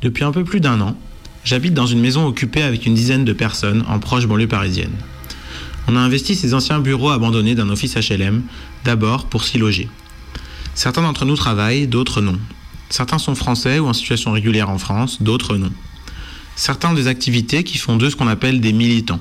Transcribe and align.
Depuis 0.00 0.24
un 0.24 0.32
peu 0.32 0.44
plus 0.44 0.60
d'un 0.60 0.80
an, 0.80 0.96
j'habite 1.44 1.74
dans 1.74 1.84
une 1.84 2.00
maison 2.00 2.26
occupée 2.26 2.62
avec 2.62 2.86
une 2.86 2.94
dizaine 2.94 3.26
de 3.26 3.34
personnes 3.34 3.84
en 3.86 3.98
proche 3.98 4.26
banlieue 4.26 4.48
parisienne. 4.48 4.94
On 5.88 5.96
a 5.96 6.00
investi 6.00 6.34
ces 6.34 6.54
anciens 6.54 6.78
bureaux 6.78 7.10
abandonnés 7.10 7.54
d'un 7.54 7.68
office 7.68 7.96
HLM, 7.96 8.44
d'abord 8.84 9.26
pour 9.26 9.44
s'y 9.44 9.58
loger. 9.58 9.90
Certains 10.74 11.02
d'entre 11.02 11.26
nous 11.26 11.36
travaillent, 11.36 11.86
d'autres 11.86 12.22
non. 12.22 12.38
Certains 12.88 13.18
sont 13.18 13.34
français 13.34 13.78
ou 13.78 13.86
en 13.86 13.92
situation 13.92 14.32
régulière 14.32 14.70
en 14.70 14.78
France, 14.78 15.22
d'autres 15.22 15.58
non. 15.58 15.72
Certains 16.56 16.92
ont 16.92 16.94
des 16.94 17.08
activités 17.08 17.62
qui 17.62 17.76
font 17.76 17.96
d'eux 17.96 18.08
ce 18.08 18.16
qu'on 18.16 18.28
appelle 18.28 18.62
des 18.62 18.72
militants. 18.72 19.20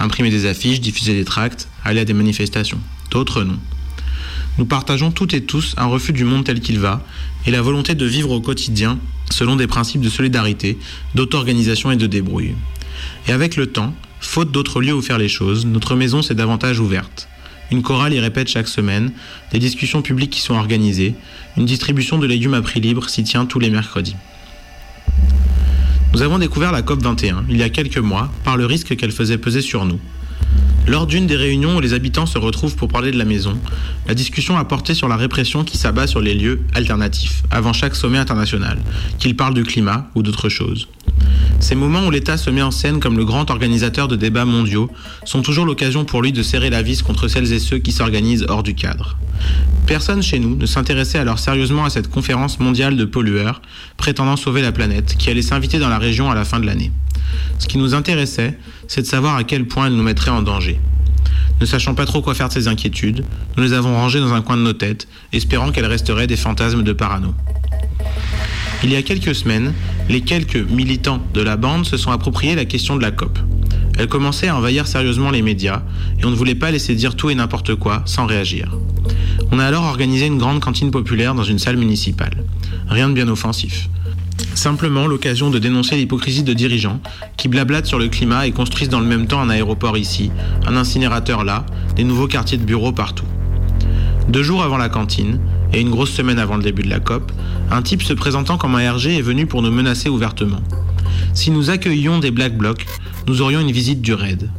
Imprimer 0.00 0.28
des 0.28 0.44
affiches, 0.44 0.82
diffuser 0.82 1.14
des 1.14 1.24
tracts, 1.24 1.66
aller 1.82 2.00
à 2.00 2.04
des 2.04 2.12
manifestations. 2.12 2.80
D'autres 3.10 3.42
non. 3.42 3.58
Nous 4.58 4.66
partageons 4.66 5.10
toutes 5.10 5.34
et 5.34 5.44
tous 5.44 5.74
un 5.78 5.86
refus 5.86 6.12
du 6.12 6.24
monde 6.24 6.44
tel 6.44 6.60
qu'il 6.60 6.78
va 6.78 7.04
et 7.46 7.50
la 7.50 7.62
volonté 7.62 7.94
de 7.94 8.04
vivre 8.04 8.30
au 8.30 8.40
quotidien 8.40 8.98
selon 9.30 9.56
des 9.56 9.66
principes 9.66 10.02
de 10.02 10.10
solidarité, 10.10 10.78
d'auto-organisation 11.14 11.90
et 11.90 11.96
de 11.96 12.06
débrouille. 12.06 12.54
Et 13.26 13.32
avec 13.32 13.56
le 13.56 13.66
temps, 13.66 13.94
faute 14.20 14.52
d'autres 14.52 14.82
lieux 14.82 14.94
où 14.94 15.00
faire 15.00 15.18
les 15.18 15.28
choses, 15.28 15.64
notre 15.64 15.96
maison 15.96 16.20
s'est 16.20 16.34
davantage 16.34 16.80
ouverte. 16.80 17.28
Une 17.70 17.82
chorale 17.82 18.12
y 18.12 18.20
répète 18.20 18.48
chaque 18.48 18.68
semaine, 18.68 19.12
des 19.50 19.58
discussions 19.58 20.02
publiques 20.02 20.30
qui 20.30 20.42
sont 20.42 20.54
organisées, 20.54 21.14
une 21.56 21.64
distribution 21.64 22.18
de 22.18 22.26
légumes 22.26 22.52
à 22.52 22.60
prix 22.60 22.80
libre 22.80 23.08
s'y 23.08 23.24
tient 23.24 23.46
tous 23.46 23.58
les 23.58 23.70
mercredis. 23.70 24.16
Nous 26.12 26.20
avons 26.20 26.38
découvert 26.38 26.72
la 26.72 26.82
COP 26.82 27.02
21 27.02 27.46
il 27.48 27.56
y 27.56 27.62
a 27.62 27.70
quelques 27.70 27.96
mois 27.96 28.30
par 28.44 28.58
le 28.58 28.66
risque 28.66 28.94
qu'elle 28.96 29.12
faisait 29.12 29.38
peser 29.38 29.62
sur 29.62 29.86
nous. 29.86 29.98
Lors 30.88 31.06
d'une 31.06 31.28
des 31.28 31.36
réunions 31.36 31.76
où 31.76 31.80
les 31.80 31.94
habitants 31.94 32.26
se 32.26 32.38
retrouvent 32.38 32.74
pour 32.74 32.88
parler 32.88 33.12
de 33.12 33.18
la 33.18 33.24
maison, 33.24 33.56
la 34.08 34.14
discussion 34.14 34.56
a 34.56 34.64
porté 34.64 34.94
sur 34.94 35.06
la 35.06 35.16
répression 35.16 35.62
qui 35.62 35.78
s'abat 35.78 36.08
sur 36.08 36.20
les 36.20 36.34
lieux 36.34 36.60
alternatifs 36.74 37.44
avant 37.52 37.72
chaque 37.72 37.94
sommet 37.94 38.18
international, 38.18 38.78
qu'il 39.18 39.36
parle 39.36 39.54
du 39.54 39.62
climat 39.62 40.10
ou 40.16 40.22
d'autre 40.22 40.48
chose. 40.48 40.88
Ces 41.60 41.76
moments 41.76 42.04
où 42.06 42.10
l'État 42.10 42.36
se 42.36 42.50
met 42.50 42.62
en 42.62 42.72
scène 42.72 42.98
comme 42.98 43.16
le 43.16 43.24
grand 43.24 43.48
organisateur 43.50 44.08
de 44.08 44.16
débats 44.16 44.44
mondiaux 44.44 44.90
sont 45.24 45.42
toujours 45.42 45.64
l'occasion 45.64 46.04
pour 46.04 46.20
lui 46.20 46.32
de 46.32 46.42
serrer 46.42 46.70
la 46.70 46.82
vis 46.82 47.02
contre 47.02 47.28
celles 47.28 47.52
et 47.52 47.60
ceux 47.60 47.78
qui 47.78 47.92
s'organisent 47.92 48.46
hors 48.48 48.64
du 48.64 48.74
cadre. 48.74 49.16
Personne 49.86 50.22
chez 50.22 50.40
nous 50.40 50.56
ne 50.56 50.66
s'intéressait 50.66 51.18
alors 51.18 51.38
sérieusement 51.38 51.84
à 51.84 51.90
cette 51.90 52.08
conférence 52.08 52.58
mondiale 52.58 52.96
de 52.96 53.04
pollueurs 53.04 53.62
prétendant 53.96 54.36
sauver 54.36 54.62
la 54.62 54.72
planète 54.72 55.16
qui 55.16 55.30
allait 55.30 55.42
s'inviter 55.42 55.78
dans 55.78 55.88
la 55.88 55.98
région 55.98 56.30
à 56.30 56.34
la 56.34 56.44
fin 56.44 56.58
de 56.58 56.66
l'année. 56.66 56.90
Ce 57.58 57.68
qui 57.68 57.78
nous 57.78 57.94
intéressait, 57.94 58.58
c'est 58.88 59.02
de 59.02 59.06
savoir 59.06 59.36
à 59.36 59.44
quel 59.44 59.66
point 59.66 59.86
elle 59.86 59.94
nous 59.94 60.02
mettrait 60.02 60.30
en 60.30 60.42
danger. 60.42 60.71
Ne 61.60 61.66
sachant 61.66 61.94
pas 61.94 62.06
trop 62.06 62.22
quoi 62.22 62.34
faire 62.34 62.48
de 62.48 62.52
ces 62.52 62.68
inquiétudes, 62.68 63.24
nous 63.56 63.62
les 63.62 63.72
avons 63.72 63.94
rangées 63.94 64.20
dans 64.20 64.32
un 64.32 64.42
coin 64.42 64.56
de 64.56 64.62
nos 64.62 64.72
têtes, 64.72 65.08
espérant 65.32 65.70
qu'elles 65.70 65.86
resteraient 65.86 66.26
des 66.26 66.36
fantasmes 66.36 66.82
de 66.82 66.92
parano. 66.92 67.34
Il 68.84 68.90
y 68.90 68.96
a 68.96 69.02
quelques 69.02 69.34
semaines, 69.34 69.72
les 70.08 70.22
quelques 70.22 70.56
militants 70.56 71.20
de 71.34 71.40
la 71.40 71.56
bande 71.56 71.86
se 71.86 71.96
sont 71.96 72.10
appropriés 72.10 72.56
la 72.56 72.64
question 72.64 72.96
de 72.96 73.02
la 73.02 73.12
COP. 73.12 73.38
Elle 73.96 74.08
commençait 74.08 74.48
à 74.48 74.56
envahir 74.56 74.86
sérieusement 74.86 75.30
les 75.30 75.42
médias 75.42 75.82
et 76.18 76.24
on 76.24 76.30
ne 76.30 76.34
voulait 76.34 76.56
pas 76.56 76.70
laisser 76.70 76.94
dire 76.94 77.14
tout 77.14 77.30
et 77.30 77.34
n'importe 77.34 77.76
quoi 77.76 78.02
sans 78.06 78.26
réagir. 78.26 78.76
On 79.52 79.58
a 79.58 79.64
alors 79.64 79.84
organisé 79.84 80.26
une 80.26 80.38
grande 80.38 80.60
cantine 80.60 80.90
populaire 80.90 81.34
dans 81.34 81.44
une 81.44 81.58
salle 81.58 81.76
municipale. 81.76 82.42
Rien 82.88 83.08
de 83.08 83.14
bien 83.14 83.28
offensif. 83.28 83.88
Simplement 84.54 85.06
l'occasion 85.06 85.50
de 85.50 85.58
dénoncer 85.58 85.96
l'hypocrisie 85.96 86.42
de 86.42 86.52
dirigeants 86.52 87.00
qui 87.36 87.48
blablatent 87.48 87.86
sur 87.86 87.98
le 87.98 88.08
climat 88.08 88.46
et 88.46 88.52
construisent 88.52 88.88
dans 88.88 89.00
le 89.00 89.06
même 89.06 89.26
temps 89.26 89.40
un 89.40 89.50
aéroport 89.50 89.96
ici, 89.96 90.30
un 90.66 90.76
incinérateur 90.76 91.44
là, 91.44 91.66
des 91.96 92.04
nouveaux 92.04 92.28
quartiers 92.28 92.58
de 92.58 92.64
bureaux 92.64 92.92
partout. 92.92 93.24
Deux 94.28 94.42
jours 94.42 94.62
avant 94.62 94.76
la 94.76 94.88
cantine, 94.88 95.40
et 95.72 95.80
une 95.80 95.90
grosse 95.90 96.12
semaine 96.12 96.38
avant 96.38 96.56
le 96.56 96.62
début 96.62 96.82
de 96.82 96.90
la 96.90 97.00
COP, 97.00 97.32
un 97.70 97.82
type 97.82 98.02
se 98.02 98.12
présentant 98.12 98.58
comme 98.58 98.74
un 98.74 98.92
RG 98.92 99.06
est 99.06 99.22
venu 99.22 99.46
pour 99.46 99.62
nous 99.62 99.70
menacer 99.70 100.08
ouvertement. 100.08 100.60
Si 101.34 101.50
nous 101.50 101.70
accueillions 101.70 102.18
des 102.18 102.30
Black 102.30 102.56
Blocs, 102.56 102.86
nous 103.26 103.40
aurions 103.40 103.60
une 103.60 103.72
visite 103.72 104.02
du 104.02 104.12
raid. 104.12 104.50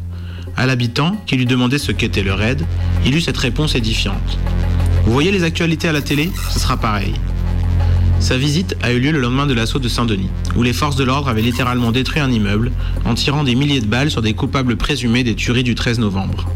À 0.57 0.65
l'habitant, 0.65 1.21
qui 1.25 1.35
lui 1.35 1.45
demandait 1.45 1.77
ce 1.77 1.91
qu'était 1.91 2.23
le 2.23 2.33
raid, 2.33 2.65
il 3.05 3.15
eut 3.15 3.21
cette 3.21 3.37
réponse 3.37 3.75
édifiante. 3.75 4.37
Vous 5.05 5.13
voyez 5.13 5.31
les 5.31 5.43
actualités 5.43 5.87
à 5.87 5.91
la 5.91 6.01
télé? 6.01 6.31
Ce 6.51 6.59
sera 6.59 6.77
pareil. 6.77 7.13
Sa 8.23 8.37
visite 8.37 8.77
a 8.81 8.93
eu 8.93 8.99
lieu 8.99 9.11
le 9.11 9.19
lendemain 9.19 9.45
de 9.45 9.53
l'assaut 9.53 9.79
de 9.79 9.89
Saint-Denis, 9.89 10.29
où 10.55 10.63
les 10.63 10.71
forces 10.71 10.95
de 10.95 11.03
l'ordre 11.03 11.27
avaient 11.27 11.41
littéralement 11.41 11.91
détruit 11.91 12.21
un 12.21 12.31
immeuble 12.31 12.71
en 13.03 13.15
tirant 13.15 13.43
des 13.43 13.53
milliers 13.53 13.81
de 13.81 13.85
balles 13.85 14.09
sur 14.09 14.21
des 14.21 14.33
coupables 14.33 14.77
présumés 14.77 15.25
des 15.25 15.35
tueries 15.35 15.65
du 15.65 15.75
13 15.75 15.99
novembre. 15.99 16.47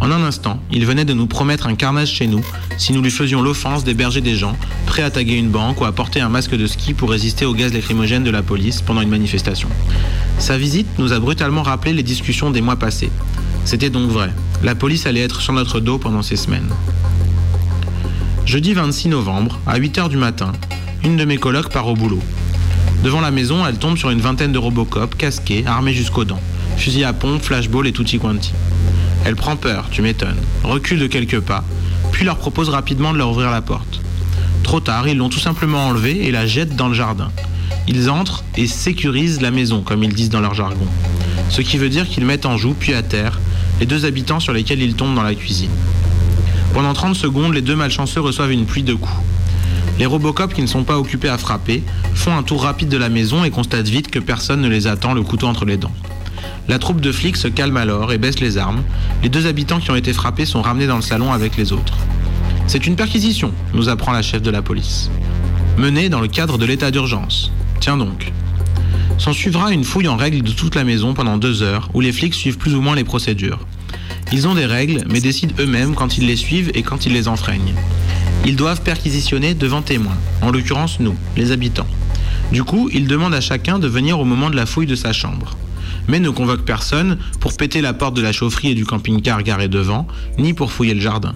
En 0.00 0.10
un 0.10 0.24
instant, 0.24 0.60
il 0.72 0.84
venait 0.84 1.04
de 1.04 1.14
nous 1.14 1.28
promettre 1.28 1.68
un 1.68 1.76
carnage 1.76 2.10
chez 2.10 2.26
nous 2.26 2.44
si 2.78 2.92
nous 2.92 3.00
lui 3.00 3.12
faisions 3.12 3.42
l'offense 3.42 3.84
d'héberger 3.84 4.22
des 4.22 4.34
gens 4.34 4.56
prêts 4.86 5.04
à 5.04 5.10
taguer 5.12 5.36
une 5.36 5.50
banque 5.50 5.80
ou 5.80 5.84
à 5.84 5.92
porter 5.92 6.20
un 6.20 6.28
masque 6.28 6.56
de 6.56 6.66
ski 6.66 6.94
pour 6.94 7.12
résister 7.12 7.44
au 7.44 7.54
gaz 7.54 7.72
lacrymogène 7.72 8.24
de 8.24 8.30
la 8.32 8.42
police 8.42 8.82
pendant 8.82 9.00
une 9.00 9.08
manifestation. 9.08 9.68
Sa 10.40 10.58
visite 10.58 10.88
nous 10.98 11.12
a 11.12 11.20
brutalement 11.20 11.62
rappelé 11.62 11.92
les 11.92 12.02
discussions 12.02 12.50
des 12.50 12.60
mois 12.60 12.74
passés. 12.74 13.12
C'était 13.64 13.88
donc 13.88 14.10
vrai. 14.10 14.30
La 14.64 14.74
police 14.74 15.06
allait 15.06 15.20
être 15.20 15.40
sur 15.40 15.52
notre 15.52 15.78
dos 15.78 15.98
pendant 15.98 16.22
ces 16.22 16.36
semaines. 16.36 16.70
Jeudi 18.46 18.74
26 18.74 19.08
novembre, 19.08 19.58
à 19.66 19.78
8h 19.78 20.10
du 20.10 20.18
matin, 20.18 20.52
une 21.02 21.16
de 21.16 21.24
mes 21.24 21.38
colocs 21.38 21.70
part 21.70 21.88
au 21.88 21.94
boulot. 21.94 22.20
Devant 23.02 23.22
la 23.22 23.30
maison, 23.30 23.66
elle 23.66 23.78
tombe 23.78 23.96
sur 23.96 24.10
une 24.10 24.20
vingtaine 24.20 24.52
de 24.52 24.58
Robocop, 24.58 25.16
casqués, 25.16 25.64
armés 25.66 25.94
jusqu'aux 25.94 26.26
dents. 26.26 26.40
Fusil 26.76 27.04
à 27.04 27.14
pompe, 27.14 27.42
flashball 27.42 27.86
et 27.86 27.92
tutti 27.92 28.18
quanti. 28.18 28.52
Elle 29.24 29.34
prend 29.34 29.56
peur, 29.56 29.88
tu 29.90 30.02
m'étonnes, 30.02 30.36
recule 30.62 30.98
de 30.98 31.06
quelques 31.06 31.40
pas, 31.40 31.64
puis 32.12 32.26
leur 32.26 32.36
propose 32.36 32.68
rapidement 32.68 33.14
de 33.14 33.18
leur 33.18 33.30
ouvrir 33.30 33.50
la 33.50 33.62
porte. 33.62 34.02
Trop 34.62 34.80
tard, 34.80 35.08
ils 35.08 35.16
l'ont 35.16 35.30
tout 35.30 35.38
simplement 35.38 35.86
enlevée 35.86 36.26
et 36.26 36.30
la 36.30 36.46
jettent 36.46 36.76
dans 36.76 36.88
le 36.88 36.94
jardin. 36.94 37.32
Ils 37.88 38.10
entrent 38.10 38.44
et 38.58 38.66
sécurisent 38.66 39.40
la 39.40 39.52
maison, 39.52 39.80
comme 39.80 40.02
ils 40.04 40.12
disent 40.12 40.30
dans 40.30 40.40
leur 40.40 40.54
jargon. 40.54 40.86
Ce 41.48 41.62
qui 41.62 41.78
veut 41.78 41.88
dire 41.88 42.06
qu'ils 42.06 42.26
mettent 42.26 42.46
en 42.46 42.58
joue, 42.58 42.74
puis 42.78 42.92
à 42.92 43.02
terre, 43.02 43.40
les 43.80 43.86
deux 43.86 44.04
habitants 44.04 44.40
sur 44.40 44.52
lesquels 44.52 44.82
ils 44.82 44.94
tombent 44.94 45.14
dans 45.14 45.22
la 45.22 45.34
cuisine. 45.34 45.70
Pendant 46.74 46.92
30 46.92 47.14
secondes, 47.14 47.54
les 47.54 47.62
deux 47.62 47.76
malchanceux 47.76 48.20
reçoivent 48.20 48.50
une 48.50 48.66
pluie 48.66 48.82
de 48.82 48.94
coups. 48.94 49.14
Les 50.00 50.06
Robocop 50.06 50.52
qui 50.52 50.60
ne 50.60 50.66
sont 50.66 50.82
pas 50.82 50.98
occupés 50.98 51.28
à 51.28 51.38
frapper 51.38 51.84
font 52.14 52.36
un 52.36 52.42
tour 52.42 52.64
rapide 52.64 52.88
de 52.88 52.96
la 52.96 53.08
maison 53.08 53.44
et 53.44 53.50
constatent 53.50 53.86
vite 53.86 54.10
que 54.10 54.18
personne 54.18 54.60
ne 54.60 54.68
les 54.68 54.88
attend 54.88 55.14
le 55.14 55.22
couteau 55.22 55.46
entre 55.46 55.66
les 55.66 55.76
dents. 55.76 55.92
La 56.66 56.80
troupe 56.80 57.00
de 57.00 57.12
flics 57.12 57.36
se 57.36 57.46
calme 57.46 57.76
alors 57.76 58.12
et 58.12 58.18
baisse 58.18 58.40
les 58.40 58.58
armes. 58.58 58.82
Les 59.22 59.28
deux 59.28 59.46
habitants 59.46 59.78
qui 59.78 59.92
ont 59.92 59.94
été 59.94 60.12
frappés 60.12 60.46
sont 60.46 60.62
ramenés 60.62 60.88
dans 60.88 60.96
le 60.96 61.02
salon 61.02 61.32
avec 61.32 61.56
les 61.56 61.72
autres. 61.72 61.96
C'est 62.66 62.88
une 62.88 62.96
perquisition, 62.96 63.52
nous 63.72 63.88
apprend 63.88 64.10
la 64.10 64.22
chef 64.22 64.42
de 64.42 64.50
la 64.50 64.60
police. 64.60 65.10
Menée 65.78 66.08
dans 66.08 66.20
le 66.20 66.28
cadre 66.28 66.58
de 66.58 66.66
l'état 66.66 66.90
d'urgence. 66.90 67.52
Tiens 67.78 67.98
donc. 67.98 68.32
S'en 69.18 69.32
suivra 69.32 69.70
une 69.70 69.84
fouille 69.84 70.08
en 70.08 70.16
règle 70.16 70.42
de 70.42 70.50
toute 70.50 70.74
la 70.74 70.82
maison 70.82 71.14
pendant 71.14 71.36
deux 71.36 71.62
heures, 71.62 71.88
où 71.94 72.00
les 72.00 72.10
flics 72.10 72.34
suivent 72.34 72.58
plus 72.58 72.74
ou 72.74 72.80
moins 72.80 72.96
les 72.96 73.04
procédures. 73.04 73.60
Ils 74.32 74.48
ont 74.48 74.54
des 74.54 74.66
règles, 74.66 75.04
mais 75.08 75.20
décident 75.20 75.54
eux-mêmes 75.58 75.94
quand 75.94 76.18
ils 76.18 76.26
les 76.26 76.36
suivent 76.36 76.70
et 76.74 76.82
quand 76.82 77.06
ils 77.06 77.12
les 77.12 77.28
enfreignent. 77.28 77.74
Ils 78.44 78.56
doivent 78.56 78.82
perquisitionner 78.82 79.54
devant 79.54 79.82
témoins, 79.82 80.16
en 80.42 80.50
l'occurrence 80.50 81.00
nous, 81.00 81.14
les 81.36 81.52
habitants. 81.52 81.86
Du 82.52 82.64
coup, 82.64 82.90
ils 82.92 83.06
demandent 83.06 83.34
à 83.34 83.40
chacun 83.40 83.78
de 83.78 83.88
venir 83.88 84.18
au 84.18 84.24
moment 84.24 84.50
de 84.50 84.56
la 84.56 84.66
fouille 84.66 84.86
de 84.86 84.94
sa 84.94 85.12
chambre. 85.12 85.56
Mais 86.08 86.20
ne 86.20 86.28
convoquent 86.30 86.64
personne 86.64 87.18
pour 87.40 87.56
péter 87.56 87.80
la 87.80 87.94
porte 87.94 88.14
de 88.14 88.22
la 88.22 88.32
chaufferie 88.32 88.72
et 88.72 88.74
du 88.74 88.84
camping-car 88.84 89.42
garé 89.42 89.68
devant, 89.68 90.06
ni 90.38 90.52
pour 90.52 90.72
fouiller 90.72 90.94
le 90.94 91.00
jardin. 91.00 91.34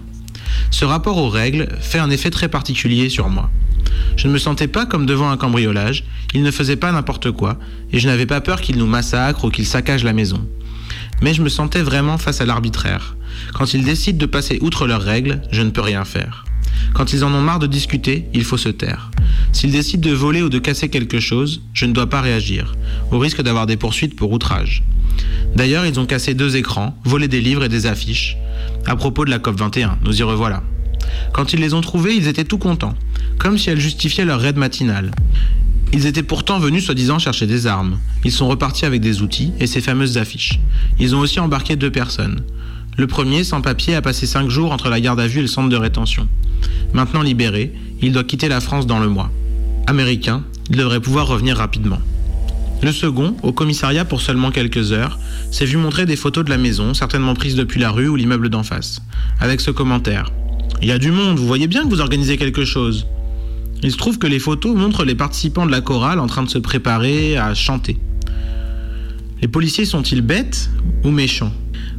Ce 0.70 0.84
rapport 0.84 1.16
aux 1.16 1.30
règles 1.30 1.68
fait 1.80 1.98
un 1.98 2.10
effet 2.10 2.30
très 2.30 2.48
particulier 2.48 3.08
sur 3.08 3.28
moi. 3.28 3.50
Je 4.16 4.28
ne 4.28 4.32
me 4.32 4.38
sentais 4.38 4.68
pas 4.68 4.84
comme 4.84 5.06
devant 5.06 5.30
un 5.30 5.36
cambriolage, 5.36 6.04
ils 6.34 6.42
ne 6.42 6.50
faisaient 6.50 6.76
pas 6.76 6.92
n'importe 6.92 7.30
quoi, 7.30 7.58
et 7.92 8.00
je 8.00 8.08
n'avais 8.08 8.26
pas 8.26 8.40
peur 8.40 8.60
qu'ils 8.60 8.76
nous 8.76 8.86
massacrent 8.86 9.44
ou 9.44 9.50
qu'ils 9.50 9.66
saccagent 9.66 10.04
la 10.04 10.12
maison. 10.12 10.46
Mais 11.22 11.34
je 11.34 11.42
me 11.42 11.48
sentais 11.48 11.82
vraiment 11.82 12.18
face 12.18 12.40
à 12.40 12.46
l'arbitraire. 12.46 13.16
Quand 13.54 13.74
ils 13.74 13.84
décident 13.84 14.18
de 14.18 14.26
passer 14.26 14.58
outre 14.60 14.86
leurs 14.86 15.02
règles, 15.02 15.42
je 15.50 15.62
ne 15.62 15.70
peux 15.70 15.80
rien 15.80 16.04
faire. 16.04 16.44
Quand 16.94 17.12
ils 17.12 17.24
en 17.24 17.32
ont 17.32 17.40
marre 17.40 17.58
de 17.58 17.66
discuter, 17.66 18.28
il 18.34 18.44
faut 18.44 18.56
se 18.56 18.68
taire. 18.68 19.10
S'ils 19.52 19.72
décident 19.72 20.08
de 20.08 20.14
voler 20.14 20.42
ou 20.42 20.48
de 20.48 20.58
casser 20.58 20.88
quelque 20.88 21.20
chose, 21.20 21.62
je 21.72 21.86
ne 21.86 21.92
dois 21.92 22.08
pas 22.08 22.20
réagir, 22.20 22.74
au 23.10 23.18
risque 23.18 23.42
d'avoir 23.42 23.66
des 23.66 23.76
poursuites 23.76 24.16
pour 24.16 24.32
outrage. 24.32 24.82
D'ailleurs, 25.56 25.86
ils 25.86 25.98
ont 25.98 26.06
cassé 26.06 26.34
deux 26.34 26.56
écrans, 26.56 26.96
volé 27.04 27.28
des 27.28 27.40
livres 27.40 27.64
et 27.64 27.68
des 27.68 27.86
affiches. 27.86 28.36
À 28.86 28.96
propos 28.96 29.24
de 29.24 29.30
la 29.30 29.38
COP21, 29.38 29.96
nous 30.04 30.20
y 30.20 30.22
revoilà. 30.22 30.62
Quand 31.32 31.52
ils 31.52 31.60
les 31.60 31.74
ont 31.74 31.80
trouvés, 31.80 32.14
ils 32.14 32.28
étaient 32.28 32.44
tout 32.44 32.58
contents, 32.58 32.94
comme 33.38 33.58
si 33.58 33.70
elles 33.70 33.80
justifiaient 33.80 34.24
leur 34.24 34.40
raid 34.40 34.56
matinale. 34.56 35.10
Ils 35.92 36.06
étaient 36.06 36.22
pourtant 36.22 36.58
venus 36.58 36.84
soi-disant 36.84 37.18
chercher 37.18 37.46
des 37.46 37.66
armes. 37.66 37.98
Ils 38.24 38.32
sont 38.32 38.48
repartis 38.48 38.84
avec 38.84 39.00
des 39.00 39.22
outils 39.22 39.52
et 39.58 39.66
ces 39.66 39.80
fameuses 39.80 40.18
affiches. 40.18 40.60
Ils 40.98 41.14
ont 41.16 41.20
aussi 41.20 41.40
embarqué 41.40 41.76
deux 41.76 41.90
personnes. 41.90 42.42
Le 42.96 43.06
premier, 43.06 43.44
sans 43.44 43.60
papier, 43.60 43.94
a 43.94 44.02
passé 44.02 44.26
cinq 44.26 44.50
jours 44.50 44.72
entre 44.72 44.88
la 44.88 45.00
garde 45.00 45.20
à 45.20 45.26
vue 45.26 45.38
et 45.38 45.42
le 45.42 45.48
centre 45.48 45.68
de 45.68 45.76
rétention. 45.76 46.28
Maintenant 46.92 47.22
libéré, 47.22 47.72
il 48.02 48.12
doit 48.12 48.24
quitter 48.24 48.48
la 48.48 48.60
France 48.60 48.86
dans 48.86 48.98
le 48.98 49.08
mois. 49.08 49.30
Américain, 49.86 50.44
il 50.68 50.76
devrait 50.76 51.00
pouvoir 51.00 51.26
revenir 51.26 51.56
rapidement. 51.56 52.00
Le 52.82 52.92
second, 52.92 53.36
au 53.42 53.52
commissariat 53.52 54.04
pour 54.04 54.20
seulement 54.20 54.50
quelques 54.50 54.92
heures, 54.92 55.18
s'est 55.50 55.64
vu 55.64 55.78
montrer 55.78 56.06
des 56.06 56.16
photos 56.16 56.44
de 56.44 56.50
la 56.50 56.58
maison, 56.58 56.94
certainement 56.94 57.34
prises 57.34 57.56
depuis 57.56 57.80
la 57.80 57.90
rue 57.90 58.08
ou 58.08 58.16
l'immeuble 58.16 58.50
d'en 58.50 58.62
face, 58.62 59.00
avec 59.40 59.60
ce 59.60 59.70
commentaire. 59.70 60.30
Il 60.82 60.88
y 60.88 60.92
a 60.92 60.98
du 60.98 61.10
monde, 61.10 61.38
vous 61.38 61.46
voyez 61.46 61.66
bien 61.66 61.84
que 61.84 61.88
vous 61.88 62.00
organisez 62.00 62.36
quelque 62.36 62.64
chose. 62.64 63.06
Il 63.82 63.92
se 63.92 63.96
trouve 63.96 64.18
que 64.18 64.26
les 64.26 64.38
photos 64.38 64.74
montrent 64.74 65.04
les 65.04 65.14
participants 65.14 65.66
de 65.66 65.70
la 65.70 65.80
chorale 65.80 66.18
en 66.18 66.26
train 66.26 66.42
de 66.42 66.48
se 66.48 66.58
préparer 66.58 67.36
à 67.36 67.54
chanter. 67.54 67.96
Les 69.40 69.48
policiers 69.48 69.84
sont-ils 69.84 70.20
bêtes 70.20 70.68
ou 71.04 71.10
méchants? 71.10 71.52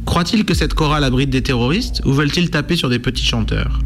Croient-ils 0.04 0.44
que 0.44 0.54
cette 0.54 0.74
chorale 0.74 1.04
abrite 1.04 1.30
des 1.30 1.42
terroristes 1.42 2.02
ou 2.04 2.12
veulent-ils 2.12 2.50
taper 2.50 2.76
sur 2.76 2.90
des 2.90 2.98
petits 2.98 3.24
chanteurs? 3.24 3.78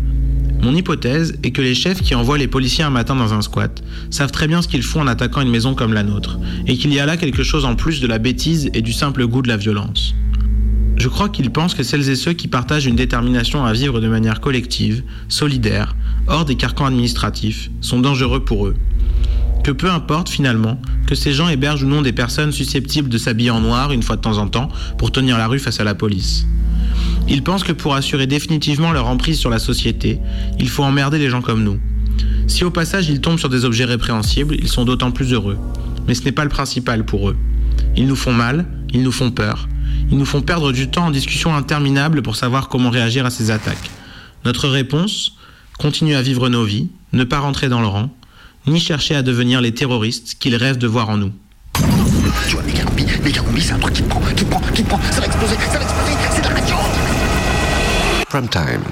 Mon 0.62 0.74
hypothèse 0.74 1.38
est 1.42 1.50
que 1.50 1.60
les 1.60 1.74
chefs 1.74 2.00
qui 2.00 2.14
envoient 2.14 2.38
les 2.38 2.48
policiers 2.48 2.84
un 2.84 2.90
matin 2.90 3.14
dans 3.14 3.34
un 3.34 3.42
squat 3.42 3.84
savent 4.10 4.32
très 4.32 4.48
bien 4.48 4.62
ce 4.62 4.68
qu'ils 4.68 4.82
font 4.82 5.02
en 5.02 5.06
attaquant 5.06 5.42
une 5.42 5.50
maison 5.50 5.74
comme 5.74 5.92
la 5.92 6.02
nôtre, 6.02 6.38
et 6.66 6.78
qu'il 6.78 6.92
y 6.92 6.98
a 6.98 7.06
là 7.06 7.16
quelque 7.18 7.42
chose 7.42 7.66
en 7.66 7.76
plus 7.76 8.00
de 8.00 8.06
la 8.06 8.18
bêtise 8.18 8.70
et 8.72 8.80
du 8.80 8.92
simple 8.92 9.26
goût 9.26 9.42
de 9.42 9.48
la 9.48 9.58
violence. 9.58 10.14
Je 10.96 11.08
crois 11.08 11.28
qu'ils 11.28 11.50
pensent 11.50 11.74
que 11.74 11.82
celles 11.82 12.08
et 12.08 12.14
ceux 12.14 12.32
qui 12.32 12.48
partagent 12.48 12.86
une 12.86 12.96
détermination 12.96 13.64
à 13.64 13.72
vivre 13.72 14.00
de 14.00 14.08
manière 14.08 14.40
collective, 14.40 15.02
solidaire, 15.28 15.96
hors 16.28 16.44
des 16.44 16.54
carcans 16.54 16.86
administratifs, 16.86 17.70
sont 17.80 18.00
dangereux 18.00 18.44
pour 18.44 18.66
eux. 18.66 18.76
Que 19.64 19.72
peu 19.72 19.90
importe 19.90 20.28
finalement 20.28 20.80
que 21.06 21.14
ces 21.14 21.32
gens 21.32 21.48
hébergent 21.48 21.82
ou 21.82 21.88
non 21.88 22.02
des 22.02 22.12
personnes 22.12 22.52
susceptibles 22.52 23.08
de 23.08 23.18
s'habiller 23.18 23.50
en 23.50 23.60
noir 23.60 23.92
une 23.92 24.02
fois 24.02 24.16
de 24.16 24.20
temps 24.20 24.38
en 24.38 24.46
temps 24.46 24.68
pour 24.98 25.10
tenir 25.10 25.36
la 25.36 25.48
rue 25.48 25.58
face 25.58 25.80
à 25.80 25.84
la 25.84 25.94
police. 25.94 26.46
Ils 27.28 27.42
pensent 27.42 27.64
que 27.64 27.72
pour 27.72 27.94
assurer 27.94 28.26
définitivement 28.26 28.92
leur 28.92 29.06
emprise 29.08 29.38
sur 29.38 29.50
la 29.50 29.58
société, 29.58 30.20
il 30.60 30.68
faut 30.68 30.84
emmerder 30.84 31.18
les 31.18 31.30
gens 31.30 31.42
comme 31.42 31.64
nous. 31.64 31.80
Si 32.46 32.62
au 32.62 32.70
passage 32.70 33.08
ils 33.08 33.20
tombent 33.20 33.38
sur 33.38 33.48
des 33.48 33.64
objets 33.64 33.86
répréhensibles, 33.86 34.54
ils 34.58 34.68
sont 34.68 34.84
d'autant 34.84 35.10
plus 35.10 35.32
heureux. 35.32 35.58
Mais 36.06 36.14
ce 36.14 36.24
n'est 36.24 36.32
pas 36.32 36.44
le 36.44 36.50
principal 36.50 37.04
pour 37.04 37.30
eux. 37.30 37.36
Ils 37.96 38.06
nous 38.06 38.16
font 38.16 38.32
mal, 38.32 38.66
ils 38.92 39.02
nous 39.02 39.12
font 39.12 39.30
peur, 39.30 39.68
ils 40.10 40.18
nous 40.18 40.26
font 40.26 40.42
perdre 40.42 40.72
du 40.72 40.88
temps 40.88 41.06
en 41.06 41.10
discussions 41.10 41.54
interminables 41.54 42.22
pour 42.22 42.36
savoir 42.36 42.68
comment 42.68 42.90
réagir 42.90 43.26
à 43.26 43.30
ces 43.30 43.50
attaques. 43.50 43.90
Notre 44.44 44.68
réponse 44.68 45.32
Continuer 45.78 46.14
à 46.14 46.22
vivre 46.22 46.48
nos 46.48 46.64
vies, 46.64 46.88
ne 47.12 47.24
pas 47.24 47.40
rentrer 47.40 47.68
dans 47.68 47.80
le 47.80 47.86
rang, 47.86 48.08
ni 48.66 48.78
chercher 48.78 49.16
à 49.16 49.22
devenir 49.22 49.60
les 49.60 49.74
terroristes 49.74 50.36
qu'ils 50.38 50.56
rêvent 50.56 50.78
de 50.78 50.86
voir 50.86 51.08
en 51.08 51.16
nous. 51.16 51.32
Tu 52.48 52.54
vois, 52.54 52.62
méga 52.62 52.84
combi, 52.84 53.06
méga 53.22 53.40
combi, 53.40 53.60
c'est 53.60 53.72
un 53.72 53.78
truc 53.78 53.94
qui 53.94 54.02
prend, 54.02 54.20
qui 54.36 54.44
prend, 54.44 54.60
qui 54.72 54.82
prend, 54.84 55.00
ça 55.10 55.20
va 55.20 55.26
exploser, 55.26 55.56
ça 55.56 55.78
va 55.78 55.84
exploser, 55.84 56.12
c'est 56.30 56.42
de 56.42 56.48
la 56.48 56.54
radio 56.54 56.76
Prime 58.28 58.48
time. 58.48 58.82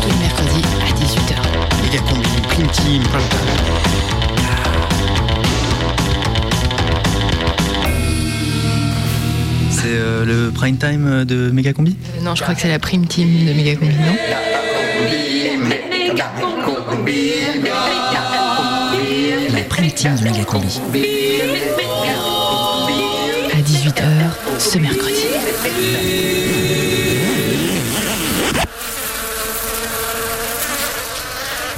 Tous 0.00 0.08
les 0.08 0.16
mercredis 0.16 0.64
à 0.80 0.92
18h. 0.98 1.82
Méga 1.82 1.98
combi, 2.08 2.28
prime 2.48 2.68
team, 2.68 3.02
prime 3.02 3.28
time. 3.28 4.01
Euh, 9.92 10.24
le 10.24 10.50
prime 10.50 10.76
time 10.76 11.24
de 11.24 11.50
Megacombi? 11.50 11.96
Euh, 12.18 12.22
non, 12.22 12.34
je 12.34 12.42
crois 12.42 12.54
que 12.54 12.60
c'est 12.60 12.68
la 12.68 12.78
prime 12.78 13.06
team 13.06 13.46
de 13.46 13.52
Megacombi, 13.52 13.94
non? 13.94 14.16
La 19.54 19.62
prime 19.68 19.90
team 19.92 20.14
de 20.16 20.24
Megacombi. 20.24 20.80
À 23.52 23.60
18h 23.60 24.02
ce 24.58 24.78
mercredi. 24.78 25.22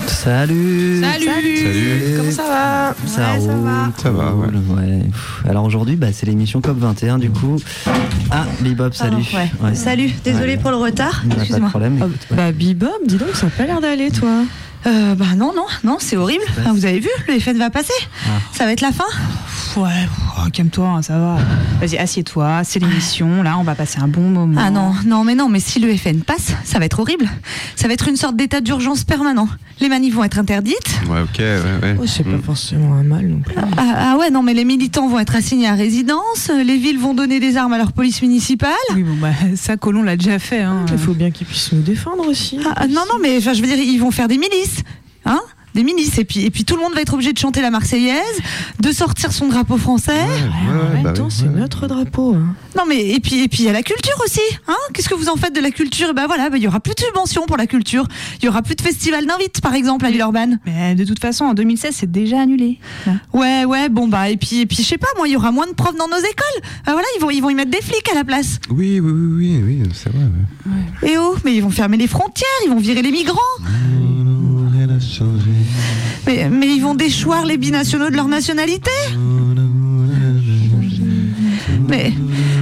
Salut 0.06 1.02
Salut. 1.02 2.14
Comment 2.16 2.30
ça 2.30 2.42
va? 2.44 2.94
Ça 3.14 3.32
Ouais, 3.32 3.38
roule, 3.38 3.64
va. 3.64 3.92
Ça 3.96 4.10
va, 4.10 4.34
ouais. 4.34 5.02
Alors 5.48 5.64
aujourd'hui, 5.64 5.96
bah, 5.96 6.08
c'est 6.12 6.26
l'émission 6.26 6.60
COP21 6.60 7.18
du 7.18 7.30
coup. 7.30 7.56
Ah, 8.30 8.44
Bebop, 8.60 8.92
salut. 8.92 9.22
Pardon, 9.30 9.50
ouais. 9.62 9.68
Ouais. 9.70 9.74
Salut, 9.74 10.10
désolé 10.24 10.52
Ouais. 10.52 10.56
pour 10.58 10.70
le 10.70 10.76
retard. 10.76 11.22
Pas 11.28 11.34
de 11.34 11.40
Excuse-moi. 11.40 11.68
problème. 11.70 11.98
Ah. 12.02 12.34
Bah 12.34 12.52
Bebop, 12.52 12.88
dis 13.06 13.16
donc, 13.16 13.30
ça 13.34 13.46
a 13.46 13.50
pas 13.50 13.66
l'air 13.66 13.80
d'aller 13.80 14.10
toi. 14.10 14.42
Euh, 14.86 15.14
bah 15.14 15.24
non, 15.36 15.52
non, 15.54 15.64
non, 15.82 15.96
c'est 16.00 16.16
horrible. 16.16 16.44
Ah, 16.66 16.70
vous 16.72 16.84
avez 16.84 17.00
vu, 17.00 17.08
le 17.28 17.38
FN 17.40 17.56
va 17.56 17.70
passer. 17.70 17.92
Ah. 18.26 18.30
Ça 18.52 18.64
va 18.66 18.72
être 18.72 18.80
la 18.82 18.92
fin. 18.92 19.04
Ouais, 19.76 19.90
oh, 20.38 20.48
calme-toi, 20.52 20.86
hein, 20.88 21.02
ça 21.02 21.18
va. 21.18 21.38
Vas-y, 21.80 21.98
assieds-toi, 21.98 22.62
c'est 22.64 22.78
l'émission, 22.78 23.42
là, 23.42 23.58
on 23.58 23.64
va 23.64 23.74
passer 23.74 23.98
un 23.98 24.06
bon 24.06 24.30
moment. 24.30 24.60
Ah 24.64 24.70
non, 24.70 24.92
non, 25.04 25.24
mais 25.24 25.34
non, 25.34 25.48
mais 25.48 25.58
si 25.58 25.80
le 25.80 25.94
FN 25.96 26.20
passe, 26.20 26.52
ça 26.64 26.78
va 26.78 26.84
être 26.84 27.00
horrible. 27.00 27.28
Ça 27.74 27.88
va 27.88 27.94
être 27.94 28.06
une 28.06 28.16
sorte 28.16 28.36
d'état 28.36 28.60
d'urgence 28.60 29.02
permanent. 29.02 29.48
Les 29.80 29.88
manifs 29.88 30.14
vont 30.14 30.22
être 30.22 30.38
interdites. 30.38 31.00
Ouais, 31.08 31.22
ok, 31.22 31.38
ouais, 31.40 31.60
ouais. 31.82 31.96
Oh, 32.00 32.06
c'est 32.06 32.22
pas 32.22 32.30
Mm. 32.36 32.42
forcément 32.42 32.94
un 32.94 33.02
mal 33.02 33.26
non 33.26 33.40
plus. 33.40 33.56
Ah, 33.76 34.12
ah 34.12 34.16
ouais, 34.16 34.30
non, 34.30 34.42
mais 34.44 34.54
les 34.54 34.64
militants 34.64 35.08
vont 35.08 35.18
être 35.18 35.34
assignés 35.34 35.66
à 35.68 35.74
résidence. 35.74 36.50
Les 36.64 36.76
villes 36.76 36.98
vont 37.00 37.12
donner 37.14 37.40
des 37.40 37.56
armes 37.56 37.72
à 37.72 37.78
leur 37.78 37.92
police 37.92 38.22
municipale. 38.22 38.70
Oui, 38.94 39.02
bon, 39.02 39.16
bah, 39.20 39.30
ça, 39.56 39.76
Colomb 39.76 40.04
l'a 40.04 40.16
déjà 40.16 40.38
fait. 40.38 40.62
Hein. 40.62 40.84
Il 40.92 40.98
faut 40.98 41.14
bien 41.14 41.32
qu'ils 41.32 41.48
puissent 41.48 41.72
nous 41.72 41.82
défendre 41.82 42.28
aussi. 42.28 42.60
Ah, 42.64 42.74
ah, 42.76 42.86
non, 42.86 43.02
non, 43.12 43.18
mais 43.20 43.40
je 43.40 43.48
veux 43.50 43.66
dire, 43.66 43.76
ils 43.78 43.98
vont 43.98 44.12
faire 44.12 44.28
des 44.28 44.38
milices. 44.38 44.82
Hein 45.26 45.40
des 45.74 45.82
milices 45.84 46.18
et 46.18 46.24
puis 46.24 46.44
et 46.44 46.50
puis 46.50 46.64
tout 46.64 46.76
le 46.76 46.82
monde 46.82 46.94
va 46.94 47.00
être 47.00 47.14
obligé 47.14 47.32
de 47.32 47.38
chanter 47.38 47.60
la 47.60 47.70
Marseillaise, 47.70 48.22
de 48.80 48.92
sortir 48.92 49.32
son 49.32 49.48
drapeau 49.48 49.76
français. 49.76 50.12
Ouais, 50.12 50.18
Ouais, 50.18 50.78
ouais, 50.78 50.86
en 50.90 50.92
même 50.94 51.02
bah 51.04 51.12
temps, 51.12 51.24
oui, 51.26 51.30
c'est 51.36 51.44
ouais. 51.44 51.58
notre 51.60 51.86
drapeau. 51.86 52.34
hein. 52.34 52.54
Non 52.76 52.84
mais 52.88 53.08
et 53.10 53.20
puis 53.20 53.42
et 53.42 53.48
puis 53.48 53.60
il 53.64 53.66
y 53.66 53.68
a 53.68 53.72
la 53.72 53.82
culture 53.82 54.16
aussi, 54.24 54.40
hein 54.68 54.74
Qu'est-ce 54.92 55.08
que 55.08 55.14
vous 55.14 55.28
en 55.28 55.36
faites 55.36 55.54
de 55.54 55.60
la 55.60 55.70
culture? 55.70 56.14
Ben 56.14 56.26
voilà, 56.26 56.50
ben, 56.50 56.56
il 56.56 56.62
y 56.62 56.68
aura 56.68 56.80
plus 56.80 56.94
de 56.94 57.00
subventions 57.00 57.46
pour 57.46 57.56
la 57.56 57.66
culture, 57.66 58.06
il 58.40 58.44
y 58.44 58.48
aura 58.48 58.62
plus 58.62 58.74
de 58.76 58.82
festival 58.82 59.26
d'invites 59.26 59.60
par 59.60 59.74
exemple 59.74 60.06
à 60.06 60.10
Villeurbanne. 60.10 60.58
Mais 60.66 60.94
de 60.94 61.04
toute 61.04 61.18
façon, 61.20 61.44
en 61.44 61.54
2016, 61.54 61.94
c'est 61.94 62.10
déjà 62.10 62.40
annulé. 62.40 62.78
Ouais 63.32 63.64
ouais, 63.64 63.88
bon 63.88 64.08
bah 64.08 64.28
et 64.30 64.36
puis 64.36 64.60
et 64.60 64.66
puis 64.66 64.76
je 64.78 64.82
sais 64.82 64.98
pas 64.98 65.08
moi, 65.16 65.26
il 65.28 65.32
y 65.32 65.36
aura 65.36 65.50
moins 65.52 65.66
de 65.66 65.72
profs 65.74 65.96
dans 65.96 66.08
nos 66.08 66.18
écoles. 66.18 66.62
Ben 66.86 66.92
voilà, 66.92 67.06
ils 67.16 67.20
vont 67.20 67.30
ils 67.30 67.40
vont 67.40 67.50
y 67.50 67.54
mettre 67.54 67.70
des 67.70 67.82
flics 67.82 68.08
à 68.10 68.14
la 68.14 68.24
place. 68.24 68.58
Oui, 68.70 69.00
oui, 69.00 69.10
oui, 69.12 69.60
oui, 69.62 69.80
oui, 69.82 69.88
c'est 69.92 70.10
vrai. 70.10 70.24
ouais. 70.66 71.10
Et 71.10 71.18
oh, 71.18 71.34
mais 71.44 71.54
ils 71.54 71.60
vont 71.62 71.70
fermer 71.70 71.96
les 71.96 72.06
frontières, 72.06 72.46
ils 72.64 72.70
vont 72.70 72.78
virer 72.80 73.02
les 73.02 73.10
migrants. 73.12 73.38
Mais 76.26 76.48
mais 76.50 76.68
ils 76.74 76.80
vont 76.80 76.94
déchoir 76.94 77.44
les 77.44 77.56
binationaux 77.56 78.10
de 78.10 78.16
leur 78.16 78.28
nationalité. 78.28 78.90
Mais 81.88 82.12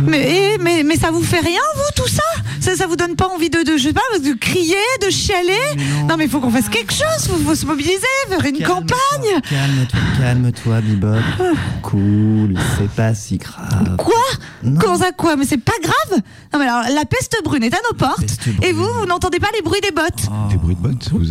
mais 0.06 0.58
mais 0.61 0.82
mais 0.82 0.96
ça 0.96 1.11
vous 1.11 1.23
fait 1.23 1.40
rien 1.40 1.61
vous 1.76 2.02
tout 2.02 2.08
ça? 2.08 2.23
Ça 2.61 2.76
ça 2.76 2.87
vous 2.87 2.96
donne 2.96 3.14
pas 3.17 3.29
envie 3.29 3.50
de 3.50 3.62
de 3.62 3.76
je 3.76 3.84
sais 3.88 3.93
pas 3.93 4.00
de 4.19 4.32
crier, 4.34 4.75
de 5.05 5.11
chialer? 5.11 6.06
Non 6.08 6.17
mais 6.17 6.25
il 6.25 6.31
faut 6.31 6.40
qu'on 6.40 6.50
fasse 6.50 6.69
quelque 6.69 6.93
chose, 6.93 7.29
faut, 7.29 7.37
faut 7.37 7.55
se 7.55 7.67
mobiliser, 7.67 8.00
faire 8.29 8.44
une 8.44 8.58
Calme-toi, 8.58 8.75
campagne. 8.75 9.40
Calme-toi, 9.49 10.00
calme-toi, 10.19 10.81
Bebop. 10.81 11.56
Cool, 11.82 12.55
c'est 12.78 12.90
pas 12.90 13.14
si 13.14 13.38
grave. 13.38 13.96
Quoi? 13.96 14.14
Non. 14.62 14.78
Comment 14.81 14.99
ça 14.99 15.12
quoi? 15.12 15.37
Mais 15.37 15.44
c'est 15.44 15.56
pas 15.56 15.73
grave? 15.82 16.20
Non 16.52 16.58
mais 16.58 16.67
alors 16.67 16.85
la 16.93 17.05
peste 17.05 17.37
brune 17.44 17.62
est 17.62 17.75
à 17.75 17.81
nos 17.90 17.96
portes 17.96 18.38
et 18.62 18.73
vous 18.73 18.88
vous 19.00 19.06
n'entendez 19.06 19.38
pas 19.38 19.50
les 19.55 19.62
bruits 19.62 19.81
des 19.81 19.93
bottes 19.93 20.26
Oh. 20.28 20.50
Des 20.50 20.56
bruits 20.56 20.76
de 20.76 20.81
bottes 20.81 21.08
vous... 21.12 21.25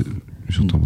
J'entends 0.51 0.81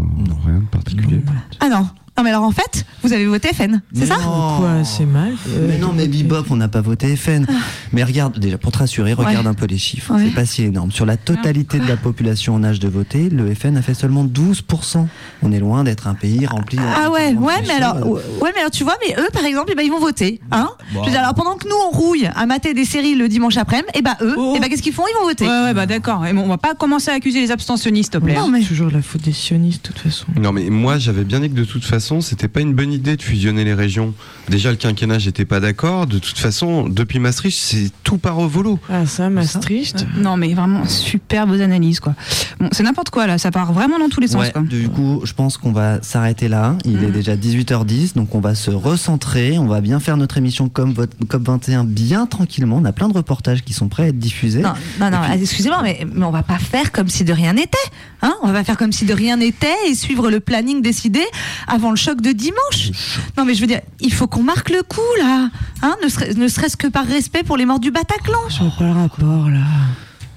rien 0.46 0.60
de 0.60 0.66
particulier. 0.66 1.22
Ah 1.60 1.70
non 1.70 1.89
Non 2.17 2.24
mais 2.24 2.29
alors 2.29 2.43
en 2.43 2.51
fait, 2.51 2.86
vous 3.03 3.12
avez 3.12 3.25
voté 3.25 3.50
FN, 3.53 3.81
c'est 3.93 4.05
ça 4.05 4.15
non. 4.17 4.57
Quoi, 4.60 4.84
c'est 4.86 5.05
mal 5.05 5.34
Mais 5.67 5.77
non, 5.77 5.91
mais 5.93 6.07
Bebop, 6.07 6.45
on 6.50 6.55
n'a 6.55 6.69
pas 6.69 6.79
voté 6.79 7.13
FN. 7.17 7.45
Mais 7.91 8.03
regarde, 8.05 8.39
déjà, 8.39 8.57
pour 8.57 8.72
te 8.72 8.77
rassurer, 8.77 9.12
regarde 9.13 9.45
Ouais. 9.45 9.51
un 9.51 9.53
peu 9.53 9.65
les 9.65 9.77
chiffres. 9.77 10.13
Ouais. 10.15 10.24
C'est 10.25 10.34
pas 10.34 10.45
si 10.45 10.63
énorme. 10.63 10.91
Sur 10.91 11.05
la 11.05 11.17
totalité 11.17 11.77
de 11.77 11.86
la 11.88 11.98
population 11.98 12.55
en 12.55 12.63
âge 12.63 12.79
de 12.79 12.88
voter, 12.88 13.29
le 13.29 13.53
FN 13.53 13.75
a 13.75 13.81
fait 13.81 13.93
seulement 13.93 14.24
12%. 14.24 15.07
On 15.43 15.51
est 15.51 15.60
loin 15.60 15.84
d'être 15.84 16.07
un 16.07 16.13
pays 16.13 16.45
rempli. 16.45 16.77
Ah 16.79 17.12
ouais, 17.12 17.34
ouais, 17.34 17.53
mais 17.67 17.74
alors, 17.74 17.98
ouais, 18.07 18.51
mais 18.55 18.60
alors 18.62 18.72
tu 18.72 18.86
vois, 18.86 18.95
mais 19.05 19.13
eux, 19.22 19.27
par 19.34 19.43
exemple, 19.43 19.69
eh 19.74 19.75
ben, 19.75 19.84
ils 19.84 19.91
vont 19.91 20.00
voter, 20.00 20.39
hein. 20.51 20.69
Bon. 20.93 21.01
Je 21.01 21.05
veux 21.07 21.12
dire, 21.12 21.19
alors 21.19 21.36
pendant 21.36 21.55
que 21.57 21.67
nous 21.67 21.75
on 21.89 21.91
rouille 21.98 22.29
à 22.34 22.45
mater 22.45 22.74
des 22.74 22.86
séries 22.86 23.15
le 23.15 23.27
dimanche 23.27 23.57
après-midi, 23.57 23.89
et 23.93 24.01
bah 24.01 24.15
eux, 24.22 24.36
Oh. 24.38 24.53
et 24.55 24.60
bah 24.62 24.69
qu'est-ce 24.69 24.81
qu'ils 24.81 24.93
font? 24.93 25.03
Ils 25.13 25.19
vont 25.19 25.27
voter. 25.27 25.45
Ouais, 25.45 25.63
ouais, 25.63 25.74
bah 25.74 25.86
d'accord. 25.86 26.25
Et 26.25 26.31
bon, 26.31 26.43
on 26.43 26.48
va 26.48 26.57
pas 26.57 26.75
commencer 26.75 27.12
à 27.12 27.15
accuser 27.15 27.41
les 27.41 27.51
abstentionnistes, 27.51 28.13
s'il 28.13 28.22
te 28.22 28.25
plaît. 28.25 28.36
Non 28.36 28.48
mais 28.48 28.62
Toujours 28.62 28.89
la 28.89 29.01
faute 29.01 29.22
des 29.24 29.34
sionistes, 29.34 29.88
de 29.88 29.91
toute 29.93 30.00
façon. 30.01 30.25
Non 30.39 30.53
mais 30.53 30.69
moi 30.69 30.98
j'avais 30.98 31.25
bien 31.25 31.41
dit 31.41 31.50
que 31.50 31.55
de 31.55 31.65
toute 31.65 31.84
façon 31.84 32.05
c'était 32.22 32.48
pas 32.48 32.62
une 32.62 32.74
bonne 32.74 32.92
idée 32.94 33.16
de 33.16 33.22
fusionner 33.22 33.64
les 33.64 33.74
régions. 33.74 34.14
Déjà 34.50 34.70
le 34.72 34.78
quinquennat 34.78 35.20
j'étais 35.20 35.46
pas 35.46 35.60
d'accord. 35.60 36.08
De 36.08 36.20
toute 36.20 36.38
façon 36.38 36.88
depuis 36.88 37.20
Maastricht 37.20 37.58
c'est 37.60 37.92
tout 38.04 38.18
part 38.18 38.40
au 38.40 38.48
volo. 38.48 38.80
Ah, 38.90 39.06
ça, 39.06 39.30
Maastricht 39.30 40.06
Non, 40.18 40.38
mais 40.38 40.54
vraiment, 40.54 40.86
super 40.86 41.48
vos 41.48 41.60
analyses, 41.62 42.00
quoi. 42.00 42.14
Bon, 42.60 42.70
c'est 42.72 42.84
n'importe 42.84 43.10
quoi, 43.10 43.28
là. 43.28 43.38
Ça 43.38 43.52
part 43.52 43.74
vraiment 43.74 43.98
dans 44.00 44.10
tous 44.10 44.20
les 44.20 44.28
sens, 44.28 44.42
Ouais, 44.44 44.52
quoi. 44.52 44.62
du 44.62 44.90
coup, 44.90 45.22
je 45.24 45.34
pense 45.34 45.58
qu'on 45.58 45.72
va 45.72 46.02
s'arrêter 46.02 46.48
là. 46.48 46.78
Il 46.86 47.04
est 47.04 47.08
Mhm. 47.08 47.12
déjà 47.12 47.36
18h10, 47.36 48.14
donc 48.16 48.34
on 48.36 48.40
va 48.40 48.56
se 48.56 48.70
recentrer. 48.72 49.58
On 49.58 49.66
va 49.68 49.82
bien 49.82 50.00
faire 50.00 50.18
notre 50.18 50.38
émission 50.38 50.70
comme 50.70 50.94
votre 50.94 51.16
COP21 51.28 51.84
bien 51.86 52.26
tranquillement. 52.28 52.78
On 52.82 52.86
a 52.86 52.92
plein 52.94 53.08
de 53.10 53.14
reportages 53.14 53.64
qui 53.64 53.74
sont 53.74 53.88
prêts 53.88 54.04
à 54.04 54.08
être 54.08 54.20
diffusés. 54.20 54.62
non, 54.62 54.74
non, 55.00 55.10
non, 55.10 55.20
excusez-moi, 55.34 55.82
mais, 55.84 56.06
mais 56.14 56.26
on 56.26 56.32
va 56.32 56.44
pas 56.44 56.58
faire 56.60 56.92
comme 56.92 57.10
si 57.10 57.24
de 57.24 57.34
rien 57.34 57.54
n'était, 57.54 57.78
hein 58.22 58.34
On 58.44 58.48
va 58.48 58.54
pas 58.54 58.64
faire 58.64 58.78
comme 58.78 58.92
si 58.92 59.06
de 59.06 59.14
rien 59.14 59.38
n'était 59.38 59.68
et 59.90 59.96
suivre 59.96 60.30
le 60.30 60.40
planning 60.40 60.82
décidé 60.82 61.22
avant 61.68 61.90
le 61.90 61.95
choc 61.96 62.22
de 62.22 62.32
dimanche. 62.32 62.92
Non, 63.38 63.46
mais 63.46 63.54
je 63.56 63.62
veux 63.62 63.68
dire, 63.68 63.82
il 64.00 64.14
faut 64.14 64.28
qu'on 64.28 64.44
marque 64.44 64.70
le 64.70 64.82
coup 64.84 65.02
là, 65.20 65.50
hein 65.82 65.96
Ne 66.04 66.10
serait- 66.10 66.34
ne 66.34 66.48
serait-ce 66.48 66.78
que 66.78 66.88
par 66.88 67.06
respect 67.06 67.44
pour 67.44 67.58
les 67.58 67.66
morts 67.66 67.80
du 67.80 67.92
Bataclan. 67.92 68.40
Je 68.50 68.60
vois 68.64 68.72
pas 68.78 68.84
le 68.86 68.92
rapport, 68.92 69.50
là. 69.50 69.62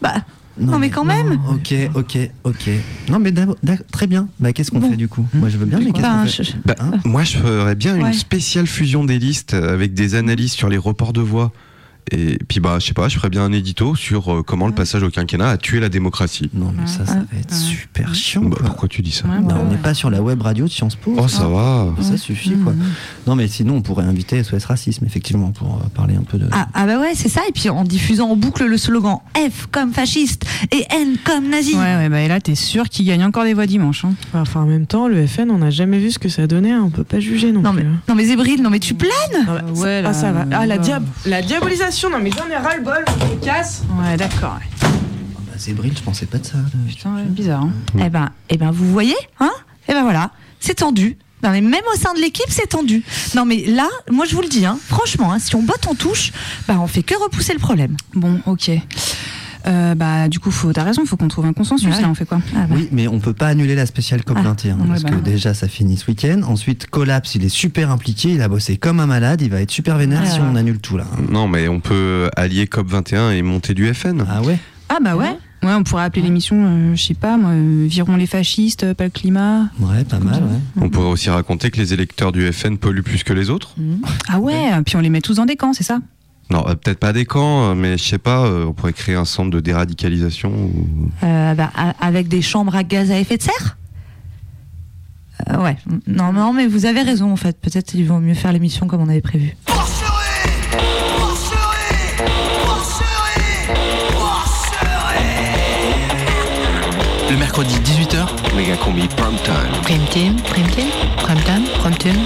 Bah, 0.03 0.15
non, 0.61 0.79
mais 0.79 0.91
quand 0.91 1.05
même. 1.05 1.39
Ok, 1.51 1.75
ok, 1.95 2.19
ok. 2.45 2.71
Non, 3.11 3.19
mais 3.21 3.33
très 3.93 4.07
bien. 4.07 4.29
Bah, 4.41 4.53
qu'est-ce 4.53 4.71
qu'on 4.71 4.81
Bon. 4.81 4.91
fait 4.91 4.97
du 4.97 5.09
coup? 5.09 5.25
Moi, 5.35 5.49
je 5.49 5.57
veux 5.59 5.67
bien, 5.67 5.79
mais 5.79 5.93
qu'est-ce 5.93 6.03
Ben, 6.03 6.23
qu'on 6.23 6.27
fait? 6.29 6.43
Je- 6.45 6.53
Bah, 6.65 6.75
Hein? 6.81 6.91
moi 7.05 7.23
je 7.25 7.39
ferais 7.39 7.75
bien 7.75 7.95
Ouais. 8.01 8.09
une 8.09 8.13
spéciale 8.13 8.67
fusion 8.67 9.05
des 9.05 9.19
listes 9.19 9.55
avec 9.55 9.95
des 9.95 10.15
analyses 10.17 10.53
sur 10.53 10.69
les 10.69 10.77
reports 10.79 11.13
de 11.13 11.21
voix 11.21 11.53
Et 12.13 12.39
puis 12.49 12.61
bah 12.61 12.79
je 12.81 12.87
sais 12.87 12.95
pas, 12.95 13.09
je 13.09 13.17
ferais 13.17 13.29
bien 13.31 13.43
un 13.45 13.53
édito 13.53 13.95
sur 13.95 14.33
euh, 14.33 14.43
comment 14.43 14.67
le 14.67 14.75
passage 14.75 15.03
au 15.03 15.11
quinquennat 15.11 15.51
a 15.51 15.57
tué 15.57 15.81
la 15.81 15.89
démocratie. 15.89 16.51
Non, 16.55 16.73
mais 16.79 16.87
ça, 16.87 17.05
ça 17.07 17.15
va 17.15 17.39
être 17.39 17.55
super 17.55 18.15
chiant. 18.15 18.43
Bah, 18.43 18.57
quoi. 18.59 18.67
pourquoi 18.67 18.89
tu 18.89 19.03
dis 19.03 19.11
ça 19.13 19.27
Ouais, 19.29 19.37
Bah, 19.41 19.55
bah, 19.55 19.61
on 19.65 19.71
n'est 19.71 19.77
pas 19.77 19.95
sur 19.95 20.11
la 20.11 20.23
web 20.23 20.41
radio 20.43 20.65
de 20.67 20.71
Sciences 20.71 20.97
Po. 20.97 21.15
Oh 21.19 21.29
ça 21.29 21.47
va. 21.49 21.87
Ça 22.01 22.17
suffit 22.17 22.55
quoi. 22.57 22.73
Non 23.27 23.37
mais 23.37 23.49
sinon 23.49 23.77
on 23.77 23.83
pourrait 23.83 24.05
inviter 24.05 24.43
SOS 24.43 24.65
Racisme 24.65 25.05
effectivement 25.05 25.51
pour 25.51 25.77
euh, 25.85 25.89
parler 25.95 26.17
un 26.17 26.23
peu 26.23 26.39
de... 26.39 26.47
Ah, 26.53 26.69
ah 26.75 26.87
bah 26.87 26.99
ouais, 27.01 27.13
c'est 27.15 27.29
ça. 27.29 27.43
Et 27.49 27.53
puis 27.53 27.69
en 27.69 27.85
diffusant 27.85 28.31
en 28.31 28.37
boucle 28.37 28.65
le 28.65 28.77
slogan 28.79 29.19
F 29.37 29.67
comme 29.71 29.93
fasciste 29.93 30.45
et 30.73 30.85
N 30.91 31.17
comme 31.25 31.49
nazi. 31.49 31.75
Ouais, 31.75 31.97
ouais, 31.97 32.09
bah 32.09 32.21
et 32.21 32.29
là, 32.29 32.41
t'es 32.41 32.55
sûr 32.55 32.89
qu'il 32.89 33.07
gagne 33.07 33.25
encore 33.25 33.45
des 33.45 33.55
voix 33.55 33.67
dimanche. 33.67 34.05
Hein. 34.05 34.15
Enfin, 34.35 34.61
en 34.63 34.67
même 34.67 34.87
temps, 34.87 35.09
le 35.09 35.27
FN, 35.27 35.51
on 35.51 35.59
n'a 35.59 35.71
jamais 35.71 35.99
vu 35.99 36.11
ce 36.11 36.19
que 36.19 36.29
ça 36.29 36.47
donnait. 36.47 36.73
hein. 36.73 36.83
On 36.85 36.91
peut 36.91 37.05
pas 37.05 37.21
juger 37.21 37.53
non, 37.53 37.61
Non 37.63 37.73
mais, 37.73 37.83
plus. 37.83 37.91
hein. 37.91 38.01
non 38.09 38.15
mais 38.15 38.25
Zébril, 38.25 38.63
non 38.63 38.71
mais 38.71 38.79
tu 38.79 38.95
planes 38.95 39.11
Ah, 39.47 39.51
Euh, 39.67 39.75
ouais, 39.81 39.97
ah, 39.99 40.03
là, 40.03 40.13
ça 40.15 40.33
va. 40.33 40.47
Ah, 40.53 40.67
la, 40.67 40.79
diab- 40.79 41.03
la 41.27 41.43
diabolisation. 41.43 41.98
Non, 42.05 42.19
mais 42.23 42.31
j'en 42.31 42.49
ai 42.49 42.57
ras-le-bol. 42.57 43.05
Je 43.21 43.25
me 43.27 43.45
casse. 43.45 43.83
Ouais, 44.01 44.17
d'accord. 44.17 44.55
ouais. 44.61 44.89
Bah, 45.35 45.53
Zébril, 45.59 45.93
je 45.97 46.03
pensais 46.03 46.27
pas 46.27 46.39
de 46.39 46.47
ça. 46.47 46.57
là. 46.57 46.63
Putain, 46.89 47.15
ouais, 47.17 47.23
bizarre. 47.25 47.63
Hein. 47.65 47.73
Eh 47.99 48.09
ben, 48.09 48.31
eh 48.49 48.57
ben, 48.57 48.71
vous 48.71 48.91
voyez, 48.91 49.17
hein 49.41 49.51
Eh 49.89 49.93
ben 49.93 50.03
voilà, 50.03 50.31
c'est 50.61 50.75
tendu. 50.77 51.19
Non, 51.43 51.51
mais 51.51 51.61
même 51.61 51.83
au 51.93 51.97
sein 51.99 52.15
de 52.15 52.21
l'équipe, 52.21 52.49
c'est 52.49 52.69
tendu. 52.69 53.05
Non, 53.35 53.45
mais 53.45 53.65
là, 53.67 53.89
moi, 54.11 54.25
je 54.27 54.35
vous 54.35 54.43
le 54.43 54.49
dis, 54.49 54.65
hein, 54.65 54.79
franchement, 54.89 55.33
hein, 55.33 55.39
si 55.39 55.55
on 55.55 55.63
botte 55.63 55.87
en 55.87 55.95
touche, 55.95 56.33
bah, 56.67 56.77
on 56.81 56.87
fait 56.87 57.03
que 57.03 57.15
repousser 57.23 57.53
le 57.53 57.59
problème. 57.59 57.97
Bon, 58.15 58.41
ok. 58.47 58.71
Euh, 59.67 59.95
bah, 59.95 60.29
du 60.29 60.39
coup, 60.39 60.53
t'as 60.73 60.85
raison, 60.85 61.05
faut 61.05 61.17
qu'on 61.17 61.29
trouve 61.29 61.47
un 61.47 61.53
consensus. 61.53 61.89
Ouais. 61.95 62.01
Là, 62.01 62.09
on 62.09 62.15
fait 62.15 62.25
quoi 62.27 62.41
Ah, 62.57 62.67
bah. 62.69 62.75
Oui, 62.77 62.89
mais 62.93 63.09
on 63.09 63.19
peut 63.19 63.33
pas 63.33 63.49
annuler 63.49 63.75
la 63.75 63.87
spéciale 63.87 64.21
COP21 64.21 64.37
Ah, 64.37 64.83
ouais, 64.83 64.89
parce 64.89 65.03
bah 65.03 65.11
que 65.11 65.17
déjà 65.17 65.55
ça 65.55 65.69
finit 65.69 65.97
ce 65.97 66.07
week-end. 66.11 66.43
Ensuite, 66.47 66.87
Collapse, 66.89 67.35
il 67.35 67.45
est 67.45 67.49
super 67.49 67.91
impliqué, 67.91 68.31
il 68.31 68.43
a 68.43 68.49
bossé 68.49 68.77
comme 68.77 69.01
un 69.01 69.07
malade, 69.07 69.41
il 69.43 69.51
va 69.51 69.61
être 69.61 69.71
super 69.71 69.97
vénère 69.99 70.21
Ouais, 70.23 70.29
si 70.29 70.39
ouais. 70.41 70.47
on 70.51 70.55
annule 70.57 70.79
tout 70.79 70.97
là. 70.97 71.05
Non 71.31 71.49
mais 71.49 71.69
on 71.69 71.81
peut 71.81 72.31
allier 72.37 72.67
COP21 72.67 73.33
et 73.33 73.43
monter 73.43 73.75
du 73.75 73.93
FN. 73.93 74.25
Ah 74.29 74.43
ouais 74.43 74.59
Ah, 74.89 74.99
bah 75.03 75.17
ouais. 75.17 75.37
Ouais, 75.65 75.73
on 75.75 75.83
pourrait 75.83 76.05
appeler 76.05 76.23
l'émission, 76.23 76.57
euh, 76.57 76.95
je 76.95 77.03
sais 77.03 77.15
pas, 77.15 77.37
moi, 77.37 77.51
euh, 77.51 77.85
Virons 77.89 78.15
les 78.15 78.29
fascistes, 78.29 78.85
euh, 78.85 78.95
pas 78.95 79.03
le 79.05 79.11
climat. 79.11 79.69
Ouais, 79.81 80.05
pas 80.05 80.21
mal, 80.21 80.41
ouais. 80.45 80.59
On 80.81 80.89
pourrait 80.89 81.09
aussi 81.09 81.31
raconter 81.31 81.73
que 81.73 81.79
les 81.79 81.93
électeurs 81.93 82.31
du 82.31 82.53
FN 82.53 82.77
polluent 82.79 83.03
plus 83.03 83.25
que 83.25 83.33
les 83.33 83.51
autres. 83.51 83.75
Ah 84.29 84.39
ouais, 84.39 84.71
puis 84.87 84.95
on 84.95 85.01
les 85.01 85.11
met 85.11 85.21
tous 85.21 85.35
dans 85.35 85.47
des 85.47 85.57
camps, 85.57 85.73
c'est 85.73 85.83
ça? 85.83 85.99
Non, 86.51 86.65
euh, 86.67 86.75
peut-être 86.75 86.99
pas 86.99 87.13
des 87.13 87.27
camps, 87.27 87.71
euh, 87.71 87.75
mais 87.75 87.99
je 87.99 88.05
sais 88.05 88.19
pas, 88.19 88.45
euh, 88.47 88.65
on 88.67 88.73
pourrait 88.73 88.93
créer 88.95 89.15
un 89.17 89.25
centre 89.27 89.51
de 89.51 89.61
déradicalisation. 89.61 90.51
ou- 90.51 91.11
Euh, 91.23 91.55
bah, 91.55 91.71
avec 92.01 92.29
des 92.29 92.41
chambres 92.43 92.75
à 92.75 92.83
gaz 92.85 93.11
à 93.11 93.19
effet 93.19 93.37
de 93.37 93.43
serre 93.43 93.77
Euh, 95.51 95.63
Ouais, 95.63 95.77
non, 96.07 96.33
non, 96.33 96.53
mais 96.53 96.67
vous 96.67 96.85
avez 96.87 97.03
raison 97.03 97.31
en 97.33 97.37
fait. 97.37 97.61
Peut-être 97.61 97.95
ils 97.95 98.05
vont 98.07 98.19
mieux 98.19 98.35
faire 98.35 98.53
l'émission 98.53 98.87
comme 98.89 99.01
on 99.03 99.09
avait 99.09 99.21
prévu. 99.21 99.55
Le 107.31 107.37
mercredi 107.37 107.75
18h, 107.81 108.27
Méga 108.57 108.77
combi 108.77 109.07
prime 109.09 109.37
time. 109.45 109.55
Prime 109.83 110.05
Team, 110.11 110.37
Prime 110.43 110.67
Team, 110.69 110.87
Prime 111.19 111.41
Time, 111.41 111.65
Prime 111.81 111.97
Team, 111.97 112.17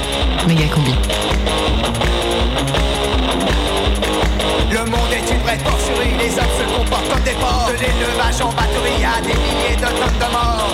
De 7.33 7.73
l'élevage 7.79 8.43
en 8.43 8.53
batterie 8.53 9.03
à 9.03 9.19
des 9.23 9.33
milliers 9.33 9.77
de 9.77 9.87
tonnes 9.87 10.19
de 10.19 10.29
morts. 10.31 10.69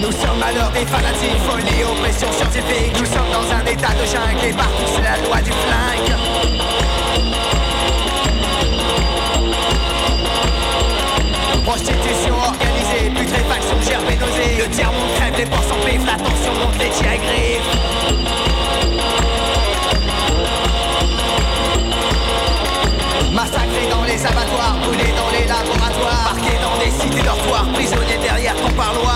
Nous 0.00 0.12
sommes 0.12 0.40
à 0.40 0.52
l'heure 0.52 0.70
des 0.70 0.86
fanatiques, 0.86 1.40
folie, 1.48 1.82
oppression 1.82 2.30
scientifique. 2.30 2.96
Nous 2.96 3.06
sommes 3.06 3.28
dans 3.32 3.52
un 3.52 3.64
état 3.66 3.92
de 3.94 4.04
jungle 4.06 4.46
et 4.48 4.52
partout 4.52 4.86
c'est 4.94 5.02
la 5.02 5.16
loi 5.26 5.42
du 5.42 5.50
flingue. 5.50 6.14
Prostitution 11.64 12.34
organisée, 12.38 13.10
putréfaction, 13.10 13.80
gerbe 13.82 14.20
nausée. 14.20 14.58
Le 14.58 14.70
tiers-monde 14.70 15.12
crève, 15.16 15.34
les 15.38 15.46
porcs 15.46 15.64
la 16.06 16.16
tension 16.22 16.54
monte, 16.54 16.78
les 16.78 16.90
tiens 16.90 17.16
griffes. 17.16 17.93
Derrière 28.76 29.02
ton 29.02 29.13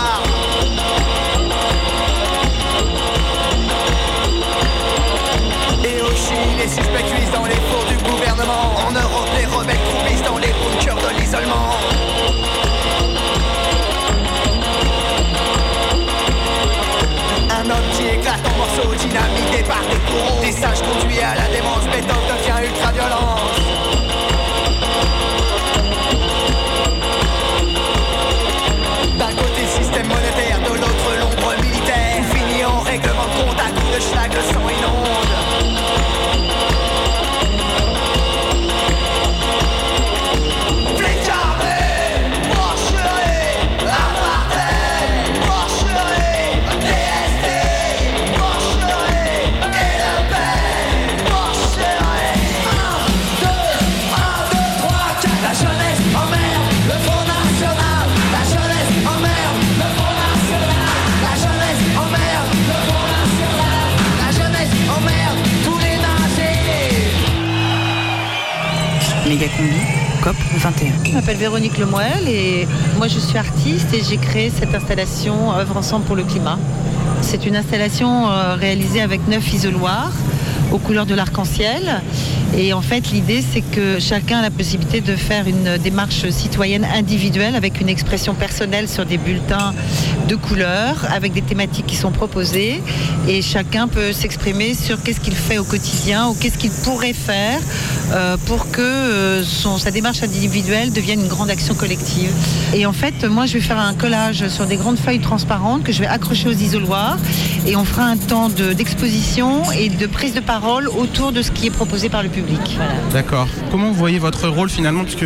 21. 70.59 70.91
Je 71.05 71.11
m'appelle 71.13 71.37
Véronique 71.37 71.77
Lemoelle 71.77 72.27
et 72.27 72.67
moi 72.97 73.07
je 73.07 73.17
suis 73.17 73.37
artiste 73.37 73.93
et 73.93 74.03
j'ai 74.03 74.17
créé 74.17 74.49
cette 74.49 74.75
installation 74.75 75.53
Œuvre 75.55 75.77
ensemble 75.77 76.05
pour 76.05 76.15
le 76.17 76.23
climat. 76.23 76.59
C'est 77.21 77.45
une 77.45 77.55
installation 77.55 78.29
euh, 78.29 78.55
réalisée 78.55 79.01
avec 79.01 79.25
neuf 79.27 79.53
isoloirs 79.53 80.11
aux 80.71 80.77
couleurs 80.77 81.05
de 81.05 81.15
l'arc-en-ciel. 81.15 82.01
Et 82.57 82.73
en 82.73 82.81
fait, 82.81 83.11
l'idée, 83.11 83.41
c'est 83.53 83.61
que 83.61 83.99
chacun 83.99 84.39
a 84.39 84.41
la 84.41 84.49
possibilité 84.51 85.01
de 85.01 85.15
faire 85.15 85.47
une 85.47 85.77
démarche 85.77 86.27
citoyenne 86.29 86.85
individuelle 86.93 87.55
avec 87.55 87.79
une 87.79 87.87
expression 87.89 88.33
personnelle 88.33 88.89
sur 88.89 89.05
des 89.05 89.17
bulletins 89.17 89.73
de 90.27 90.35
couleurs, 90.35 91.05
avec 91.13 91.31
des 91.31 91.41
thématiques 91.41 91.85
qui 91.85 91.95
sont 91.95 92.11
proposées. 92.11 92.81
Et 93.27 93.41
chacun 93.41 93.87
peut 93.87 94.11
s'exprimer 94.13 94.73
sur 94.73 95.01
qu'est-ce 95.01 95.19
qu'il 95.21 95.35
fait 95.35 95.57
au 95.57 95.63
quotidien 95.63 96.27
ou 96.27 96.33
qu'est-ce 96.33 96.57
qu'il 96.57 96.71
pourrait 96.71 97.13
faire 97.13 97.59
euh, 98.11 98.35
pour 98.45 98.71
que 98.71 98.81
euh, 98.81 99.43
sa 99.43 99.91
démarche 99.91 100.23
individuelle 100.23 100.91
devienne 100.91 101.21
une 101.21 101.27
grande 101.27 101.49
action 101.51 101.75
collective. 101.75 102.31
Et 102.73 102.85
en 102.85 102.93
fait, 102.93 103.23
moi, 103.25 103.45
je 103.45 103.53
vais 103.53 103.61
faire 103.61 103.79
un 103.79 103.93
collage 103.93 104.47
sur 104.49 104.65
des 104.65 104.75
grandes 104.75 104.99
feuilles 104.99 105.19
transparentes 105.21 105.83
que 105.83 105.91
je 105.93 105.99
vais 105.99 106.07
accrocher 106.07 106.49
aux 106.49 106.53
isoloirs. 106.53 107.17
Et 107.67 107.75
on 107.75 107.85
fera 107.85 108.03
un 108.05 108.17
temps 108.17 108.49
de- 108.49 108.73
d'exposition 108.73 109.61
et 109.77 109.89
de 109.89 110.07
prise 110.07 110.33
de 110.33 110.39
parole 110.39 110.87
autour 110.89 111.31
de 111.31 111.41
ce 111.41 111.51
qui 111.51 111.67
est 111.67 111.71
proposé 111.71 112.09
par 112.09 112.23
le 112.23 112.29
public. 112.29 112.38
Voilà. 112.75 112.91
D'accord. 113.13 113.47
Comment 113.71 113.87
vous 113.87 113.93
voyez 113.93 114.19
votre 114.19 114.47
rôle 114.47 114.69
finalement 114.69 115.03
Puisque 115.03 115.25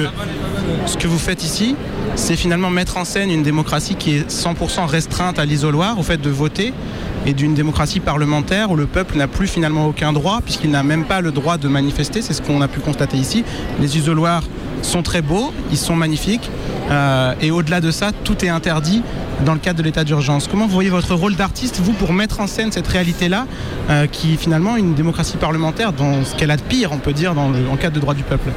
ce 0.86 0.98
que 0.98 1.08
vous 1.08 1.18
faites 1.18 1.44
ici, 1.44 1.76
c'est 2.16 2.36
finalement 2.36 2.70
mettre 2.70 2.98
en 2.98 3.06
scène 3.06 3.32
une 3.32 3.44
démocratie 3.44 3.96
qui 3.96 4.18
est 4.18 4.30
100% 4.30 4.86
restreinte 4.86 5.40
à 5.40 5.46
l'isoloir, 5.46 6.00
au 6.00 6.04
fait 6.04 6.22
de 6.22 6.30
voter, 6.30 6.74
et 7.26 7.34
d'une 7.34 7.54
démocratie 7.54 8.00
parlementaire 8.00 8.72
où 8.72 8.76
le 8.76 8.86
peuple 8.86 9.18
n'a 9.18 9.28
plus 9.28 9.48
finalement 9.48 9.88
aucun 9.88 10.14
droit, 10.14 10.42
puisqu'il 10.44 10.72
n'a 10.72 10.84
même 10.84 11.06
pas 11.06 11.22
le 11.22 11.32
droit 11.32 11.58
de 11.58 11.68
manifester. 11.68 12.22
C'est 12.22 12.34
ce 12.34 12.42
qu'on 12.42 12.62
a 12.62 12.68
pu 12.68 12.80
constater 12.80 13.18
ici. 13.18 13.44
Les 13.80 13.98
isoloirs 13.98 14.44
sont 14.84 15.02
très 15.02 15.22
beaux, 15.22 15.54
ils 15.72 15.78
sont 15.78 15.96
magnifiques, 15.96 16.50
euh, 16.92 17.34
et 17.42 17.52
au-delà 17.52 17.82
de 17.82 17.92
ça, 17.92 18.12
tout 18.12 18.44
est 18.46 18.50
interdit 18.50 19.02
dans 19.46 19.54
le 19.54 19.60
cadre 19.60 19.80
de 19.80 19.84
l'état 19.84 20.04
d'urgence. 20.04 20.48
Comment 20.48 20.68
vous 20.68 20.74
voyez 20.74 20.90
votre 20.90 21.16
rôle 21.16 21.36
d'artiste, 21.36 21.80
vous, 21.82 21.94
pour 21.94 22.14
mettre 22.14 22.40
en 22.40 22.48
scène 22.48 22.72
cette 22.72 22.88
réalité-là, 22.88 23.48
euh, 23.90 24.08
qui 24.08 24.34
est 24.34 24.38
finalement 24.38 24.78
une 24.78 24.94
démocratie 24.94 25.38
parlementaire 25.38 25.94
dans 25.94 26.24
ce 26.24 26.36
qu'elle 26.36 26.52
a 26.52 26.58
de 26.58 26.62
pire, 26.62 26.92
on 26.92 27.00
peut 27.00 27.14
dire, 27.14 27.34
dans 27.34 27.50
le, 27.50 27.68
en 27.72 27.76
cadre 27.76 27.96
de 27.96 28.00
droit 28.00 28.14
du 28.14 28.24
peuple? 28.24 28.50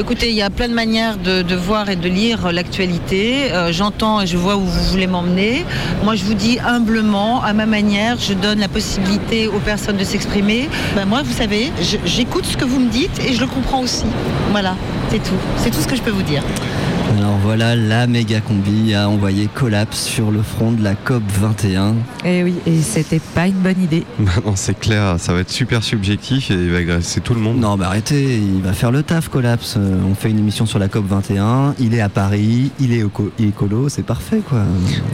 Écoutez, 0.00 0.30
il 0.30 0.34
y 0.34 0.42
a 0.42 0.50
plein 0.50 0.68
de 0.68 0.74
manières 0.74 1.16
de, 1.18 1.54
voir 1.54 1.88
et 1.88 1.94
de 1.94 2.08
lire 2.08 2.50
l'actualité. 2.50 3.52
Euh, 3.52 3.72
J'entends 3.72 4.20
et 4.20 4.26
je 4.26 4.36
vois 4.36 4.56
où 4.56 4.60
vous 4.60 4.90
voulez 4.90 5.06
m'emmener. 5.06 5.64
Moi, 6.02 6.16
je 6.16 6.24
vous 6.24 6.34
dis 6.34 6.58
humblement, 6.58 7.42
à 7.44 7.52
ma 7.52 7.64
manière, 7.64 8.18
je 8.18 8.34
donne 8.34 8.58
la 8.58 8.66
possibilité 8.66 9.46
aux 9.46 9.60
personnes 9.60 9.96
de 9.96 10.02
s'exprimer. 10.02 10.68
Ben, 10.96 11.04
moi, 11.04 11.22
vous 11.22 11.32
savez, 11.32 11.70
j'écoute 12.04 12.44
ce 12.44 12.56
que 12.56 12.64
vous 12.64 12.80
me 12.80 12.90
dites 12.90 13.20
et 13.24 13.34
je 13.34 13.40
le 13.40 13.46
comprends 13.46 13.82
aussi. 13.82 14.04
Voilà, 14.50 14.74
c'est 15.10 15.22
tout. 15.22 15.38
C'est 15.58 15.70
tout 15.70 15.80
ce 15.80 15.86
que 15.86 15.94
je 15.94 16.02
peux 16.02 16.10
vous 16.10 16.22
dire. 16.22 16.42
Alors 17.16 17.38
voilà, 17.42 17.76
la 17.76 18.06
méga 18.06 18.40
combi 18.40 18.92
a 18.94 19.08
envoyé 19.08 19.46
collapse 19.52 20.02
sur 20.04 20.30
le 20.30 20.42
front 20.42 20.72
de 20.72 20.82
la 20.82 20.94
COP 20.94 21.22
21. 21.40 21.94
Et 22.24 22.42
oui, 22.42 22.54
et 22.66 22.80
c'était 22.82 23.20
pas 23.20 23.46
une 23.46 23.54
bonne 23.60 23.80
idée. 23.82 24.04
Bah 24.18 24.32
non, 24.44 24.52
c'est 24.56 24.78
clair, 24.78 25.16
ça 25.18 25.32
va 25.32 25.40
être 25.40 25.50
super 25.50 25.82
subjectif 25.84 26.50
et 26.50 26.54
il 26.54 26.70
va 26.70 26.78
agresser 26.78 27.20
tout 27.20 27.34
le 27.34 27.40
monde. 27.40 27.58
Non, 27.58 27.76
mais 27.76 27.84
arrêtez, 27.84 28.38
il 28.38 28.62
va 28.62 28.72
faire 28.72 28.90
le 28.90 29.02
taf, 29.02 29.28
collapse. 29.28 29.74
Euh, 29.76 29.98
On 30.10 30.14
fait 30.14 30.30
une 30.30 30.38
émission 30.38 30.66
sur 30.66 30.78
la 30.78 30.88
COP 30.88 31.06
21, 31.06 31.74
il 31.78 31.94
est 31.94 32.00
à 32.00 32.08
Paris, 32.08 32.70
il 32.80 32.92
est 32.92 33.00
éco- 33.04 33.30
écolo, 33.38 33.88
c'est 33.88 34.02
parfait 34.02 34.40
quoi. 34.48 34.62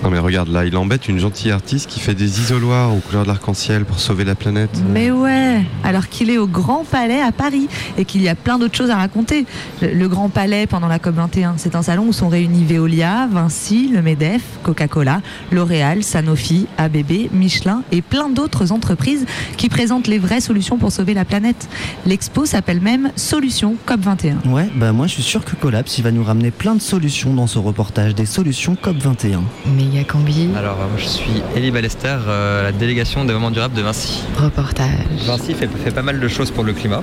Non 0.03 0.11
mais 0.11 0.19
regarde 0.19 0.49
là, 0.49 0.65
il 0.65 0.77
embête 0.77 1.09
une 1.09 1.19
gentille 1.19 1.51
artiste 1.51 1.89
qui 1.91 2.01
fait 2.01 2.15
des 2.15 2.41
isoloirs 2.41 2.95
aux 2.95 2.99
couleurs 3.01 3.23
de 3.25 3.29
l'arc-en-ciel 3.29 3.85
pour 3.85 3.99
sauver 4.01 4.25
la 4.25 4.35
planète. 4.35 4.71
Mais 4.93 5.11
ouais, 5.11 5.63
alors 5.85 6.09
qu'il 6.09 6.31
est 6.31 6.39
au 6.39 6.47
Grand 6.47 6.85
Palais 6.85 7.21
à 7.21 7.33
Paris 7.33 7.69
et 7.99 8.05
qu'il 8.05 8.23
y 8.23 8.29
a 8.29 8.35
plein 8.35 8.59
d'autres 8.59 8.77
choses 8.77 8.91
à 8.91 8.97
raconter. 8.97 9.45
Le, 9.83 9.89
le 9.93 10.09
Grand 10.09 10.29
Palais 10.29 10.67
pendant 10.67 10.89
la 10.89 10.99
COP21, 10.99 11.55
c'est 11.57 11.75
un 11.75 11.83
salon 11.91 12.07
où 12.07 12.13
sont 12.13 12.29
réunis 12.29 12.65
Veolia, 12.65 13.27
Vinci, 13.27 13.89
le 13.93 14.01
MEDEF, 14.01 14.43
Coca-Cola, 14.63 15.23
L'Oréal, 15.51 16.05
Sanofi, 16.05 16.69
ABB, 16.79 17.33
Michelin 17.33 17.83
et 17.91 18.01
plein 18.01 18.29
d'autres 18.29 18.71
entreprises 18.71 19.27
qui 19.57 19.69
présentent 19.69 20.07
les 20.07 20.21
vraies 20.21 20.41
solutions 20.41 20.79
pour 20.79 20.93
sauver 20.93 21.15
la 21.15 21.25
planète. 21.25 21.69
L'expo 22.07 22.47
s'appelle 22.47 22.81
même 22.81 23.11
Solutions 23.17 23.75
COP21. 23.89 24.49
Ouais, 24.49 24.69
bah 24.77 24.93
moi 24.93 25.09
je 25.09 25.15
suis 25.15 25.25
sûr 25.25 25.45
que 25.45 25.57
collapse, 25.57 25.99
il 25.99 26.05
va 26.05 26.13
nous 26.13 26.23
ramener 26.23 26.53
plein 26.53 26.77
de 26.77 26.81
solutions 26.81 27.35
dans 27.35 27.49
ce 27.49 27.59
reportage, 27.59 28.15
des 28.15 28.25
solutions 28.25 28.77
COP 28.77 28.97
21. 28.97 29.43
Méga 29.77 30.05
combi, 30.05 30.49
Alors, 30.57 30.77
euh, 30.81 30.87
moi, 30.87 30.97
je 30.97 31.07
suis 31.07 31.43
Elie 31.57 31.73
Ballester, 31.73 32.19
euh, 32.29 32.63
la 32.63 32.71
délégation 32.71 33.25
développement 33.25 33.51
durable 33.51 33.75
de 33.75 33.83
Vinci. 33.83 34.23
reportage. 34.39 34.87
Vinci 35.27 35.55
fait, 35.55 35.69
fait 35.83 35.91
pas 35.91 36.03
mal 36.03 36.21
de 36.21 36.29
choses 36.29 36.53
pour 36.53 36.63
le 36.63 36.73
climat. 36.73 37.01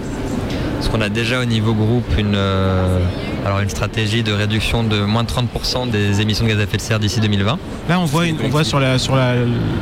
Parce 0.77 0.89
qu'on 0.89 1.01
a 1.01 1.09
déjà 1.09 1.39
au 1.41 1.45
niveau 1.45 1.73
groupe 1.73 2.05
une, 2.19 2.35
euh, 2.35 2.99
alors 3.45 3.59
une 3.61 3.69
stratégie 3.69 4.21
de 4.21 4.31
réduction 4.31 4.83
de 4.83 4.99
moins 5.01 5.23
de 5.23 5.27
30% 5.29 5.89
des 5.89 6.21
émissions 6.21 6.45
de 6.45 6.49
gaz 6.51 6.59
à 6.59 6.63
effet 6.63 6.77
de 6.77 6.81
serre 6.83 6.99
d'ici 6.99 7.19
2020. 7.19 7.57
Là, 7.89 7.99
on 7.99 8.05
voit, 8.05 8.27
une- 8.27 8.37
on 8.43 8.49
voit 8.49 8.63
sur, 8.63 8.79
la, 8.79 8.99
sur 8.99 9.15
la, 9.15 9.33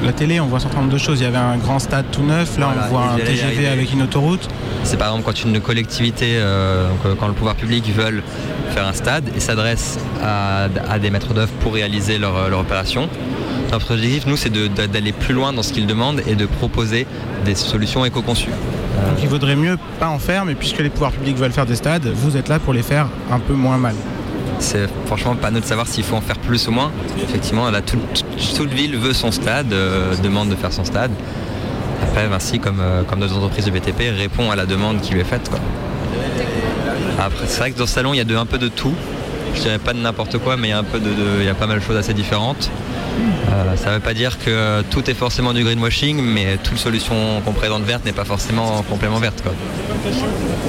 la 0.05 0.13
télé, 0.13 0.39
on 0.39 0.45
voit 0.45 0.57
un 0.57 0.61
certain 0.61 0.77
nombre 0.79 0.93
de 0.93 0.97
choses. 0.97 1.19
Il 1.19 1.23
y 1.23 1.27
avait 1.27 1.35
un 1.37 1.57
grand 1.57 1.79
stade 1.79 2.05
tout 2.13 2.23
neuf, 2.23 2.57
là 2.57 2.67
Voilà, 2.67 2.87
on 2.87 2.89
voit 2.89 3.11
un 3.13 3.17
TGV 3.17 3.67
avec 3.67 3.91
une 3.91 4.03
autoroute. 4.03 4.47
C'est 4.83 4.95
par 4.97 5.09
exemple 5.09 5.25
quand 5.25 5.43
une 5.43 5.59
collectivité, 5.59 6.35
euh, 6.37 6.87
donc, 7.03 7.17
quand 7.19 7.27
le 7.27 7.33
pouvoir 7.33 7.55
public 7.55 7.83
veulent 7.93 8.23
faire 8.73 8.87
un 8.87 8.93
stade 8.93 9.25
et 9.35 9.39
s'adresse 9.41 9.99
à, 10.23 10.67
à 10.89 10.97
des 10.99 11.09
maîtres 11.09 11.33
d'œuvre 11.33 11.51
pour 11.59 11.73
réaliser 11.73 12.17
leur, 12.17 12.49
leur 12.49 12.59
opération. 12.59 13.09
Notre 13.71 13.93
objectif, 13.95 14.25
nous, 14.27 14.37
c'est 14.37 14.51
d'aller 14.53 15.11
plus 15.11 15.33
loin 15.33 15.51
dans 15.51 15.63
ce 15.63 15.73
qu'ils 15.73 15.87
demandent 15.87 16.21
et 16.25 16.35
de 16.35 16.45
proposer 16.45 17.05
des 17.43 17.55
solutions 17.55 18.05
éco-conçues. 18.05 18.51
Donc 19.07 19.21
il 19.21 19.29
vaudrait 19.29 19.55
mieux 19.55 19.77
pas 19.99 20.07
en 20.07 20.19
faire, 20.19 20.45
mais 20.45 20.55
puisque 20.55 20.79
les 20.79 20.89
pouvoirs 20.89 21.11
publics 21.11 21.37
veulent 21.37 21.51
faire 21.51 21.65
des 21.65 21.75
stades, 21.75 22.07
vous 22.07 22.37
êtes 22.37 22.49
là 22.49 22.59
pour 22.59 22.73
les 22.73 22.81
faire 22.81 23.07
un 23.31 23.39
peu 23.39 23.53
moins 23.53 23.77
mal. 23.77 23.95
C'est 24.59 24.87
franchement 25.05 25.35
pas 25.35 25.51
nous 25.51 25.59
de 25.59 25.65
savoir 25.65 25.87
s'il 25.87 26.03
faut 26.03 26.15
en 26.15 26.21
faire 26.21 26.37
plus 26.37 26.67
ou 26.67 26.71
moins. 26.71 26.91
Effectivement, 27.21 27.69
là, 27.69 27.81
toute, 27.81 28.73
ville 28.73 28.97
veut 28.97 29.13
son 29.13 29.31
stade, 29.31 29.73
euh, 29.73 30.15
demande 30.23 30.49
de 30.49 30.55
faire 30.55 30.71
son 30.71 30.85
stade. 30.85 31.11
Après, 32.03 32.27
Vinci, 32.27 32.59
comme, 32.59 32.79
euh, 32.79 33.03
comme 33.03 33.19
d'autres 33.19 33.37
entreprises 33.37 33.65
de 33.65 33.71
BTP, 33.71 34.11
répond 34.15 34.51
à 34.51 34.55
la 34.55 34.65
demande 34.65 35.01
qui 35.01 35.13
lui 35.13 35.21
est 35.21 35.25
faite. 35.25 35.49
Après, 37.19 37.45
c'est 37.47 37.59
vrai 37.59 37.71
que 37.71 37.77
dans 37.77 37.85
ce 37.85 37.93
salon, 37.93 38.13
il 38.13 38.17
y 38.17 38.35
a 38.35 38.39
un 38.39 38.45
peu 38.45 38.57
de 38.57 38.67
tout. 38.67 38.93
Je 39.55 39.61
dirais 39.61 39.79
pas 39.79 39.93
de 39.93 39.99
n'importe 39.99 40.37
quoi, 40.37 40.57
mais 40.57 40.67
il 40.67 40.71
y 40.71 40.73
a 40.73 40.77
un 40.79 40.83
peu 40.83 40.99
de, 40.99 41.09
de- 41.09 41.39
il 41.39 41.45
y 41.45 41.49
a 41.49 41.53
pas 41.55 41.65
mal 41.67 41.79
de 41.79 41.83
choses 41.83 41.97
assez 41.97 42.13
différentes. 42.13 42.69
Euh, 43.51 43.75
ça 43.77 43.89
ne 43.91 43.95
veut 43.95 44.01
pas 44.01 44.13
dire 44.13 44.37
que 44.39 44.81
tout 44.91 45.09
est 45.09 45.13
forcément 45.13 45.53
du 45.53 45.63
greenwashing, 45.63 46.21
mais 46.21 46.57
toute 46.61 46.77
solution 46.77 47.15
qu'on 47.45 47.53
présente 47.53 47.83
verte 47.83 48.03
n'est 48.05 48.11
pas 48.11 48.25
forcément 48.25 48.83
complètement 48.89 49.19
verte. 49.19 49.41
Quoi. 49.41 49.53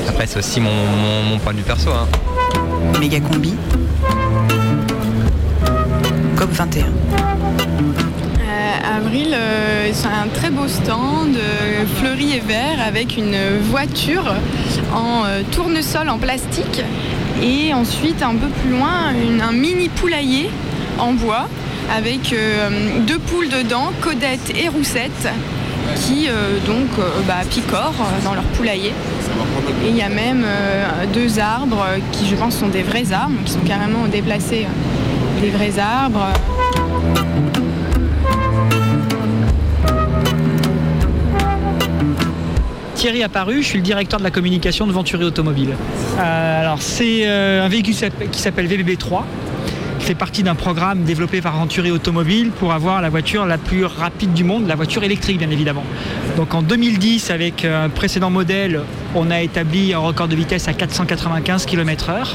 Après, 0.08 0.26
c'est 0.26 0.38
aussi 0.38 0.60
mon, 0.60 0.70
mon- 0.70 1.22
mon 1.30 1.38
point 1.38 1.52
de 1.52 1.58
vue 1.58 1.64
perso. 1.64 1.90
hein. 1.90 2.06
Méga 3.00 3.18
combi. 3.20 3.54
COP 6.36 6.50
21. 6.52 6.84
Euh, 6.84 8.98
Avril, 8.98 9.34
euh, 9.34 9.88
c'est 9.92 10.06
un 10.06 10.28
très 10.32 10.50
beau 10.50 10.68
stand 10.68 11.36
euh, 11.36 11.84
fleuri 11.98 12.34
et 12.36 12.40
vert 12.40 12.78
avec 12.86 13.16
une 13.16 13.36
voiture 13.70 14.32
en 14.94 15.24
euh, 15.26 15.42
tournesol 15.50 16.08
en 16.08 16.18
plastique 16.18 16.82
et 17.42 17.74
ensuite 17.74 18.22
un 18.22 18.34
peu 18.34 18.48
plus 18.48 18.70
loin 18.70 19.12
un 19.40 19.52
mini 19.52 19.88
poulailler 19.88 20.48
en 20.98 21.12
bois 21.12 21.48
avec 21.94 22.32
euh, 22.32 23.00
deux 23.06 23.18
poules 23.18 23.48
dedans, 23.48 23.92
Codette 24.00 24.52
et 24.56 24.68
Roussette 24.68 25.28
qui 25.96 26.28
euh, 26.28 26.58
donc 26.66 26.88
euh, 26.98 27.20
bah, 27.28 27.34
picorent 27.48 27.94
dans 28.24 28.34
leur 28.34 28.44
poulailler. 28.44 28.92
Et 29.84 29.90
il 29.90 29.96
y 29.96 30.02
a 30.02 30.08
même 30.08 30.44
deux 31.12 31.38
arbres 31.38 31.84
qui 32.12 32.26
je 32.26 32.34
pense 32.34 32.56
sont 32.56 32.68
des 32.68 32.82
vrais 32.82 33.12
arbres, 33.12 33.36
qui 33.44 33.52
sont 33.52 33.60
carrément 33.60 34.06
déplacés 34.06 34.66
des 35.40 35.50
vrais 35.50 35.78
arbres. 35.78 36.28
Thierry 42.96 43.22
Apparu, 43.22 43.62
je 43.62 43.66
suis 43.68 43.76
le 43.76 43.84
directeur 43.84 44.18
de 44.18 44.24
la 44.24 44.30
communication 44.30 44.86
de 44.86 44.92
Venturi 44.92 45.22
Automobile. 45.24 45.76
Euh, 46.18 46.74
c'est 46.78 47.26
euh, 47.26 47.62
un 47.62 47.68
véhicule 47.68 47.94
qui 48.32 48.40
s'appelle 48.40 48.66
VBB3, 48.66 49.22
qui 49.98 50.06
fait 50.06 50.14
partie 50.14 50.42
d'un 50.42 50.54
programme 50.54 51.02
développé 51.02 51.42
par 51.42 51.58
Venturi 51.58 51.90
Automobile 51.90 52.52
pour 52.58 52.72
avoir 52.72 53.02
la 53.02 53.10
voiture 53.10 53.44
la 53.44 53.58
plus 53.58 53.84
rapide 53.84 54.32
du 54.32 54.44
monde, 54.44 54.66
la 54.66 54.76
voiture 54.76 55.04
électrique 55.04 55.36
bien 55.36 55.50
évidemment. 55.50 55.84
Donc 56.38 56.54
en 56.54 56.62
2010, 56.62 57.30
avec 57.30 57.66
un 57.66 57.90
précédent 57.90 58.30
modèle, 58.30 58.80
on 59.14 59.30
a 59.30 59.42
établi 59.42 59.92
un 59.92 59.98
record 59.98 60.28
de 60.28 60.36
vitesse 60.36 60.66
à 60.66 60.72
495 60.72 61.66
km/h, 61.66 62.34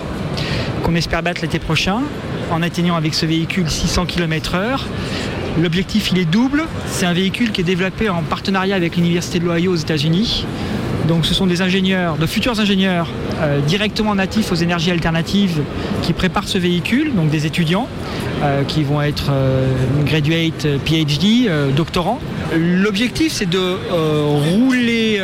qu'on 0.83 0.93
espère 0.93 1.23
battre 1.23 1.41
l'été 1.41 1.57
prochain, 1.57 2.01
en 2.51 2.61
atteignant 2.61 2.95
avec 2.95 3.15
ce 3.15 3.25
véhicule 3.25 3.67
600 3.67 4.05
km/h. 4.05 4.81
L'objectif, 5.59 6.11
il 6.11 6.19
est 6.19 6.25
double. 6.25 6.65
C'est 6.87 7.05
un 7.05 7.13
véhicule 7.13 7.51
qui 7.51 7.61
est 7.61 7.65
développé 7.65 8.09
en 8.09 8.23
partenariat 8.23 8.75
avec 8.75 8.95
l'Université 8.95 9.39
de 9.39 9.45
l'Ohio 9.45 9.73
aux 9.73 9.75
États-Unis. 9.75 10.45
Donc, 11.07 11.25
ce 11.25 11.33
sont 11.33 11.47
des 11.47 11.61
ingénieurs, 11.61 12.15
de 12.15 12.25
futurs 12.25 12.59
ingénieurs 12.59 13.09
euh, 13.41 13.59
directement 13.59 14.15
natifs 14.15 14.51
aux 14.51 14.55
énergies 14.55 14.91
alternatives 14.91 15.61
qui 16.03 16.13
préparent 16.13 16.47
ce 16.47 16.57
véhicule, 16.57 17.13
donc 17.15 17.29
des 17.29 17.45
étudiants 17.45 17.87
euh, 18.43 18.63
qui 18.63 18.81
vont 18.81 19.03
être 19.03 19.29
euh, 19.29 19.67
graduate, 20.03 20.65
PhD, 20.83 21.47
euh, 21.47 21.69
doctorants. 21.71 22.19
L'objectif, 22.57 23.31
c'est 23.33 23.47
de 23.47 23.77
rouler 24.55 25.21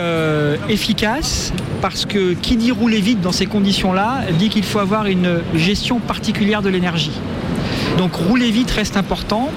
efficace 0.70 1.52
parce 1.82 2.06
que 2.06 2.34
qui 2.34 2.58
dit 2.58 2.72
rouler 2.72 3.02
vite 3.02 3.22
dans 3.22 3.32
ces 3.32 3.48
conditions-là 3.48 4.22
dit 4.38 4.50
qu'il 4.50 4.64
faut 4.64 4.80
avoir 4.80 5.08
une 5.08 5.40
gestion 5.56 6.00
particulière 6.00 6.62
de 6.62 6.70
l'énergie. 6.70 7.12
Donc 7.98 8.14
rouler 8.14 8.52
vite 8.52 8.70
reste 8.70 8.96
important. 8.96 9.50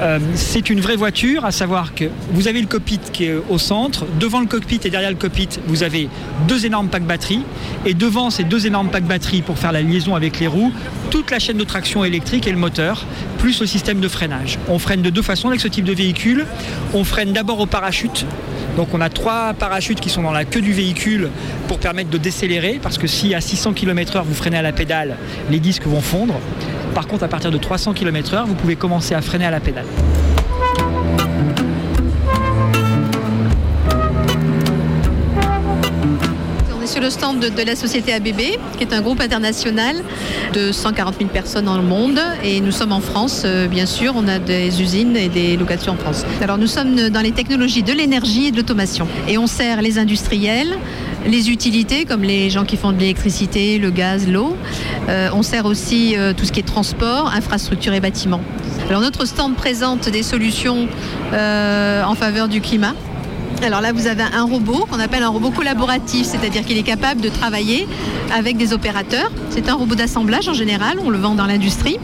Euh, 0.00 0.20
c'est 0.34 0.70
une 0.70 0.80
vraie 0.80 0.94
voiture, 0.94 1.44
à 1.44 1.50
savoir 1.50 1.94
que 1.94 2.04
vous 2.32 2.46
avez 2.46 2.60
le 2.60 2.68
cockpit 2.68 3.00
qui 3.12 3.24
est 3.24 3.34
au 3.48 3.58
centre. 3.58 4.06
Devant 4.20 4.40
le 4.40 4.46
cockpit 4.46 4.80
et 4.84 4.90
derrière 4.90 5.10
le 5.10 5.16
cockpit, 5.16 5.48
vous 5.66 5.82
avez 5.82 6.08
deux 6.46 6.64
énormes 6.64 6.88
packs 6.88 7.06
batteries. 7.06 7.42
Et 7.86 7.94
devant 7.94 8.30
ces 8.30 8.44
deux 8.44 8.66
énormes 8.66 8.88
packs 8.88 9.04
batteries 9.04 9.42
pour 9.42 9.58
faire 9.58 9.72
la 9.72 9.82
liaison 9.82 10.14
avec 10.14 10.38
les 10.38 10.46
roues, 10.46 10.72
toute 11.10 11.30
la 11.30 11.40
chaîne 11.40 11.56
de 11.56 11.64
traction 11.64 12.04
électrique 12.04 12.46
et 12.46 12.52
le 12.52 12.58
moteur, 12.58 13.04
plus 13.38 13.60
le 13.60 13.66
système 13.66 13.98
de 13.98 14.08
freinage. 14.08 14.58
On 14.68 14.78
freine 14.78 15.02
de 15.02 15.10
deux 15.10 15.22
façons 15.22 15.48
avec 15.48 15.60
ce 15.60 15.68
type 15.68 15.84
de 15.84 15.92
véhicule. 15.92 16.46
On 16.94 17.02
freine 17.02 17.32
d'abord 17.32 17.58
au 17.58 17.66
parachute. 17.66 18.26
Donc 18.76 18.94
on 18.94 19.00
a 19.00 19.08
trois 19.08 19.54
parachutes 19.54 19.98
qui 19.98 20.08
sont 20.08 20.22
dans 20.22 20.30
la 20.30 20.44
queue 20.44 20.60
du 20.60 20.72
véhicule 20.72 21.30
pour 21.66 21.80
permettre 21.80 22.10
de 22.10 22.18
décélérer, 22.18 22.78
parce 22.80 22.96
que 22.96 23.08
si 23.08 23.34
à 23.34 23.40
600 23.40 23.72
km/h 23.72 24.22
vous 24.24 24.34
freinez 24.34 24.56
à 24.56 24.62
la 24.62 24.70
pédale, 24.72 25.16
les 25.50 25.58
disques 25.58 25.86
vont 25.86 26.00
fondre. 26.00 26.34
Par 26.94 27.06
contre, 27.06 27.24
à 27.24 27.28
partir 27.28 27.50
de 27.50 27.58
300 27.58 27.94
km/h, 27.94 28.46
vous 28.46 28.54
pouvez 28.54 28.76
commencer 28.76 29.14
à 29.14 29.22
freiner 29.22 29.46
à 29.46 29.50
la 29.50 29.60
pédale. 29.60 29.86
On 36.76 36.82
est 36.82 36.86
sur 36.86 37.00
le 37.02 37.10
stand 37.10 37.40
de, 37.40 37.62
la 37.62 37.76
société 37.76 38.12
ABB, 38.12 38.40
qui 38.76 38.82
est 38.82 38.92
un 38.92 39.00
groupe 39.00 39.20
international 39.20 39.96
de 40.54 40.72
140 40.72 41.16
000 41.18 41.30
personnes 41.30 41.66
dans 41.66 41.76
le 41.76 41.82
monde. 41.82 42.20
Et 42.42 42.60
nous 42.60 42.72
sommes 42.72 42.92
en 42.92 43.00
France, 43.00 43.42
euh, 43.44 43.66
bien 43.66 43.86
sûr. 43.86 44.14
On 44.16 44.26
a 44.28 44.38
des 44.38 44.80
usines 44.80 45.16
et 45.16 45.28
des 45.28 45.56
locations 45.56 45.92
en 45.92 45.96
France. 45.96 46.24
Alors 46.40 46.58
nous 46.58 46.66
sommes 46.66 47.10
dans 47.10 47.20
les 47.20 47.32
technologies 47.32 47.82
de 47.82 47.92
l'énergie 47.92 48.46
et 48.46 48.50
de 48.50 48.56
l'automation. 48.56 49.06
Et 49.28 49.38
on 49.38 49.46
sert 49.46 49.82
les 49.82 49.98
industriels, 49.98 50.78
les 51.26 51.50
utilités, 51.50 52.04
comme 52.04 52.22
les 52.22 52.50
gens 52.50 52.64
qui 52.64 52.76
font 52.76 52.92
de 52.92 52.98
l'électricité, 52.98 53.78
le 53.78 53.90
gaz, 53.90 54.28
l'eau. 54.28 54.56
Euh, 55.08 55.28
on 55.32 55.42
sert 55.42 55.66
aussi 55.66 56.16
euh, 56.16 56.32
tout 56.32 56.44
ce 56.44 56.52
qui 56.52 56.60
est 56.60 56.66
transport, 56.66 57.32
infrastructure 57.34 57.92
et 57.92 58.00
bâtiments. 58.00 58.42
Alors 58.88 59.00
notre 59.00 59.24
stand 59.24 59.54
présente 59.54 60.08
des 60.08 60.22
solutions 60.22 60.88
euh, 61.32 62.02
en 62.02 62.14
faveur 62.14 62.48
du 62.48 62.60
climat 62.60 62.94
Alors 63.62 63.80
là, 63.80 63.92
vous 63.92 64.06
avez 64.06 64.22
un 64.22 64.44
robot 64.44 64.86
qu'on 64.88 65.00
appelle 65.00 65.22
un 65.22 65.28
robot 65.28 65.50
collaboratif, 65.50 66.26
c'est-à-dire 66.26 66.64
qu'il 66.64 66.78
est 66.78 66.84
capable 66.84 67.20
de 67.20 67.28
travailler 67.28 67.88
avec 68.32 68.56
des 68.56 68.72
opérateurs. 68.72 69.30
C'est 69.50 69.68
un 69.68 69.74
robot 69.74 69.96
d'assemblage 69.96 70.48
en 70.48 70.54
général, 70.54 70.98
on 71.04 71.10
le 71.10 71.18
vend 71.18 71.34
dans 71.34 71.46
l'industrie. 71.46 71.98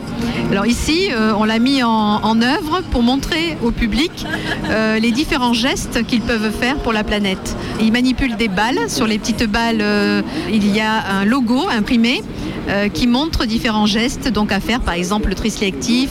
Alors 0.51 0.67
ici, 0.67 1.09
euh, 1.13 1.33
on 1.37 1.45
l'a 1.45 1.59
mis 1.59 1.83
en, 1.83 2.43
œuvre 2.43 2.83
pour 2.91 3.03
montrer 3.03 3.57
au 3.63 3.71
public 3.71 4.27
euh, 4.69 4.99
les 4.99 5.13
différents 5.13 5.53
gestes 5.53 6.05
qu'ils 6.07 6.23
peuvent 6.23 6.51
faire 6.51 6.77
pour 6.77 6.93
la 6.93 7.05
planète. 7.05 7.57
Il 7.81 7.93
manipule 7.93 8.37
des 8.37 8.49
balles. 8.49 8.91
Sur 8.91 9.07
les 9.07 9.19
petites 9.19 9.45
balles, 9.45 9.81
euh, 9.81 10.23
il 10.53 10.75
y 10.75 10.81
a 10.81 11.21
un 11.21 11.25
logo 11.25 11.69
imprimé 11.71 12.23
euh, 12.69 12.89
qui 12.89 13.07
montre 13.07 13.45
différents 13.47 13.87
gestes 13.87 14.29
donc 14.29 14.53
à 14.53 14.61
faire, 14.61 14.81
par 14.81 14.95
exemple 14.95 15.29
le 15.29 15.35
tri 15.35 15.51
sélectif, 15.51 16.11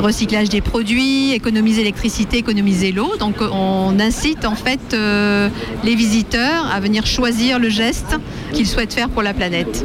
recyclage 0.00 0.48
des 0.48 0.60
produits, 0.60 1.32
économiser 1.32 1.78
l'électricité, 1.78 2.38
économiser 2.38 2.92
l'eau. 2.92 3.16
Donc 3.18 3.36
on 3.40 3.98
incite 4.00 4.44
en 4.44 4.54
fait 4.54 4.80
euh, 4.94 5.48
les 5.84 5.94
visiteurs 5.94 6.66
à 6.72 6.80
venir 6.80 7.06
choisir 7.06 7.58
le 7.58 7.68
geste 7.68 8.16
qu'ils 8.52 8.66
souhaitent 8.66 8.94
faire 8.94 9.08
pour 9.08 9.22
la 9.22 9.34
planète. 9.34 9.84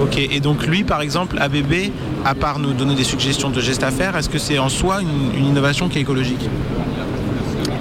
Ok, 0.00 0.18
et 0.18 0.40
donc 0.40 0.66
lui, 0.66 0.84
par 0.84 1.00
exemple, 1.02 1.36
ABB, 1.38 1.90
à 2.24 2.34
part 2.34 2.58
nous 2.58 2.72
donner 2.72 2.94
des 2.94 3.04
suggestions 3.04 3.50
de 3.50 3.60
gestes 3.60 3.82
à 3.82 3.90
faire, 3.90 4.16
est-ce 4.16 4.28
que 4.28 4.38
c'est 4.38 4.58
en 4.58 4.68
soi 4.68 5.00
une, 5.02 5.38
une 5.38 5.46
innovation 5.46 5.88
qui 5.88 5.98
est 5.98 6.02
écologique? 6.02 6.48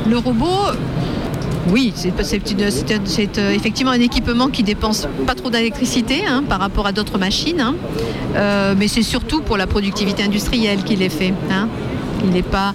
Le 0.08 0.18
robot, 0.18 0.74
oui, 1.68 1.92
c'est 1.96 2.14
c'est 2.24 2.52
une- 2.52 2.72
c'est- 2.72 3.02
c'est, 3.06 3.38
euh, 3.38 3.52
effectivement 3.54 3.92
un 3.92 4.00
équipement 4.00 4.48
qui 4.48 4.64
dépense 4.64 5.08
pas 5.28 5.36
trop 5.36 5.50
d'électricité 5.50 6.24
hein, 6.28 6.44
par 6.48 6.60
rapport 6.60 6.88
à 6.88 6.92
d'autres 6.92 7.18
machines, 7.20 7.60
hein. 7.60 7.76
Euh, 8.36 8.76
mais 8.78 8.88
c'est 8.88 9.04
surtout 9.04 9.42
pour 9.42 9.58
la 9.58 9.68
productivité 9.68 10.24
industrielle 10.24 10.84
qu'il 10.84 11.02
est 11.02 11.10
fait. 11.10 11.34
hein. 11.52 11.68
Il 12.24 12.32
n'est 12.32 12.42
pas 12.44 12.74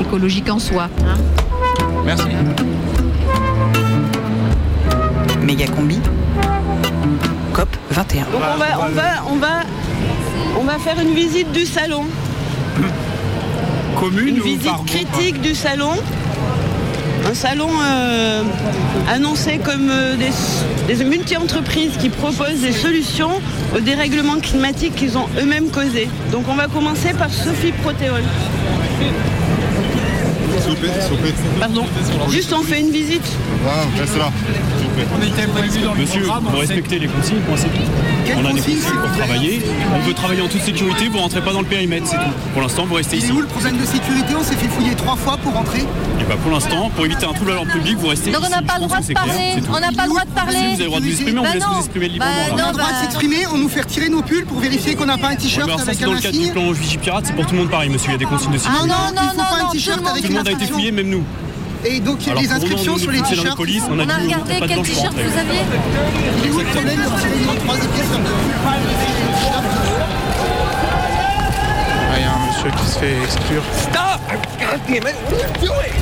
écologique 0.00 0.48
en 0.50 0.58
soi. 0.58 0.88
hein. 1.06 1.16
Merci. 2.04 2.24
Méga 5.42 5.66
combi. 5.66 5.98
COP 7.52 7.68
21. 7.90 8.22
Donc 8.24 8.28
on 8.34 8.58
va, 8.58 8.66
on 8.80 8.88
va, 8.90 9.02
on 9.30 9.36
va, 9.36 9.48
on 10.60 10.64
va 10.64 10.78
faire 10.78 10.98
une 11.00 11.14
visite 11.14 11.50
du 11.52 11.66
salon. 11.66 12.04
Commune 14.00 14.28
Une 14.28 14.40
ou 14.40 14.44
visite 14.44 14.84
critique 14.86 15.40
du 15.40 15.54
salon. 15.54 15.92
Un 17.24 17.34
salon 17.34 17.68
euh, 17.80 18.42
annoncé 19.08 19.58
comme 19.58 19.90
euh, 19.90 20.16
des, 20.16 20.94
des 20.94 21.04
multi-entreprises 21.04 21.92
qui 21.98 22.08
proposent 22.08 22.60
des 22.60 22.72
solutions 22.72 23.40
au 23.76 23.80
dérèglement 23.80 24.38
climatique 24.40 24.96
qu'ils 24.96 25.16
ont 25.16 25.26
eux-mêmes 25.40 25.70
causé. 25.70 26.08
Donc 26.32 26.44
on 26.48 26.54
va 26.54 26.66
commencer 26.66 27.12
par 27.16 27.30
Sophie 27.30 27.72
Protéol. 27.82 28.22
Pardon. 31.60 31.84
Juste 32.28 32.52
on 32.52 32.62
fait 32.62 32.80
une 32.80 32.90
visite. 32.90 33.24
Reste 33.98 34.18
là. 34.18 34.30
On 35.18 35.22
était 35.22 35.46
prévu 35.46 35.80
dans 35.80 35.94
le 35.94 36.00
Monsieur, 36.00 36.22
vous 36.22 36.56
respectez 36.58 36.98
les 36.98 37.06
consignes, 37.06 37.38
moi 37.48 37.56
c'est 37.56 37.68
tout. 37.68 38.34
On 38.36 38.44
a 38.44 38.52
des 38.52 38.60
consignes 38.60 38.78
pour 39.00 39.12
travailler. 39.16 39.62
On 39.94 40.00
veut 40.00 40.14
travailler 40.14 40.42
en 40.42 40.48
toute 40.48 40.62
sécurité, 40.62 41.08
vous 41.08 41.18
rentrez 41.18 41.40
pas 41.40 41.52
dans 41.52 41.60
le 41.60 41.66
périmètre, 41.66 42.06
c'est 42.08 42.16
tout. 42.16 42.30
Pour 42.52 42.62
l'instant, 42.62 42.84
vous 42.86 42.94
restez 42.94 43.18
ici. 43.18 43.30
où 43.32 43.40
le 43.40 43.46
problème 43.46 43.78
de 43.78 43.84
sécurité 43.84 44.34
On 44.38 44.42
s'est 44.42 44.56
fait 44.56 44.68
fouiller 44.68 44.94
trois 44.94 45.16
fois 45.16 45.36
pour 45.38 45.52
rentrer. 45.54 45.80
Et 45.80 46.24
bah 46.28 46.34
pour 46.42 46.50
l'instant, 46.52 46.90
pour 46.94 47.06
éviter 47.06 47.24
un 47.24 47.32
trouble 47.32 47.52
à 47.52 47.54
l'ordre 47.54 47.72
public, 47.72 47.96
vous 47.98 48.08
restez 48.08 48.30
Donc 48.32 48.42
on 48.42 48.46
ici. 48.46 48.54
n'a 48.54 48.62
pas 48.62 48.74
le 48.78 48.86
droit 48.86 48.98
de 48.98 49.04
c'est 49.04 49.14
parler. 49.14 49.32
c'est. 49.54 49.62
On 49.70 49.80
n'a 49.80 49.92
pas 49.92 50.02
le 50.04 50.08
droit 50.08 50.24
de 50.24 50.30
parler. 50.30 50.56
Si, 50.56 50.64
vous 50.66 50.72
avez 50.74 50.78
le 50.82 50.86
droit 50.86 51.00
de 51.00 51.04
vous 51.04 51.10
exprimer, 51.10 51.38
on 51.38 51.42
vous 51.42 51.48
Bah 51.48 51.54
laisse 51.54 51.64
vous 51.72 51.78
exprimer 51.78 52.08
librement. 52.08 52.32
Bah. 52.32 52.52
On 52.54 52.58
a 52.58 52.66
le 52.66 52.72
droit 52.72 52.72
de 52.88 52.92
bah- 52.92 53.00
s'exprimer, 53.00 53.46
on 53.52 53.58
nous 53.58 53.68
fait 53.68 53.80
retirer 53.82 54.08
nos 54.08 54.22
pulls 54.22 54.44
pour 54.44 54.58
vérifier 54.58 54.94
qu'on 54.94 55.06
n'a 55.06 55.18
pas 55.18 55.28
un 55.28 55.36
t-shirt 55.36 55.66
bah 55.68 55.76
avec 55.80 55.94
c'est 55.94 56.04
dans 56.04 56.12
un 56.12 56.14
le 56.16 56.20
cadre 56.20 56.38
du 56.38 56.48
plan 56.50 56.70
Vigipirate, 56.72 57.26
c'est 57.26 57.34
pour 57.34 57.46
tout 57.46 57.52
le 57.54 57.60
monde 57.60 57.70
pareil, 57.70 57.88
monsieur, 57.90 58.08
il 58.10 58.12
y 58.12 58.14
a 58.16 58.18
des 58.18 58.24
consignes 58.26 58.52
de 58.52 58.56
Ah 58.56 58.60
sécurité. 58.60 58.88
non, 58.88 58.94
Il 59.10 59.14
non, 59.14 59.20
faut 59.22 59.36
non, 59.36 59.42
pas 59.44 59.54
un 59.60 59.64
non, 59.64 59.70
t-shirt 59.70 59.96
tout 59.96 60.02
le 60.02 60.08
monde- 60.08 60.12
avec 60.12 60.22
Tout 60.24 60.28
le 60.32 60.38
monde 60.38 60.48
a 60.48 60.52
été 60.52 60.66
fouillé, 60.66 60.92
même 60.92 61.08
nous. 61.08 61.24
Et 61.84 62.00
donc 62.00 62.18
il 62.20 62.26
y 62.26 62.28
a 62.28 62.32
Alors 62.32 62.42
des 62.42 62.52
inscriptions 62.52 62.96
sur 62.98 63.10
les 63.10 63.20
t-shirts. 63.22 63.58
on 63.58 63.98
a 63.98 64.04
On 64.04 64.08
a 64.08 64.14
dit, 64.18 64.24
regardé 64.24 64.54
quel 64.68 64.82
t-shirt 64.82 65.14
vous 65.14 65.38
aviez 65.38 65.60
Il 66.44 66.52
Ah, 72.14 72.18
y 72.18 72.22
a 72.24 72.32
un 72.34 72.46
monsieur 72.46 72.70
qui 72.70 72.86
se 72.90 72.98
fait 72.98 73.16
exclure. 73.24 73.62
Stop! 73.76 74.20
God 74.58 74.80
damn 74.86 75.06
it, 75.06 75.14
what 75.30 75.32
are 75.32 75.48
you 75.48 75.66
doing? 75.66 75.94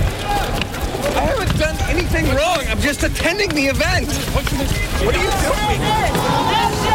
I 1.17 1.23
haven't 1.23 1.59
done 1.59 1.77
anything 1.89 2.27
wrong. 2.35 2.61
I'm 2.71 2.81
just 2.81 3.03
attending 3.03 3.49
the 3.51 3.69
event. 3.69 4.07
What 4.35 5.15
are 5.15 5.23
you 5.23 5.31
doing? 5.31 6.91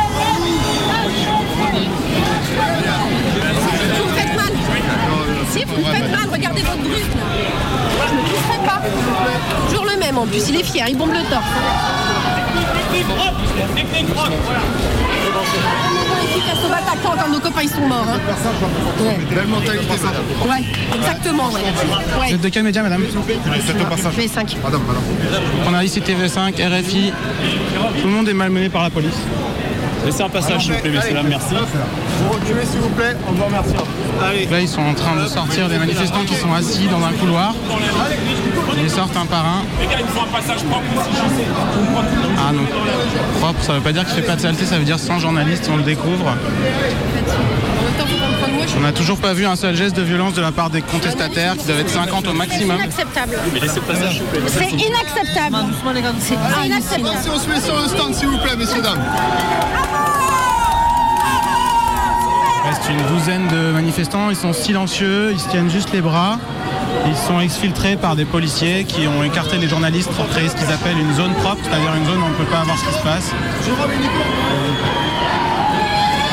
Vous 3.98 4.10
faites 4.16 4.36
mal. 4.36 4.52
Si, 5.52 5.64
vous 5.64 5.78
me 5.78 5.84
faites 5.86 6.12
mal. 6.12 6.30
Regardez 6.32 6.62
votre 6.62 6.78
brut 6.78 7.16
là. 7.16 7.85
Je 8.10 8.16
me 8.16 8.22
toucherai 8.22 8.66
pas. 8.66 8.82
Toujours 9.70 9.86
le 9.86 9.98
même 10.00 10.18
en 10.18 10.26
plus. 10.26 10.50
Il 10.50 10.56
est 10.60 10.64
fier. 10.64 10.86
Il 10.90 10.98
bombe 10.98 11.12
le 11.12 11.24
torse. 11.30 11.46
efficace 16.36 16.60
au 16.66 16.70
Bataclan 16.70 17.16
quand 17.24 17.32
nos 17.32 17.40
copains 17.40 17.62
ils 17.64 17.70
sont 17.70 17.88
morts. 17.88 18.06
Hein. 18.08 18.20
Ouais. 19.00 19.36
Belle 19.36 19.48
mentalité, 19.48 19.86
madame. 20.04 20.24
Ouais, 20.50 20.64
exactement. 20.96 21.50
Ouais. 21.50 21.62
Ouais. 21.62 22.28
Vous 22.30 22.36
êtes 22.36 22.42
de 22.42 22.50
quel 22.50 22.64
média, 22.64 22.84
madame 22.84 23.04
C'est 23.10 23.82
au 23.82 23.86
passage. 23.86 24.14
V5. 24.14 24.58
Madame, 24.64 24.82
madame. 24.88 25.04
Journaliste 25.64 26.02
TV5, 26.08 26.54
RFI. 26.56 27.14
Tout 28.02 28.08
le 28.08 28.14
monde 28.14 28.30
est 28.30 28.34
malmené 28.34 28.70
par 28.70 28.84
la 28.84 28.90
police. 28.90 29.18
Laissez 30.06 30.22
un 30.22 30.30
passage, 30.30 30.64
s'il 30.64 30.74
vous 30.74 30.80
plaît, 30.80 30.92
messieurs, 30.92 31.14
dames, 31.14 31.28
merci. 31.28 31.56
Vous 31.56 32.30
reculez 32.34 32.66
s'il 32.66 32.80
vous 32.80 32.90
plaît, 32.90 33.16
on 33.28 33.32
vous 33.32 33.44
remercie. 33.46 33.74
Allez. 34.24 34.46
Là, 34.46 34.62
ils 34.62 34.68
sont 34.68 34.82
en 34.82 34.94
train 34.94 35.16
de 35.16 35.28
sortir 35.28 35.68
des 35.68 35.78
manifestants 35.80 36.24
qui 36.26 36.36
sont 36.36 36.54
assis 36.54 36.88
dans 36.88 37.04
un 37.04 37.12
couloir. 37.14 37.56
Ils 38.78 38.84
les 38.84 38.90
sortent 38.90 39.18
un 39.18 39.26
par 39.26 39.46
un. 39.46 39.64
Les 39.82 39.88
gars, 39.88 39.96
il 40.00 40.06
me 40.06 40.10
faut 40.10 40.22
un 40.22 40.32
passage 40.40 40.64
propre 40.64 40.86
aussi, 40.96 41.10
je 41.12 41.42
sais. 41.42 41.48
Ah 42.38 42.52
non. 42.54 42.66
Propre, 43.40 43.64
ça 43.64 43.74
veut 43.74 43.82
pas 43.82 43.94
dire 43.94 44.06
qu'il 44.06 44.16
fait 44.16 44.22
pas 44.22 44.36
de 44.36 44.42
saleté, 44.42 44.66
ça 44.66 44.78
veut 44.78 44.86
dire 44.86 45.00
sans 45.00 45.20
journaliste, 45.20 45.70
on 45.74 45.78
le 45.78 45.84
découvre. 45.84 46.36
On 48.78 48.82
n'a 48.82 48.92
toujours 48.92 49.18
pas 49.18 49.34
vu 49.34 49.46
un 49.46 49.56
seul 49.56 49.76
geste 49.76 49.96
de 49.96 50.02
violence 50.02 50.34
de 50.34 50.42
la 50.42 50.52
part 50.52 50.70
des 50.70 50.82
contestataires 50.82 51.56
qui 51.58 51.66
doivent 51.66 51.80
être 51.80 51.90
50 51.90 52.28
au 52.28 52.34
maximum. 52.34 52.78
Inacceptable. 52.78 53.38
Le. 53.54 53.68
C'est 54.48 54.70
inacceptable. 54.72 55.58
C'est 56.20 56.66
inacceptable. 56.68 57.18
Si 57.24 57.30
on 57.30 57.40
se 57.40 57.50
met 57.50 57.60
sur 57.62 57.78
un 57.78 57.88
stand, 57.88 58.14
s'il 58.14 58.28
vous 58.28 58.38
plaît, 58.40 58.56
messieurs, 58.58 58.82
dames. 58.82 59.02
Il 62.64 62.70
reste 62.70 62.90
une 62.90 63.16
douzaine 63.16 63.48
de 63.48 63.72
manifestants, 63.72 64.30
ils 64.32 64.36
sont 64.36 64.52
silencieux, 64.54 65.32
ils 65.32 65.40
se 65.40 65.48
tiennent 65.50 65.70
juste 65.70 65.92
les 65.94 66.02
bras. 66.02 66.38
Ils 67.08 67.16
sont 67.16 67.40
exfiltrés 67.40 67.96
par 67.96 68.16
des 68.16 68.26
policiers 68.26 68.84
qui 68.86 69.08
ont 69.08 69.24
écarté 69.24 69.58
les 69.58 69.68
journalistes 69.70 70.10
pour 70.12 70.28
créer 70.30 70.50
ce 70.50 70.56
qu'ils 70.56 70.72
appellent 70.72 70.98
une 71.00 71.14
zone 71.14 71.34
propre, 71.36 71.60
c'est-à-dire 71.64 71.94
une 71.96 72.06
zone 72.06 72.18
où 72.22 72.26
on 72.26 72.30
ne 72.30 72.34
peut 72.34 72.52
pas 72.52 72.64
voir 72.64 72.78
ce 72.78 72.86
qui 72.86 72.94
se 72.94 73.04
passe. 73.04 73.32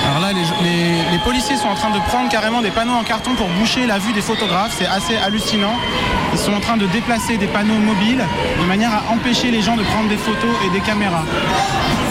Alors 0.09 0.21
là, 0.23 0.33
les, 0.33 0.68
les- 0.68 1.11
les 1.12 1.12
policiers 1.25 1.57
sont 1.57 1.69
en 1.69 1.75
train 1.75 1.91
de 1.91 1.99
prendre 2.01 2.29
carrément 2.29 2.61
des 2.63 2.71
panneaux 2.71 2.95
en 2.95 3.05
carton 3.05 3.35
pour 3.35 3.49
boucher 3.49 3.87
la 3.87 3.99
vue 3.99 4.13
des 4.13 4.21
photographes. 4.21 4.75
C'est 4.79 4.87
assez 4.87 5.17
hallucinant. 5.17 5.75
Ils 6.33 6.39
sont 6.39 6.53
en 6.53 6.61
train 6.61 6.77
de 6.77 6.87
déplacer 6.87 7.37
des 7.37 7.47
panneaux 7.47 7.79
mobiles 7.79 8.25
de 8.61 8.67
manière 8.67 8.93
à 8.93 9.13
empêcher 9.13 9.51
les 9.51 9.63
gens 9.63 9.77
de 9.77 9.83
prendre 9.83 10.09
des 10.09 10.17
photos 10.17 10.51
et 10.67 10.71
des 10.71 10.81
caméras. 10.81 11.25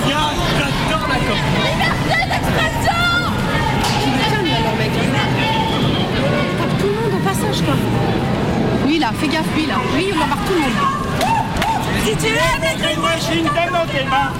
J'adore 0.08 1.08
la 1.08 1.16
com. 1.16 1.38
Tout 6.80 6.88
le 6.88 6.94
monde 6.94 7.14
au 7.14 7.28
passage 7.28 7.62
quoi. 7.64 7.76
Lui 8.88 9.00
là, 9.00 9.12
fais 9.20 9.28
gaffe, 9.28 9.46
lui 9.56 9.66
là. 9.66 9.76
Lui, 9.96 10.06
on 10.14 10.24
embarque 10.24 10.46
tout 10.48 10.54
le 10.54 10.60
monde. 10.60 10.72
Si 12.06 12.16
tu 12.16 12.34
les 12.34 13.72
dans 13.72 13.86
tes 13.86 14.04
mains. 14.06 14.32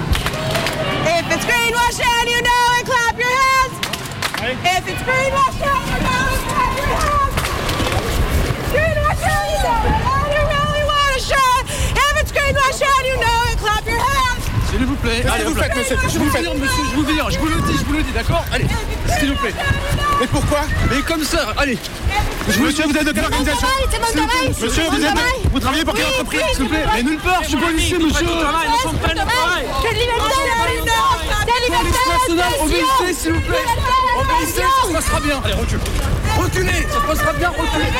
If 4.52 4.84
it's 4.84 5.00
you 5.00 5.06
know 5.08 5.16
it, 5.16 6.44
clap 6.52 6.76
your 6.76 6.92
hands. 6.92 7.34
Greenwashing, 8.68 9.48
you 9.48 9.58
know 9.64 9.80
it, 9.88 9.96
and 10.12 10.28
you 10.28 10.42
really 10.44 10.84
want 10.92 11.08
to 11.16 11.20
show 11.24 11.48
it. 11.56 11.64
If 11.96 12.14
it's 12.20 12.32
greenwashing, 12.36 13.04
you 13.08 13.16
know 13.16 13.48
it, 13.48 13.56
clap 13.56 13.86
your 13.86 13.96
hands. 13.96 14.44
S'il 14.68 14.84
vous 14.84 14.96
plaît, 14.96 15.24
allez, 15.26 15.44
vous 15.44 15.54
faites, 15.54 15.74
monsieur, 15.74 15.96
je 16.06 16.18
vous 16.18 16.28
vire, 16.28 16.54
monsieur, 16.54 16.84
je 16.90 16.96
vous 16.96 17.04
vire, 17.04 17.30
je 17.30 17.38
vous 17.38 17.46
le 17.46 17.60
dis, 17.62 17.78
je 17.78 17.84
vous 17.84 17.92
le 17.94 18.02
dis, 18.02 18.12
d'accord 18.12 18.44
Allez, 18.52 18.66
s'il 19.18 19.30
vous 19.32 19.38
plaît. 19.40 19.54
Mais 20.20 20.26
pourquoi 20.26 20.60
Mais 20.90 21.00
comme 21.00 21.24
ça, 21.24 21.54
allez. 21.56 21.78
Monsieur, 22.46 22.84
vous 22.84 22.96
êtes 22.96 23.06
de 23.06 23.12
quelle 23.12 23.24
organisation 23.24 23.68
C'est 23.90 23.98
mon 24.00 24.06
travail, 24.06 24.52
c'est 24.52 24.64
Monsieur, 24.66 24.84
mon 24.84 24.90
vous, 24.90 25.04
êtes, 25.04 25.14
vous 25.50 25.60
travaillez 25.60 25.84
pour 25.84 25.94
quelle 25.94 26.06
entreprise, 26.06 26.42
s'il 26.52 26.64
vous 26.64 26.68
plaît 26.68 26.84
Mais 26.94 27.02
nulle 27.02 27.20
part, 27.20 27.42
je 27.42 27.48
suis 27.48 27.56
policier, 27.56 27.98
monsieur. 27.98 28.26
Quelle 28.26 29.96
liberté, 29.96 30.34
la 30.50 30.70
liberté, 30.74 32.34
la 32.36 32.66
liberté 32.66 33.14
s'il 33.14 33.32
vous 33.32 33.40
plaît. 33.40 34.01
Obéissez, 34.18 34.62
ça 34.62 34.88
se 34.88 34.92
passera 34.92 35.20
bien. 35.20 35.40
Allez, 35.44 35.54
recule. 35.54 35.80
Reculez, 36.38 36.86
ça 36.90 37.00
se 37.00 37.06
passera 37.06 37.32
bien, 37.34 37.48
reculez. 37.50 37.92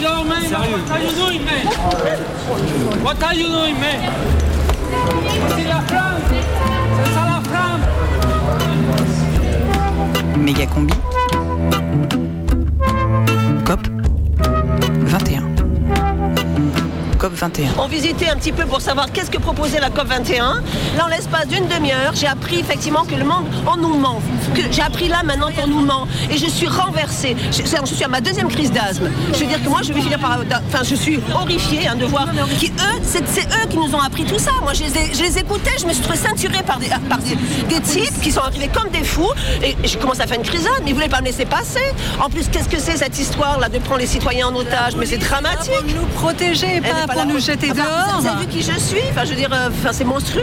Know 0.00 0.24
man, 0.24 0.50
what 0.50 0.90
are 0.90 1.02
you 1.02 1.10
doing, 1.10 1.44
man? 1.44 1.66
What 3.02 3.22
are 3.22 3.34
you 3.34 3.48
doing, 3.48 3.78
man? 3.80 4.12
C'est 5.56 5.64
la 5.64 5.80
France, 5.80 6.22
c'est 6.30 7.12
ça 7.12 7.24
la 7.26 7.40
France. 7.50 7.84
Méga 10.36 10.66
combi. 10.66 10.94
On 17.78 17.86
visitait 17.86 18.28
un 18.28 18.36
petit 18.36 18.52
peu 18.52 18.64
pour 18.64 18.80
savoir 18.80 19.12
qu'est-ce 19.12 19.30
que 19.30 19.38
proposait 19.38 19.80
la 19.80 19.90
COP21. 19.90 20.38
Là, 20.96 21.04
en 21.04 21.08
l'espace 21.08 21.46
d'une 21.48 21.66
demi-heure, 21.66 22.12
j'ai 22.14 22.26
appris 22.26 22.58
effectivement 22.58 23.04
que 23.04 23.14
le 23.14 23.24
monde, 23.24 23.46
on 23.66 23.76
nous 23.76 23.94
ment. 23.94 24.20
J'ai 24.70 24.82
appris 24.82 25.08
là 25.08 25.22
maintenant 25.24 25.50
qu'on 25.50 25.66
nous 25.66 25.80
ment. 25.80 26.06
Et 26.30 26.38
je 26.38 26.46
suis 26.46 26.66
renversée. 26.66 27.36
Je, 27.50 27.62
suis 27.94 28.04
à 28.04 28.08
ma 28.08 28.20
deuxième 28.20 28.48
crise 28.48 28.72
d'asthme. 28.72 29.10
Je 29.32 29.38
veux 29.38 29.46
dire 29.46 29.62
que 29.62 29.68
moi, 29.68 29.80
je 29.82 29.92
vais 29.92 30.00
finir 30.00 30.18
par. 30.18 30.40
Euh, 30.40 30.44
enfin, 30.68 30.84
je 30.84 30.94
suis 30.94 31.20
horrifiée 31.34 31.88
hein, 31.88 31.96
de 31.96 32.04
voir 32.04 32.28
qui 32.58 32.72
c'est, 33.02 33.20
eux 33.20 33.68
qui 33.68 33.76
nous 33.76 33.94
ont 33.94 34.00
appris 34.00 34.24
tout 34.24 34.38
ça. 34.38 34.52
Moi, 34.62 34.72
je 34.72 34.82
les, 35.22 35.38
écoutais, 35.38 35.72
je 35.80 35.86
me 35.86 35.92
suis 35.92 36.02
trouvée 36.02 36.18
ceinturée 36.18 36.62
par 36.62 36.78
des, 36.78 37.80
types 37.80 38.20
qui 38.20 38.30
sont 38.30 38.40
arrivés 38.40 38.68
comme 38.68 38.90
des 38.90 39.04
fous. 39.04 39.32
Et 39.62 39.76
je 39.86 39.96
commence 39.98 40.20
à 40.20 40.26
faire 40.26 40.38
une 40.38 40.44
crise 40.44 40.64
d'asthme. 40.64 40.84
Ils 40.86 40.94
voulaient 40.94 41.08
pas 41.08 41.20
me 41.20 41.26
laisser 41.26 41.44
passer? 41.44 41.80
En 42.20 42.28
plus, 42.28 42.48
qu'est-ce 42.48 42.68
que 42.68 42.78
c'est 42.78 42.96
cette 42.96 43.18
histoire-là 43.18 43.68
de 43.68 43.78
prendre 43.78 44.00
les 44.00 44.06
citoyens 44.06 44.48
en 44.48 44.54
otage? 44.56 44.96
Mais 44.96 45.06
c'est 45.06 45.18
dramatique. 45.18 45.72
Pour 45.72 46.02
nous 46.02 46.06
protéger, 46.14 46.80
pour 47.18 47.26
nous 47.26 47.40
jeter 47.40 47.72
dehors. 47.72 48.20
Vous 48.20 48.26
avez 48.26 48.40
vu 48.42 48.46
qui 48.46 48.62
je 48.62 48.78
suis 48.78 49.00
Enfin, 49.10 49.24
je 49.24 49.30
veux 49.30 49.36
dire, 49.36 49.50
euh, 49.52 49.68
enfin, 49.70 49.90
c'est 49.92 50.04
monstrueux. 50.04 50.42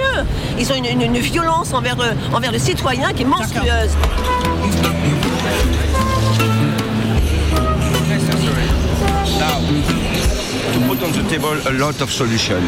Ils 0.60 0.72
ont 0.72 0.76
une, 0.76 0.86
une- 0.86 1.02
une 1.02 1.18
violence 1.20 1.74
envers, 1.74 2.00
euh, 2.00 2.14
envers 2.36 2.52
le 2.52 2.60
citoyen 2.60 3.14
qui 3.14 3.22
est 3.24 3.26
monstrueuse. 3.26 3.92
Now, 9.40 9.60
to 10.74 10.80
put 10.88 11.04
on 11.04 11.12
the 11.12 11.24
table 11.30 11.62
a 11.68 11.72
lot 11.72 12.02
of 12.02 12.12
solution. 12.12 12.60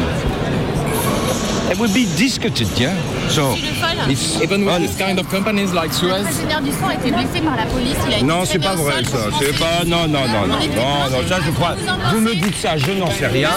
It 1.70 1.78
will 1.78 1.92
be 1.92 2.06
discussed, 2.16 2.78
yeah? 2.78 2.94
So, 3.28 3.54
it's 4.08 4.40
Even 4.42 4.64
with 4.64 4.74
on- 4.74 4.80
this 4.80 4.96
kind 4.96 5.18
of 5.18 5.28
companies 5.28 5.72
like 5.74 5.92
Suez. 5.92 6.10
Ingénieur 6.12 6.60
du 6.62 6.70
sang 6.72 6.88
a 6.88 6.94
été 6.94 7.10
blessé 7.10 7.40
par 7.44 7.56
la 7.56 7.66
police. 7.66 7.94
Il 8.08 8.14
a 8.14 8.16
été 8.16 8.24
Non, 8.26 8.44
c'est 8.44 8.58
pas 8.58 8.74
vrai 8.74 9.04
sol 9.04 9.06
ça. 9.06 9.18
C'est 9.38 9.58
pas. 9.58 9.84
Non, 9.86 10.08
non, 10.08 10.26
non, 10.26 10.46
non. 10.46 10.56
Non, 10.56 11.10
non, 11.10 11.28
ça 11.28 11.36
je 11.44 11.50
crois. 11.50 11.76
Vous 12.12 12.20
me 12.20 12.34
dites 12.34 12.56
ça, 12.56 12.76
je 12.78 12.90
n'en 12.92 13.10
sais 13.10 13.26
rien. 13.26 13.50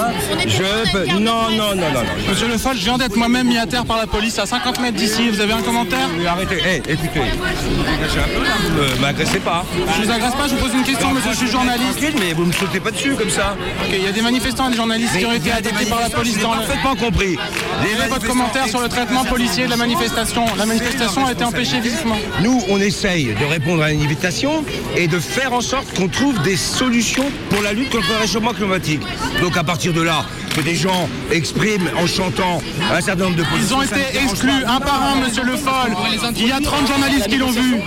Je 0.46 0.92
peux. 0.92 1.06
Non, 1.06 1.20
non, 1.20 1.50
non, 1.52 1.76
non, 1.76 1.92
non. 1.94 2.02
Monsieur 2.30 2.48
Le 2.48 2.58
Foll, 2.58 2.76
je 2.78 2.84
viens 2.84 2.98
d'être 2.98 3.16
moi-même 3.16 3.48
mis 3.48 3.58
à 3.58 3.66
terre 3.66 3.86
par 3.86 3.98
la 3.98 4.08
police 4.08 4.38
à 4.40 4.46
50 4.46 4.80
mètres 4.82 4.98
d'ici. 4.98 5.30
Vous 5.30 5.40
avez 5.40 5.54
un 5.54 5.62
commentaire 5.62 6.08
Mais 6.18 6.28
Arrêtez. 6.28 6.62
Eh, 6.66 6.92
écoutez. 6.92 7.20
Vous 7.20 7.84
m'agressez 7.84 8.20
un 8.20 8.38
peu 8.40 8.44
là, 8.44 8.52
vous 8.64 8.72
me- 8.96 9.02
m'agressez 9.02 9.40
pas. 9.40 9.66
Je 9.98 10.06
vous 10.06 10.12
agresse 10.12 10.36
pas, 10.36 10.48
je 10.48 10.56
vous 10.56 10.62
pose 10.62 10.74
une 10.74 10.84
question, 10.84 11.12
monsieur, 11.12 11.32
je 11.32 11.38
suis 11.38 11.48
journaliste. 11.52 12.00
Mais 12.20 12.34
vous 12.34 12.46
me 12.46 12.52
sautez 12.54 12.80
pas 12.80 12.92
dessus 12.92 13.16
comme 13.16 13.30
ça. 13.30 13.56
Ok, 13.84 13.90
il 13.94 14.04
y 14.04 14.08
a 14.08 14.12
des 14.12 14.22
manifestants 14.22 14.68
et 14.68 14.72
des 14.72 14.78
journalistes 14.78 15.18
qui 15.18 15.26
ont 15.26 15.32
été 15.34 15.52
attaqués 15.52 15.86
par 15.86 16.02
la 16.02 16.10
police 16.10 16.40
dans 16.40 16.54
le. 16.54 16.60
parfaitement 16.62 16.96
compris. 16.96 17.38
Quel 17.84 18.06
est 18.06 18.10
votre 18.10 18.28
commentaire 18.28 18.68
sur 18.68 18.82
le 18.82 18.90
traitement 18.90 19.24
policier 19.26 19.61
la 19.67 19.78
manifestation 19.78 20.45
La 20.58 20.65
manifestation 20.65 21.26
a 21.26 21.32
été 21.32 21.43
empêchée 21.43 21.80
vivement. 21.80 22.17
Nous, 22.41 22.62
on 22.69 22.80
essaye 22.80 23.34
de 23.36 23.45
répondre 23.45 23.84
à 23.84 23.91
une 23.91 24.02
invitation 24.02 24.63
et 24.95 25.08
de 25.08 25.19
faire 25.19 25.54
en 25.54 25.62
sorte 25.62 25.93
qu'on 25.95 26.08
trouve 26.08 26.41
des 26.41 26.58
solutions 26.58 27.26
pour 27.50 27.62
la 27.62 27.74
lutte 27.74 27.89
contre 27.89 28.10
le 28.10 28.17
réchauffement 28.17 28.54
climatique. 28.54 29.02
Donc 29.41 29.58
à 29.58 29.63
partir 29.63 29.93
de 29.93 30.02
là, 30.02 30.26
que 30.54 30.62
des 30.62 30.76
gens 30.76 31.08
expriment 31.32 31.90
en 31.98 32.08
chantant 32.08 32.62
un 32.92 33.02
certain 33.02 33.26
nombre 33.26 33.38
de 33.38 33.44
Ils 33.44 33.48
positions. 33.48 33.78
ont 33.78 33.84
ça 33.84 33.96
ne 33.96 34.02
été 34.02 34.24
exclus 34.24 34.64
un 34.66 34.80
par 34.80 35.02
un, 35.04 35.26
monsieur 35.26 35.44
Le 35.44 35.56
Foll. 35.56 35.96
Il 36.38 36.48
y 36.48 36.52
a 36.52 36.60
30 36.60 36.88
journalistes 36.88 37.28
qui 37.28 37.38
l'ont 37.38 37.52
vu. 37.52 37.78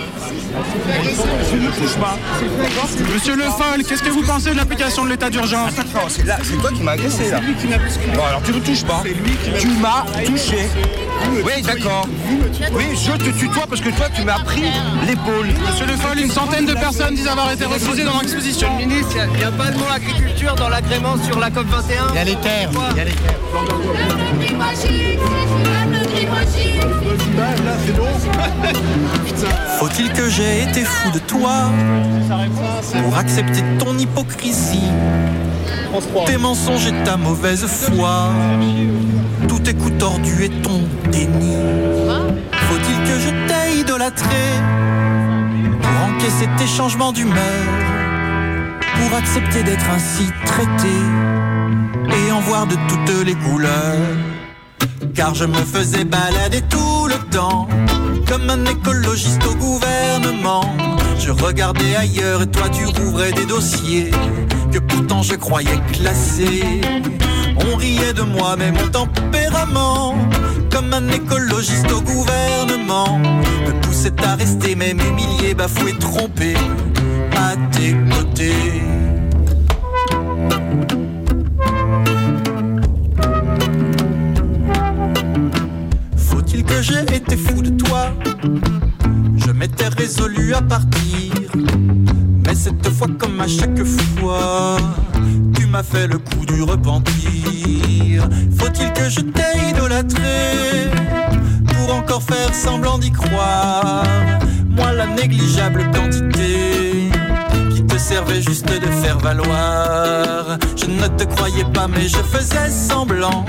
Je 1.51 1.57
ne 1.57 1.69
touche 1.69 1.95
pas. 1.99 2.17
Monsieur 3.13 3.35
Le 3.35 3.43
Foll, 3.43 3.83
qu'est-ce 3.87 4.03
que 4.03 4.09
vous 4.09 4.23
pensez 4.23 4.51
de 4.51 4.57
l'application 4.57 5.03
de 5.03 5.09
l'état 5.09 5.29
d'urgence? 5.29 5.73
C'est 6.09 6.25
là, 6.25 6.37
c'est 6.43 6.57
toi 6.57 6.71
qui 6.71 6.81
m'as 6.81 6.93
agressé 6.93 7.29
là. 7.29 7.41
Bon 8.15 8.23
alors 8.23 8.41
tu 8.43 8.51
ne 8.53 8.59
touches 8.59 8.83
pas. 8.85 9.03
Tu 9.59 9.67
m'as 9.67 10.05
touché. 10.25 10.69
Oui, 11.43 11.61
d'accord. 11.61 12.07
Oui, 12.71 12.85
je 12.93 13.11
te 13.11 13.37
tutoie 13.37 13.65
parce 13.67 13.81
que 13.81 13.89
toi 13.89 14.07
tu 14.15 14.23
m'as 14.23 14.39
pris 14.39 14.63
l'épaule. 15.07 15.47
Monsieur 15.69 15.85
Le 15.85 15.93
Foll, 15.93 16.19
une 16.19 16.31
centaine 16.31 16.65
de 16.65 16.73
personnes 16.73 17.15
disent 17.15 17.27
avoir 17.27 17.51
été 17.51 17.65
refusées 17.65 18.03
dans 18.03 18.19
l'exposition. 18.19 18.73
Monsieur 18.75 18.87
le 18.87 18.93
ministre, 18.93 19.17
il 19.33 19.37
n'y 19.37 19.43
a, 19.43 19.51
pas 19.51 19.71
de 19.71 19.77
mot 19.77 19.85
agriculture 19.93 20.55
dans 20.55 20.69
l'agrément 20.69 21.15
sur 21.23 21.39
la 21.39 21.49
COP 21.49 21.67
21 21.67 22.13
Il 22.57 22.97
y 22.97 23.01
a 23.01 23.05
Faut-il 29.79 30.11
que 30.13 30.29
j'ai 30.29 30.63
été 30.63 30.81
fou 30.81 31.11
de 31.11 31.19
toi 31.19 31.69
pour 33.03 33.17
accepter 33.17 33.61
ton 33.77 33.97
hypocrisie, 33.97 34.91
tes 36.25 36.37
mensonges 36.37 36.87
et 36.87 37.03
ta 37.03 37.17
mauvaise 37.17 37.65
foi, 37.65 38.29
tous 39.49 39.59
tes 39.59 39.73
coups 39.73 39.97
tordus 39.97 40.45
et 40.45 40.49
ton 40.49 40.81
déni. 41.11 41.55
Faut-il 42.51 42.97
que 43.03 43.19
je 43.19 43.29
t'ai 43.47 43.79
idolâtré 43.81 44.43
pour 45.81 46.15
encaisser 46.15 46.47
tes 46.57 46.67
changements 46.67 47.11
d'humeur, 47.11 47.65
pour 48.95 49.17
accepter 49.17 49.63
d'être 49.63 49.89
ainsi 49.89 50.31
traité? 50.45 51.54
Et 52.11 52.31
en 52.31 52.39
voir 52.41 52.67
de 52.67 52.75
toutes 52.87 53.25
les 53.25 53.35
couleurs 53.35 53.95
car 55.15 55.33
je 55.33 55.45
me 55.45 55.55
faisais 55.55 56.03
balader 56.03 56.61
tout 56.69 57.07
le 57.07 57.17
temps 57.29 57.67
comme 58.27 58.49
un 58.49 58.65
écologiste 58.65 59.45
au 59.45 59.55
gouvernement. 59.55 60.65
Je 61.17 61.31
regardais 61.31 61.95
ailleurs 61.95 62.41
et 62.41 62.47
toi 62.47 62.69
tu 62.69 62.85
rouvrais 62.85 63.31
des 63.31 63.45
dossiers 63.45 64.11
que 64.71 64.79
pourtant 64.79 65.21
je 65.23 65.35
croyais 65.35 65.79
classés. 65.93 66.81
On 67.71 67.75
riait 67.77 68.13
de 68.13 68.23
moi 68.23 68.55
mais 68.57 68.71
mon 68.71 68.87
tempérament 68.89 70.15
comme 70.71 70.93
un 70.93 71.07
écologiste 71.09 71.91
au 71.91 72.01
gouvernement 72.01 73.17
me 73.19 73.81
poussait 73.81 74.13
à 74.23 74.35
rester 74.35 74.75
même 74.75 74.99
humilié, 74.99 75.53
bafoué, 75.53 75.93
trompé 75.97 76.55
à 77.35 77.55
tes 77.71 77.95
côtés. 78.11 78.94
J'ai 87.07 87.15
été 87.17 87.37
fou 87.37 87.61
de 87.61 87.69
toi 87.69 88.11
Je 89.37 89.51
m'étais 89.51 89.87
résolu 89.87 90.53
à 90.53 90.61
partir. 90.61 91.33
Mais 92.45 92.55
cette 92.55 92.87
fois, 92.89 93.07
comme 93.17 93.39
à 93.41 93.47
chaque 93.47 93.83
fois, 93.83 94.77
tu 95.55 95.65
m'as 95.67 95.83
fait 95.83 96.07
le 96.07 96.17
coup 96.17 96.45
du 96.45 96.61
repentir. 96.61 98.27
Faut-il 98.57 98.91
que 98.93 99.09
je 99.09 99.21
t'ai 99.21 99.69
idolâtré 99.69 100.89
pour 101.67 101.95
encore 101.95 102.23
faire 102.23 102.53
semblant 102.53 102.97
d'y 102.97 103.11
croire? 103.11 104.03
Moi, 104.69 104.91
la 104.93 105.07
négligeable 105.07 105.89
quantité 105.91 106.84
servait 108.05 108.41
juste 108.41 108.67
de 108.67 108.85
faire 109.01 109.17
valoir. 109.17 110.59
Je 110.75 110.85
ne 110.85 111.07
te 111.07 111.23
croyais 111.23 111.65
pas, 111.73 111.87
mais 111.87 112.07
je 112.07 112.17
faisais 112.17 112.69
semblant, 112.69 113.43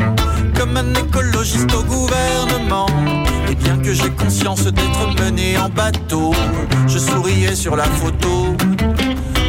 comme 0.57 0.75
un 0.79 0.95
écologiste 0.95 1.75
au 1.75 1.83
gouvernement. 1.83 2.87
Et 3.51 3.55
bien 3.55 3.77
que 3.77 3.93
j'ai 3.93 4.09
conscience 4.09 4.65
d'être 4.65 5.23
mené 5.23 5.59
en 5.59 5.69
bateau, 5.69 6.33
je 6.87 6.99
souriais 6.99 7.55
sur 7.55 7.77
la 7.77 7.85
photo. 7.85 8.57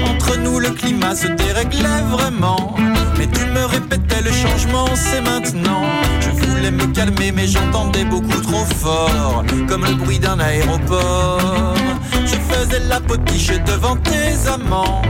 Entre 0.05 0.37
nous, 0.39 0.59
le 0.59 0.71
climat 0.71 1.15
se 1.15 1.27
déréglait 1.27 2.03
vraiment. 2.11 2.75
Mais 3.17 3.27
tu 3.27 3.45
me 3.45 3.63
répétais 3.65 4.21
le 4.21 4.31
changement, 4.31 4.87
c'est 4.93 5.21
maintenant. 5.21 5.83
Je 6.19 6.31
voulais 6.31 6.71
me 6.71 6.85
calmer, 6.87 7.31
mais 7.31 7.47
j'entendais 7.47 8.03
beaucoup 8.03 8.41
trop 8.41 8.65
fort, 8.75 9.45
comme 9.69 9.85
le 9.85 9.95
bruit 9.95 10.19
d'un 10.19 10.39
aéroport. 10.39 11.75
Je 12.57 12.63
faisais 12.63 12.79
la 12.89 12.99
potiche 12.99 13.51
devant 13.65 13.95
tes 13.97 14.49
amants, 14.51 15.03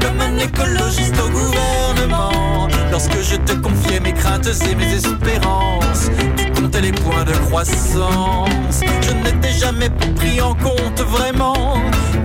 comme 0.00 0.20
un 0.20 0.38
écologiste 0.38 1.14
au 1.20 1.28
gouvernement. 1.28 2.68
Lorsque 2.90 3.20
je 3.22 3.36
te 3.36 3.52
confiais 3.52 4.00
mes 4.00 4.14
craintes 4.14 4.46
et 4.46 4.74
mes 4.74 4.94
espérances, 4.94 6.08
tu 6.36 6.50
comptais 6.52 6.80
les 6.80 6.92
points 6.92 7.24
de 7.24 7.32
croissance. 7.48 8.80
Je 9.02 9.12
n'étais 9.12 9.52
jamais 9.52 9.90
pris 10.14 10.40
en 10.40 10.54
compte 10.54 11.00
vraiment, 11.06 11.76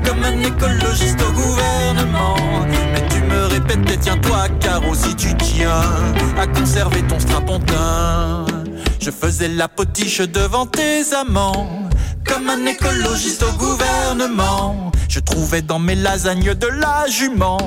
comme 0.05 0.23
un 0.23 0.39
écologiste 0.39 1.19
au 1.21 1.34
gouvernement. 1.34 2.38
Mais 2.93 3.05
tu 3.10 3.21
me 3.23 3.47
répétais, 3.47 3.97
tiens-toi, 3.97 4.47
car 4.62 4.88
aussi 4.88 5.13
tu 5.15 5.36
tiens 5.36 5.81
à 6.39 6.47
conserver 6.47 7.01
ton 7.03 7.19
strapontin. 7.19 8.45
Je 9.01 9.12
faisais 9.12 9.49
la 9.49 9.67
potiche 9.67 10.21
devant 10.21 10.65
tes 10.65 11.13
amants, 11.13 11.89
comme 12.32 12.50
un 12.50 12.65
écologiste 12.65 13.44
au 13.44 13.52
gouvernement. 13.58 14.91
Je 15.10 15.20
trouvais 15.20 15.62
dans 15.62 15.80
mes 15.80 15.96
lasagnes 15.96 16.54
de 16.54 16.67
la 16.67 17.06
jument. 17.08 17.58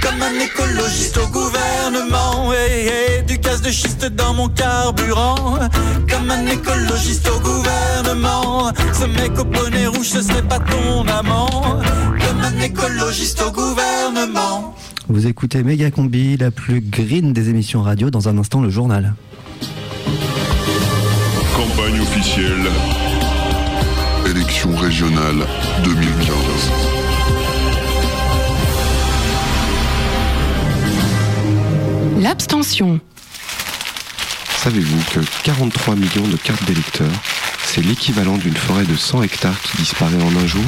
Comme 0.00 0.22
un 0.22 0.38
écologiste 0.40 1.18
au 1.18 1.26
gouvernement, 1.26 2.52
et, 2.52 3.22
du 3.22 3.38
gaz 3.38 3.60
de 3.60 3.70
schiste 3.70 4.06
dans 4.06 4.34
mon 4.34 4.48
carburant. 4.48 5.58
Comme 6.08 6.30
un 6.30 6.46
écologiste 6.46 7.28
au 7.28 7.40
gouvernement, 7.40 8.72
ce 8.92 9.06
mec 9.06 9.36
au 9.38 9.44
bonnet 9.44 9.88
rouge, 9.88 10.06
ce 10.06 10.22
serait 10.22 10.42
pas 10.42 10.60
ton 10.60 11.06
amant. 11.08 11.80
Comme 12.20 12.40
un 12.40 12.60
écologiste 12.60 13.42
au 13.42 13.50
gouvernement. 13.50 14.76
Vous 15.08 15.26
écoutez 15.26 15.64
Méga 15.64 15.90
Combi, 15.90 16.36
la 16.36 16.52
plus 16.52 16.80
green 16.80 17.32
des 17.32 17.48
émissions 17.48 17.82
radio. 17.82 18.10
Dans 18.10 18.28
un 18.28 18.38
instant, 18.38 18.60
le 18.60 18.70
journal. 18.70 19.14
Campagne 21.56 22.00
officielle. 22.00 22.70
Élections 24.28 24.76
régionales 24.76 25.46
2015. 25.84 26.34
L'abstention. 32.18 33.00
Savez-vous 34.58 35.02
que 35.12 35.20
43 35.44 35.94
millions 35.94 36.28
de 36.28 36.36
cartes 36.36 36.64
d'électeurs, 36.64 37.06
c'est 37.64 37.80
l'équivalent 37.80 38.36
d'une 38.36 38.56
forêt 38.56 38.84
de 38.84 38.96
100 38.96 39.22
hectares 39.22 39.60
qui 39.62 39.78
disparaît 39.78 40.22
en 40.22 40.36
un 40.36 40.46
jour? 40.46 40.64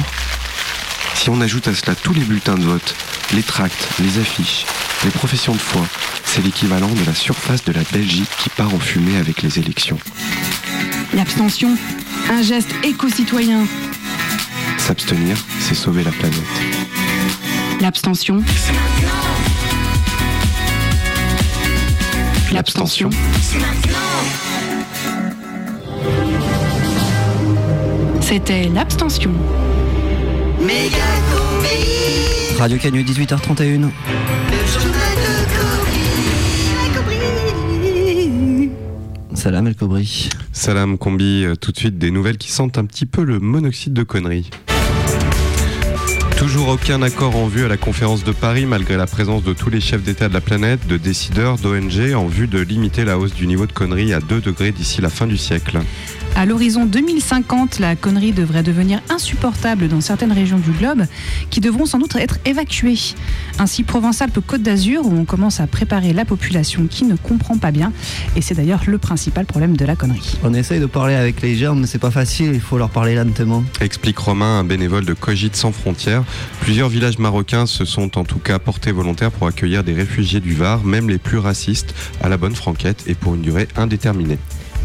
Si 1.13 1.29
on 1.29 1.39
ajoute 1.39 1.67
à 1.67 1.75
cela 1.75 1.93
tous 1.93 2.13
les 2.13 2.21
bulletins 2.21 2.55
de 2.55 2.63
vote, 2.63 2.95
les 3.33 3.43
tracts, 3.43 3.89
les 3.99 4.17
affiches, 4.17 4.65
les 5.03 5.11
professions 5.11 5.53
de 5.53 5.59
foi, 5.59 5.83
c'est 6.25 6.43
l'équivalent 6.43 6.89
de 6.89 7.05
la 7.05 7.13
surface 7.13 7.63
de 7.63 7.73
la 7.73 7.83
Belgique 7.93 8.29
qui 8.39 8.49
part 8.49 8.73
en 8.73 8.79
fumée 8.79 9.17
avec 9.17 9.43
les 9.43 9.59
élections. 9.59 9.99
L'abstention. 11.13 11.77
Un 12.29 12.41
geste 12.41 12.73
éco-citoyen. 12.83 13.65
S'abstenir, 14.77 15.37
c'est 15.59 15.75
sauver 15.75 16.03
la 16.03 16.11
planète. 16.11 16.37
L'abstention. 17.81 18.43
L'abstention. 22.51 23.09
C'était 28.21 28.69
l'abstention. 28.69 29.31
Radio 32.57 32.77
Canu 32.77 33.03
18h31. 33.03 33.89
Salam 39.33 39.67
El 39.67 39.75
Kobri. 39.75 40.29
Salam 40.53 40.97
Combi, 40.97 41.45
euh, 41.45 41.55
tout 41.55 41.71
de 41.71 41.77
suite 41.77 41.97
des 41.97 42.11
nouvelles 42.11 42.37
qui 42.37 42.51
sentent 42.51 42.77
un 42.77 42.85
petit 42.85 43.05
peu 43.05 43.23
le 43.23 43.39
monoxyde 43.39 43.93
de 43.93 44.03
conneries. 44.03 44.49
Toujours 46.37 46.69
aucun 46.69 47.01
accord 47.01 47.35
en 47.35 47.47
vue 47.47 47.63
à 47.63 47.67
la 47.67 47.77
conférence 47.77 48.23
de 48.23 48.31
Paris 48.31 48.65
malgré 48.65 48.97
la 48.97 49.07
présence 49.07 49.43
de 49.43 49.53
tous 49.53 49.69
les 49.69 49.79
chefs 49.79 50.03
d'État 50.03 50.27
de 50.27 50.33
la 50.33 50.41
planète, 50.41 50.87
de 50.87 50.97
décideurs, 50.97 51.57
d'ONG 51.57 52.13
en 52.15 52.25
vue 52.25 52.47
de 52.47 52.59
limiter 52.59 53.05
la 53.05 53.17
hausse 53.17 53.33
du 53.33 53.47
niveau 53.47 53.65
de 53.65 53.71
conneries 53.71 54.13
à 54.13 54.19
2 54.19 54.41
degrés 54.41 54.71
d'ici 54.71 55.01
la 55.01 55.09
fin 55.09 55.27
du 55.27 55.37
siècle. 55.37 55.79
À 56.35 56.45
l'horizon 56.45 56.85
2050, 56.85 57.79
la 57.79 57.95
connerie 57.95 58.31
devrait 58.31 58.63
devenir 58.63 58.99
insupportable 59.09 59.87
dans 59.87 60.01
certaines 60.01 60.31
régions 60.31 60.57
du 60.57 60.71
globe 60.71 61.03
qui 61.49 61.59
devront 61.59 61.85
sans 61.85 61.99
doute 61.99 62.15
être 62.15 62.39
évacuées. 62.45 62.97
Ainsi, 63.59 63.83
Provence-Alpes-Côte 63.83 64.63
d'Azur, 64.63 65.05
où 65.05 65.15
on 65.15 65.25
commence 65.25 65.59
à 65.59 65.67
préparer 65.67 66.13
la 66.13 66.25
population 66.25 66.87
qui 66.87 67.05
ne 67.05 67.15
comprend 67.15 67.57
pas 67.57 67.71
bien. 67.71 67.93
Et 68.35 68.41
c'est 68.41 68.55
d'ailleurs 68.55 68.81
le 68.87 68.97
principal 68.97 69.45
problème 69.45 69.77
de 69.77 69.85
la 69.85 69.95
connerie. 69.95 70.37
On 70.43 70.53
essaye 70.53 70.79
de 70.79 70.85
parler 70.87 71.15
avec 71.15 71.41
les 71.41 71.55
germes, 71.55 71.81
mais 71.81 71.87
c'est 71.87 71.99
pas 71.99 72.11
facile, 72.11 72.51
il 72.53 72.61
faut 72.61 72.77
leur 72.77 72.89
parler 72.89 73.13
lentement. 73.15 73.63
Explique 73.79 74.17
Romain, 74.17 74.59
un 74.59 74.63
bénévole 74.63 75.05
de 75.05 75.13
Cogite 75.13 75.55
sans 75.55 75.71
frontières. 75.71 76.23
Plusieurs 76.61 76.89
villages 76.89 77.19
marocains 77.19 77.65
se 77.65 77.85
sont 77.85 78.17
en 78.17 78.23
tout 78.23 78.39
cas 78.39 78.57
portés 78.57 78.91
volontaires 78.91 79.31
pour 79.31 79.47
accueillir 79.47 79.83
des 79.83 79.93
réfugiés 79.93 80.39
du 80.39 80.55
Var, 80.55 80.83
même 80.83 81.09
les 81.09 81.19
plus 81.19 81.37
racistes, 81.37 81.93
à 82.21 82.29
la 82.29 82.37
bonne 82.37 82.55
franquette 82.55 83.03
et 83.07 83.13
pour 83.13 83.35
une 83.35 83.41
durée 83.41 83.67
indéterminée. 83.75 84.39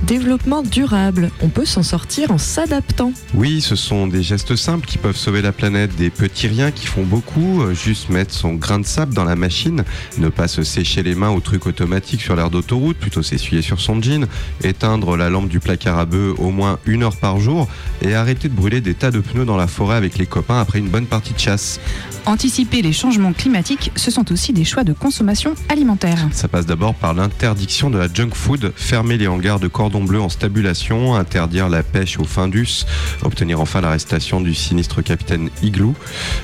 Développement 0.04 0.62
durable, 0.62 1.30
on 1.40 1.48
peut 1.48 1.64
s'en 1.64 1.82
sortir 1.82 2.30
en 2.30 2.38
s'adaptant. 2.38 3.12
Oui, 3.34 3.60
ce 3.60 3.74
sont 3.74 4.06
des 4.06 4.22
gestes 4.22 4.54
simples 4.54 4.86
qui 4.86 4.98
peuvent 4.98 5.16
sauver 5.16 5.42
la 5.42 5.52
planète, 5.52 5.96
des 5.96 6.10
petits 6.10 6.46
riens 6.46 6.70
qui 6.70 6.86
font 6.86 7.02
beaucoup, 7.02 7.62
euh, 7.62 7.74
juste 7.74 8.10
mettre 8.10 8.32
son 8.32 8.54
grain 8.54 8.78
de 8.78 8.86
sable 8.86 9.14
dans 9.14 9.24
la 9.24 9.36
machine, 9.36 9.84
ne 10.18 10.28
pas 10.28 10.48
se 10.48 10.62
sécher 10.62 11.02
les 11.02 11.14
mains 11.14 11.30
au 11.30 11.40
truc 11.40 11.66
automatique 11.66 12.20
sur 12.20 12.36
l'air 12.36 12.50
d'autoroute, 12.50 12.98
plutôt 12.98 13.22
s'essuyer 13.22 13.62
sur 13.62 13.80
son 13.80 14.00
jean, 14.00 14.26
éteindre 14.62 15.16
la 15.16 15.30
lampe 15.30 15.48
du 15.48 15.60
placard 15.60 15.98
à 15.98 16.04
bœuf 16.04 16.38
au 16.38 16.50
moins 16.50 16.78
une 16.84 17.02
heure 17.02 17.16
par 17.16 17.40
jour. 17.40 17.66
Et 18.02 18.14
arrêter 18.14 18.48
de 18.48 18.54
brûler 18.54 18.80
des 18.80 18.94
tas 18.94 19.10
de 19.10 19.20
pneus 19.20 19.44
dans 19.46 19.56
la 19.56 19.66
forêt 19.66 19.96
avec 19.96 20.18
les 20.18 20.26
copains 20.26 20.60
après 20.60 20.78
une 20.78 20.88
bonne 20.88 21.06
partie 21.06 21.32
de 21.32 21.38
chasse. 21.38 21.80
Anticiper 22.26 22.82
les 22.82 22.92
changements 22.92 23.32
climatiques, 23.32 23.92
ce 23.96 24.10
sont 24.10 24.32
aussi 24.32 24.52
des 24.52 24.64
choix 24.64 24.84
de 24.84 24.92
consommation 24.92 25.54
alimentaire. 25.68 26.18
Ça 26.32 26.48
passe 26.48 26.66
d'abord 26.66 26.94
par 26.94 27.14
l'interdiction 27.14 27.88
de 27.88 27.98
la 27.98 28.12
junk 28.12 28.30
food, 28.34 28.72
fermer 28.76 29.16
les 29.16 29.28
hangars 29.28 29.60
de 29.60 29.68
cordon 29.86 30.02
bleu 30.02 30.20
en 30.20 30.28
stabulation, 30.28 31.14
interdire 31.14 31.68
la 31.68 31.84
pêche 31.84 32.18
au 32.18 32.24
Findus, 32.24 32.86
obtenir 33.22 33.60
enfin 33.60 33.80
l'arrestation 33.80 34.40
du 34.40 34.52
sinistre 34.52 35.00
capitaine 35.00 35.48
Igloo, 35.62 35.94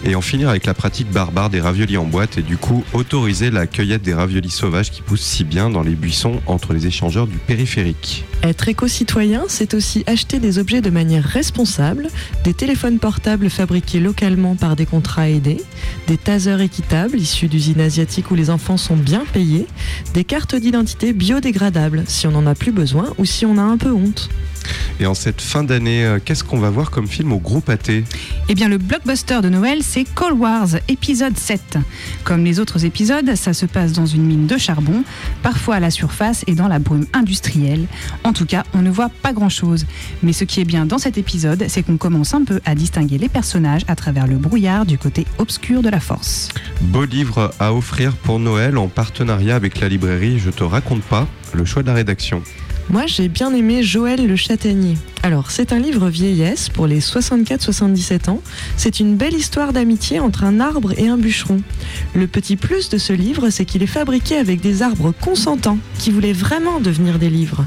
et 0.05 0.15
en 0.15 0.21
finir 0.21 0.49
avec 0.49 0.65
la 0.65 0.75
pratique 0.75 1.11
barbare 1.11 1.51
des 1.51 1.61
raviolis 1.61 1.97
en 1.97 2.05
boîte 2.05 2.39
et 2.39 2.43
du 2.43 2.57
coup 2.57 2.85
autoriser 2.93 3.51
la 3.51 3.67
cueillette 3.67 4.03
des 4.03 4.15
raviolis 4.15 4.51
sauvages 4.51 4.93
qui 4.93 5.03
poussent 5.03 5.25
si 5.25 5.43
bien 5.43 5.71
dans 5.71 5.83
les 5.83 5.97
buissons 5.97 6.41
entre 6.47 6.73
les 6.73 6.87
échangeurs 6.87 7.27
du 7.27 7.39
périphérique. 7.39 8.25
Être 8.45 8.69
éco-citoyen, 8.69 9.45
c'est 9.49 9.75
aussi 9.75 10.05
acheter 10.07 10.39
des 10.39 10.59
objets 10.59 10.81
de 10.81 10.91
manière 10.91 11.25
responsable, 11.25 12.09
des 12.45 12.55
téléphones 12.55 13.01
portables 13.01 13.51
fabriqués 13.51 13.99
localement 13.99 14.55
par 14.55 14.77
des 14.77 14.87
contrats 14.87 15.29
aidés, 15.29 15.63
des 16.07 16.17
tasers 16.17 16.61
équitables 16.61 17.19
issus 17.19 17.49
d'usines 17.49 17.81
asiatiques 17.81 18.31
où 18.31 18.37
les 18.37 18.51
enfants 18.51 18.77
sont 18.77 18.97
bien 18.97 19.25
payés, 19.33 19.67
des 20.15 20.23
cartes 20.23 20.55
d'identité 20.55 21.13
biodégradables 21.13 22.05
si 22.07 22.29
on 22.29 22.33
n'en 22.33 22.47
a 22.47 22.55
plus 22.55 22.73
besoin 22.73 23.13
ou 23.19 23.25
si 23.25 23.32
on 23.47 23.59
a 23.59 23.63
un 23.63 23.77
peu 23.77 23.91
honte. 23.91 24.29
Et 25.01 25.07
en 25.07 25.15
cette 25.15 25.41
fin 25.41 25.65
d'année, 25.65 26.05
euh, 26.05 26.19
qu'est-ce 26.25 26.45
qu'on 26.45 26.59
va 26.59 26.71
voir 26.71 26.91
comme 26.91 27.09
film 27.09 27.33
au 27.33 27.39
groupe 27.39 27.69
AT 27.69 28.05
Eh 28.49 28.55
bien, 28.55 28.69
le 28.69 28.79
blockbuster 28.79 29.41
de 29.43 29.49
Noël, 29.49 29.81
c'est 29.83 30.05
Cold 30.05 30.39
Wars, 30.39 30.69
épisode 30.89 31.37
7. 31.37 31.79
Comme 32.25 32.45
les 32.45 32.61
autres 32.61 32.85
épisodes, 32.85 33.35
ça 33.35 33.53
se 33.53 33.67
passe 33.67 33.93
dans 33.93 34.07
une 34.07 34.25
mine 34.25 34.47
de 34.47 34.57
charbon, 34.59 35.03
parfois 35.43 35.77
à 35.77 35.81
la 35.81 35.91
surface 35.91 36.45
et 36.47 36.55
dans 36.55 36.69
la 36.69 36.79
brume 36.79 37.07
industrielle. 37.13 37.87
En 38.23 38.33
tout 38.33 38.47
cas, 38.47 38.65
on 38.75 38.83
ne 38.83 38.91
voit 38.91 39.09
pas 39.09 39.33
grand-chose. 39.33 39.87
Mais 40.23 40.33
ce 40.33 40.45
qui 40.45 40.61
est 40.61 40.65
bien 40.65 40.87
dans 40.87 40.99
cet 40.99 41.19
épisode, 41.19 41.65
c'est 41.69 41.83
qu'on 41.83 41.97
commence 41.97 42.35
un 42.35 42.45
peu 42.45 42.61
à 42.65 42.75
distinguer 42.75 43.19
les 43.19 43.29
personnages 43.29 43.83
à 43.89 43.97
travers 43.97 44.27
le 44.27 44.37
brouillard 44.37 44.87
du 44.87 44.99
côté 44.99 45.27
obscur 45.39 45.83
de 45.83 45.89
la 45.89 46.01
force. 46.01 46.51
Beau 46.81 47.05
livre 47.05 47.53
à 47.59 47.75
offrir 47.75 48.15
pour 48.15 48.39
Noël 48.39 48.79
en 48.79 48.89
partenariat 48.89 49.57
avec 49.57 49.81
la 49.81 49.89
librairie 49.89 50.39
Je 50.39 50.51
te 50.51 50.63
raconte 50.63 51.03
pas, 51.03 51.27
le 51.55 51.65
choix 51.65 51.83
de 51.83 51.89
la 51.89 51.95
rédaction. 51.95 52.43
Moi, 52.91 53.07
j'ai 53.07 53.29
bien 53.29 53.55
aimé 53.55 53.83
Joël 53.83 54.27
le 54.27 54.37
Châtaignier. 54.37 54.97
Alors, 55.23 55.51
c'est 55.51 55.73
un 55.73 55.79
livre 55.79 56.09
vieillesse 56.09 56.69
pour 56.69 56.87
les 56.87 57.01
64-77 57.01 58.29
ans. 58.29 58.43
C'est 58.77 59.01
une 59.01 59.17
belle 59.17 59.35
histoire 59.35 59.73
d'amitié 59.73 60.19
entre 60.21 60.45
un 60.45 60.61
arbre 60.61 60.93
et 60.99 61.09
un 61.09 61.17
bûcheron. 61.17 61.63
Le 62.15 62.27
petit 62.27 62.57
plus 62.57 62.89
de 62.89 62.99
ce 62.99 63.13
livre, 63.13 63.51
c'est 63.51 63.65
qu'il 63.65 63.83
est 63.83 63.87
fabriqué 63.87 64.37
avec 64.37 64.61
des 64.61 64.83
arbres 64.83 65.13
consentants 65.13 65.79
qui 65.99 66.11
voulaient 66.11 66.33
vraiment 66.33 66.81
devenir 66.81 67.19
des 67.19 67.31
livres. 67.31 67.65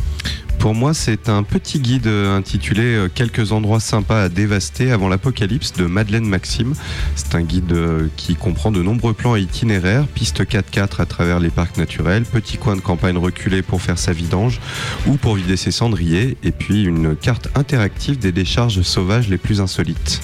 Pour 0.65 0.73
moi, 0.73 0.95
c'est 0.95 1.29
un 1.29 1.43
petit 1.43 1.79
guide 1.79 2.07
intitulé 2.07 2.95
euh, 2.95 3.07
Quelques 3.07 3.51
endroits 3.51 3.79
sympas 3.79 4.23
à 4.23 4.29
dévaster 4.29 4.91
avant 4.91 5.09
l'apocalypse 5.09 5.73
de 5.73 5.85
Madeleine 5.85 6.25
Maxime. 6.25 6.73
C'est 7.15 7.35
un 7.35 7.43
guide 7.43 7.71
euh, 7.71 8.07
qui 8.15 8.33
comprend 8.33 8.71
de 8.71 8.81
nombreux 8.81 9.13
plans 9.13 9.35
et 9.35 9.41
itinéraires, 9.41 10.07
pistes 10.07 10.41
4x4 10.41 11.03
à 11.03 11.05
travers 11.05 11.39
les 11.39 11.51
parcs 11.51 11.77
naturels, 11.77 12.23
petits 12.23 12.57
coins 12.57 12.75
de 12.75 12.81
campagne 12.81 13.15
reculés 13.15 13.61
pour 13.61 13.79
faire 13.79 13.99
sa 13.99 14.11
vidange 14.11 14.59
ou 15.05 15.17
pour 15.17 15.35
vider 15.35 15.55
ses 15.55 15.69
cendriers, 15.69 16.35
et 16.41 16.51
puis 16.51 16.83
une 16.83 17.15
carte 17.15 17.47
interactive 17.53 18.17
des 18.17 18.31
décharges 18.31 18.81
sauvages 18.81 19.29
les 19.29 19.37
plus 19.37 19.61
insolites. 19.61 20.19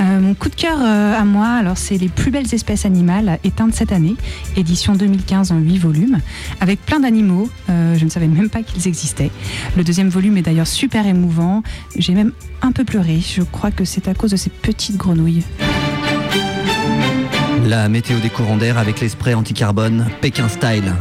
Euh, 0.00 0.20
mon 0.20 0.34
coup 0.34 0.50
de 0.50 0.54
cœur 0.54 0.78
à 0.82 1.24
moi, 1.24 1.48
alors 1.48 1.78
c'est 1.78 1.96
les 1.96 2.10
plus 2.10 2.30
belles 2.30 2.54
espèces 2.54 2.84
animales 2.84 3.38
éteintes 3.42 3.74
cette 3.74 3.92
année, 3.92 4.16
édition 4.54 4.94
2015 4.94 5.50
en 5.50 5.58
8 5.58 5.78
volumes, 5.78 6.18
avec 6.60 6.84
plein 6.84 7.00
d'animaux. 7.00 7.48
Je 7.68 8.04
ne 8.04 8.10
savais 8.10 8.28
même 8.28 8.50
pas 8.50 8.62
qu'ils 8.62 8.86
existaient. 8.86 9.30
Le 9.78 9.84
deuxième 9.84 10.08
volume 10.08 10.36
est 10.36 10.42
d'ailleurs 10.42 10.66
super 10.66 11.06
émouvant. 11.06 11.62
J'ai 11.96 12.12
même 12.12 12.32
un 12.62 12.72
peu 12.72 12.82
pleuré. 12.82 13.20
Je 13.20 13.42
crois 13.42 13.70
que 13.70 13.84
c'est 13.84 14.08
à 14.08 14.14
cause 14.14 14.32
de 14.32 14.36
ces 14.36 14.50
petites 14.50 14.96
grenouilles. 14.96 15.44
La 17.64 17.88
météo 17.88 18.18
des 18.18 18.28
courants 18.28 18.56
d'air 18.56 18.76
avec 18.76 19.00
les 19.00 19.08
sprays 19.08 19.34
anti-carbone 19.34 20.08
Pékin 20.20 20.48
Style. 20.48 20.94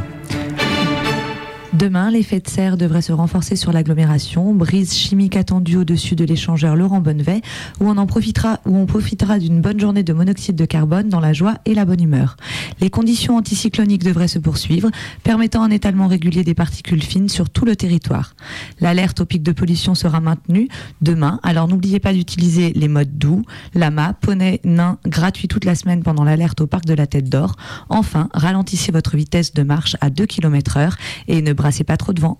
Demain, 1.77 2.09
l'effet 2.09 2.39
de 2.39 2.47
serre 2.49 2.75
devrait 2.75 3.03
se 3.03 3.11
renforcer 3.11 3.55
sur 3.55 3.71
l'agglomération. 3.71 4.51
Brise 4.55 4.95
chimique 4.95 5.37
attendue 5.37 5.77
au-dessus 5.77 6.15
de 6.15 6.25
l'échangeur 6.25 6.75
Laurent 6.75 7.01
Bonnevet, 7.01 7.43
où 7.79 7.87
on 7.87 7.97
en 7.97 8.07
profitera, 8.07 8.61
où 8.65 8.75
on 8.75 8.87
profitera 8.87 9.37
d'une 9.37 9.61
bonne 9.61 9.79
journée 9.79 10.01
de 10.01 10.11
monoxyde 10.11 10.55
de 10.55 10.65
carbone 10.65 11.07
dans 11.07 11.19
la 11.19 11.33
joie 11.33 11.59
et 11.65 11.75
la 11.75 11.85
bonne 11.85 12.01
humeur. 12.01 12.35
Les 12.81 12.89
conditions 12.89 13.37
anticycloniques 13.37 14.03
devraient 14.03 14.27
se 14.27 14.39
poursuivre, 14.39 14.89
permettant 15.21 15.61
un 15.61 15.69
étalement 15.69 16.07
régulier 16.07 16.43
des 16.43 16.55
particules 16.55 17.03
fines 17.03 17.29
sur 17.29 17.47
tout 17.47 17.63
le 17.63 17.75
territoire. 17.75 18.33
L'alerte 18.81 19.21
au 19.21 19.25
pic 19.25 19.43
de 19.43 19.51
pollution 19.51 19.93
sera 19.93 20.19
maintenue 20.19 20.69
demain, 21.01 21.39
alors 21.43 21.67
n'oubliez 21.67 21.99
pas 21.99 22.11
d'utiliser 22.11 22.73
les 22.73 22.87
modes 22.87 23.19
doux, 23.19 23.43
lama, 23.75 24.13
poney, 24.19 24.61
nain, 24.63 24.97
gratuit 25.05 25.47
toute 25.47 25.65
la 25.65 25.75
semaine 25.75 26.01
pendant 26.01 26.23
l'alerte 26.23 26.59
au 26.59 26.65
parc 26.65 26.85
de 26.85 26.95
la 26.95 27.05
Tête 27.05 27.29
d'Or. 27.29 27.55
Enfin, 27.89 28.29
ralentissez 28.33 28.91
votre 28.91 29.15
vitesse 29.15 29.53
de 29.53 29.61
marche 29.61 29.95
à 30.01 30.09
2 30.09 30.25
km 30.25 30.77
heure 30.77 30.97
et 31.27 31.43
ne 31.43 31.53
pas 31.83 31.97
trop 31.97 32.13
de 32.13 32.21
vent. 32.21 32.39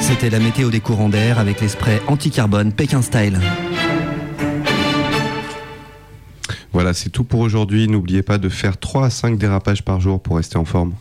C'était 0.00 0.30
la 0.30 0.38
météo 0.38 0.70
des 0.70 0.80
courants 0.80 1.08
d'air 1.08 1.38
avec 1.38 1.60
les 1.60 1.68
sprays 1.68 2.00
anti-carbone 2.06 2.72
Pékin 2.72 3.02
Style. 3.02 3.40
Voilà, 6.72 6.94
c'est 6.94 7.10
tout 7.10 7.24
pour 7.24 7.40
aujourd'hui. 7.40 7.88
N'oubliez 7.88 8.22
pas 8.22 8.38
de 8.38 8.48
faire 8.48 8.78
3 8.78 9.06
à 9.06 9.10
5 9.10 9.38
dérapages 9.38 9.82
par 9.82 10.00
jour 10.00 10.22
pour 10.22 10.36
rester 10.36 10.56
en 10.56 10.64
forme. 10.64 10.94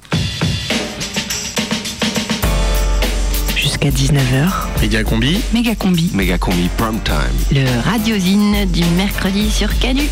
jusqu'à 3.68 3.90
19h. 3.90 4.82
Méga 4.82 5.04
combi. 5.04 5.38
Méga 5.54 5.76
combi. 5.76 6.10
Méga 6.14 6.38
combi 6.38 6.70
prime 6.78 7.00
time. 7.04 7.16
Le 7.52 7.82
radiosine 7.82 8.66
du 8.72 8.84
mercredi 8.96 9.52
sur 9.52 9.78
Canu. 9.80 10.04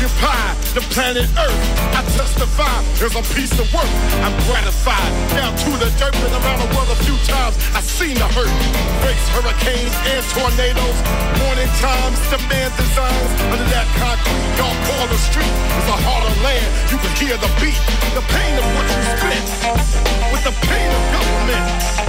Occupy 0.00 0.56
the 0.72 0.80
planet 0.88 1.28
Earth. 1.36 1.60
I 1.92 2.00
testify 2.16 2.72
there's 2.96 3.16
a 3.16 3.24
piece 3.36 3.52
of 3.60 3.68
work. 3.68 3.90
I'm 4.24 4.32
gratified. 4.48 5.12
Down 5.36 5.52
to 5.52 5.70
the 5.76 5.92
dirt, 6.00 6.16
been 6.24 6.32
around 6.32 6.60
the 6.64 6.70
world 6.72 6.88
a 6.88 6.96
few 7.04 7.16
times. 7.28 7.60
I 7.76 7.84
seen 7.84 8.16
the 8.16 8.24
hurt. 8.32 8.48
Breaks, 9.04 9.28
hurricanes, 9.36 9.92
and 10.08 10.24
tornadoes. 10.32 10.96
Morning 11.44 11.68
times, 11.84 12.16
demand 12.32 12.72
designs. 12.80 13.30
Under 13.52 13.68
that 13.76 13.88
concrete, 14.00 14.40
y'all 14.56 14.72
call 14.88 15.04
the 15.04 15.20
street. 15.20 15.52
It's 15.76 15.90
a 15.92 15.98
harder 16.00 16.32
land. 16.40 16.64
You 16.88 16.96
can 16.96 17.12
hear 17.20 17.36
the 17.36 17.50
beat. 17.60 17.76
The 18.16 18.24
pain 18.24 18.54
of 18.56 18.64
what 18.72 18.86
you 18.88 19.00
spit. 19.20 19.44
With 20.32 20.44
the 20.48 20.56
pain 20.64 20.88
of 20.88 21.02
government. 21.12 21.66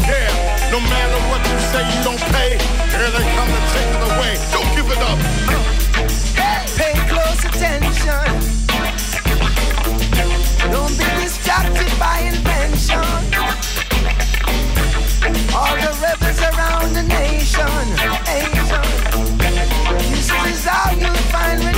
Yeah, 0.07 0.31
no 0.71 0.79
matter 0.79 1.19
what 1.27 1.43
you 1.43 1.59
say, 1.75 1.83
you 1.83 1.99
don't 2.07 2.23
pay. 2.31 2.55
Here 2.55 3.11
they 3.11 3.25
come 3.35 3.51
to 3.51 3.61
take 3.75 3.89
it 3.91 4.03
away. 4.15 4.31
Don't 4.55 4.69
give 4.79 4.87
it 4.87 5.01
up. 5.03 5.19
Close 5.51 6.30
attention. 7.53 8.27
Don't 10.71 10.95
be 10.97 11.07
distracted 11.21 11.91
by 11.99 12.19
invention. 12.31 13.11
All 15.55 15.75
the 15.83 15.91
rebels 16.01 16.41
around 16.49 16.93
the 16.93 17.03
nation, 17.03 17.85
nation. 18.31 18.87
This 20.11 20.29
is 20.51 20.65
how 20.65 20.91
you 20.91 21.13
find 21.31 21.70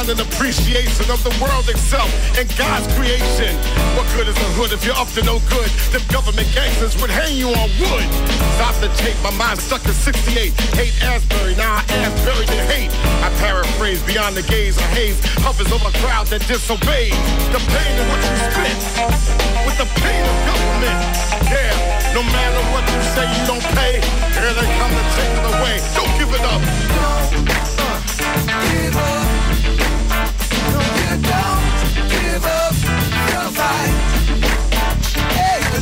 Down 0.00 0.16
in 0.16 0.20
appreciation 0.20 1.12
of 1.12 1.20
the 1.20 1.34
world 1.44 1.68
itself 1.68 2.08
and 2.38 2.48
God's 2.56 2.88
creation. 2.96 3.52
What 4.00 4.08
good 4.16 4.32
is 4.32 4.36
a 4.40 4.48
hood 4.56 4.72
if 4.72 4.80
you're 4.80 4.96
up 4.96 5.12
to 5.12 5.22
no 5.28 5.44
good? 5.52 5.68
Them 5.92 6.00
government 6.08 6.48
gangsters 6.56 6.96
would 7.04 7.12
hang 7.12 7.36
you 7.36 7.52
on 7.52 7.68
wood. 7.76 8.08
Stop 8.56 8.80
the 8.80 8.88
tape, 8.96 9.20
my 9.20 9.28
mind 9.36 9.60
stuck 9.60 9.84
in 9.84 9.92
68. 9.92 10.56
Hate 10.72 10.96
Asbury, 11.04 11.52
now 11.56 11.76
I 11.76 11.84
ass 12.00 12.16
buried 12.24 12.48
in 12.48 12.64
hate. 12.72 12.88
I 13.20 13.28
paraphrase 13.44 14.00
beyond 14.08 14.40
the 14.40 14.44
gaze 14.48 14.80
of 14.80 14.88
haze 14.96 15.20
hovers 15.44 15.68
over 15.68 15.92
a 15.92 15.96
crowd 16.00 16.32
that 16.32 16.48
disobeys. 16.48 17.12
The 17.52 17.60
pain 17.60 17.94
of 18.00 18.06
what 18.08 18.20
you 18.24 18.36
spit 18.56 18.80
with 19.68 19.76
the 19.76 19.88
pain 20.00 20.22
of 20.24 20.36
government. 20.48 20.96
Yeah, 21.52 21.76
no 22.16 22.24
matter 22.24 22.62
what 22.72 22.88
you 22.88 23.00
say, 23.12 23.28
you 23.28 23.42
don't 23.44 23.66
pay. 23.76 24.00
Here 24.32 24.54
they 24.56 24.68
come 24.80 24.92
to 24.96 25.04
take 25.12 25.32
it 25.36 25.44
away. 25.44 25.76
Don't 25.92 26.12
give 26.16 26.32
it 26.32 26.44
up. 26.48 26.62
Give 28.48 28.96
up. 28.96 29.59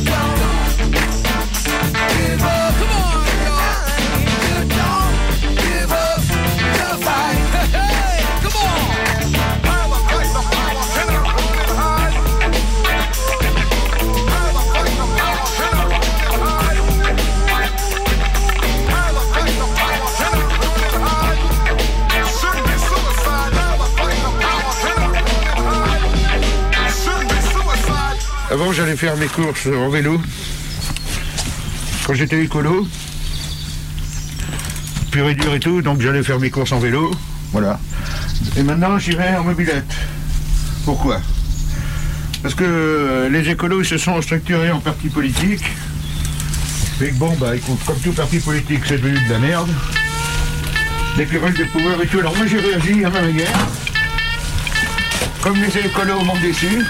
gone. 0.09 0.38
Avant, 28.59 28.73
j'allais 28.73 28.97
faire 28.97 29.15
mes 29.15 29.27
courses 29.27 29.67
en 29.67 29.87
vélo. 29.87 30.19
Quand 32.05 32.13
j'étais 32.13 32.43
écolo. 32.43 32.85
Pur 35.11 35.29
et 35.29 35.33
dur 35.33 35.53
et 35.53 35.61
tout, 35.61 35.81
donc 35.81 36.01
j'allais 36.01 36.21
faire 36.23 36.41
mes 36.41 36.49
courses 36.49 36.73
en 36.73 36.79
vélo. 36.79 37.09
Voilà. 37.53 37.79
Et 38.57 38.63
maintenant, 38.63 38.99
j'irai 38.99 39.37
en 39.37 39.45
mobilette. 39.45 39.95
Pourquoi? 40.83 41.21
Parce 42.43 42.53
que 42.53 43.29
les 43.31 43.49
écolos 43.49 43.85
se 43.85 43.97
sont 43.97 44.21
structurés 44.21 44.71
en 44.71 44.81
partis 44.81 45.07
politiques. 45.07 45.63
Et 46.99 47.11
que 47.11 47.15
bon, 47.15 47.33
bah 47.39 47.55
écoute, 47.55 47.79
comme 47.85 47.99
tout 47.99 48.11
parti 48.11 48.39
politique, 48.39 48.81
c'est 48.85 48.97
devenu 48.97 49.25
de 49.25 49.31
la 49.31 49.39
merde. 49.39 49.69
Des 51.15 51.25
querelles 51.25 51.53
de 51.53 51.63
pouvoir 51.63 52.01
et 52.03 52.07
tout. 52.07 52.19
Alors 52.19 52.35
moi, 52.35 52.45
j'ai 52.45 52.59
réagi 52.59 53.05
à 53.05 53.09
ma 53.09 53.21
manière. 53.21 53.67
Comme 55.41 55.55
les 55.61 55.77
écolos 55.77 56.25
m'ont 56.25 56.41
déçu. 56.41 56.83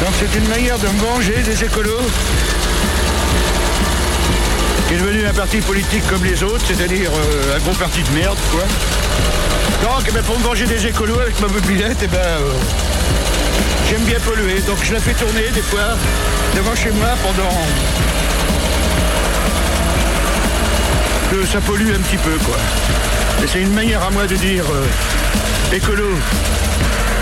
Donc 0.00 0.07
c'est 0.18 0.36
une 0.36 0.48
manière 0.48 0.78
de 0.78 0.86
me 0.88 0.98
venger 0.98 1.42
des 1.44 1.64
écolos 1.64 2.00
qui 4.88 4.94
est 4.94 4.98
devenu 4.98 5.24
un 5.26 5.32
parti 5.32 5.58
politique 5.58 6.04
comme 6.08 6.24
les 6.24 6.42
autres, 6.42 6.64
c'est-à-dire 6.66 7.10
euh, 7.12 7.56
un 7.56 7.58
gros 7.60 7.74
parti 7.74 8.02
de 8.02 8.10
merde, 8.18 8.38
quoi. 8.50 8.64
Donc, 9.82 10.04
eh 10.08 10.12
ben, 10.12 10.22
pour 10.24 10.36
me 10.38 10.44
venger 10.44 10.66
des 10.66 10.86
écolos 10.86 11.20
avec 11.20 11.38
ma 11.40 11.46
mobilette, 11.46 11.98
eh 12.02 12.08
ben, 12.08 12.18
euh, 12.18 12.52
j'aime 13.88 14.02
bien 14.02 14.18
polluer. 14.18 14.60
Donc 14.66 14.78
je 14.82 14.92
la 14.92 14.98
fais 14.98 15.12
tourner 15.12 15.50
des 15.54 15.62
fois 15.62 15.96
devant 16.56 16.74
chez 16.74 16.90
moi 16.90 17.08
pendant 17.22 17.54
que 21.30 21.46
ça 21.46 21.60
pollue 21.60 21.94
un 21.94 22.00
petit 22.00 22.16
peu, 22.16 22.36
quoi. 22.44 22.56
Et 23.44 23.46
c'est 23.46 23.60
une 23.60 23.72
manière 23.72 24.02
à 24.02 24.10
moi 24.10 24.26
de 24.26 24.34
dire, 24.34 24.64
euh, 24.64 25.76
écolo, 25.76 26.10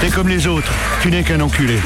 t'es 0.01 0.09
comme 0.09 0.28
les 0.28 0.47
autres, 0.47 0.72
tu 1.03 1.11
n'es 1.11 1.22
qu'un 1.22 1.40
enculé. 1.40 1.78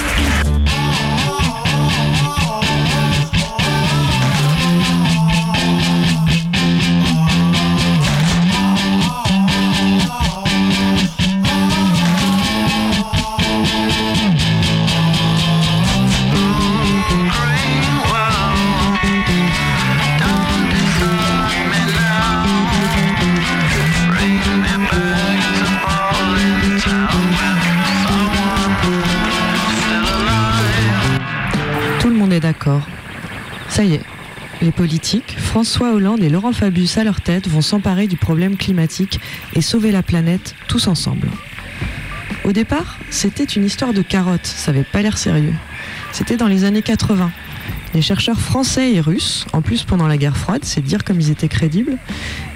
Ça 33.80 33.86
y 33.86 33.94
est, 33.94 34.02
les 34.60 34.72
politiques, 34.72 35.36
François 35.38 35.94
Hollande 35.94 36.22
et 36.22 36.28
Laurent 36.28 36.52
Fabius 36.52 36.98
à 36.98 37.02
leur 37.02 37.22
tête 37.22 37.48
vont 37.48 37.62
s'emparer 37.62 38.08
du 38.08 38.18
problème 38.18 38.58
climatique 38.58 39.18
et 39.54 39.62
sauver 39.62 39.90
la 39.90 40.02
planète 40.02 40.54
tous 40.68 40.86
ensemble. 40.86 41.30
Au 42.44 42.52
départ, 42.52 42.98
c'était 43.08 43.44
une 43.44 43.64
histoire 43.64 43.94
de 43.94 44.02
carottes, 44.02 44.44
ça 44.44 44.70
avait 44.70 44.84
pas 44.84 45.00
l'air 45.00 45.16
sérieux. 45.16 45.54
C'était 46.12 46.36
dans 46.36 46.46
les 46.46 46.64
années 46.64 46.82
80. 46.82 47.30
Les 47.94 48.02
chercheurs 48.02 48.38
français 48.38 48.92
et 48.92 49.00
russes, 49.00 49.46
en 49.54 49.62
plus 49.62 49.84
pendant 49.84 50.08
la 50.08 50.18
guerre 50.18 50.36
froide, 50.36 50.66
c'est 50.66 50.82
dire 50.82 51.02
comme 51.02 51.18
ils 51.18 51.30
étaient 51.30 51.48
crédibles, 51.48 51.96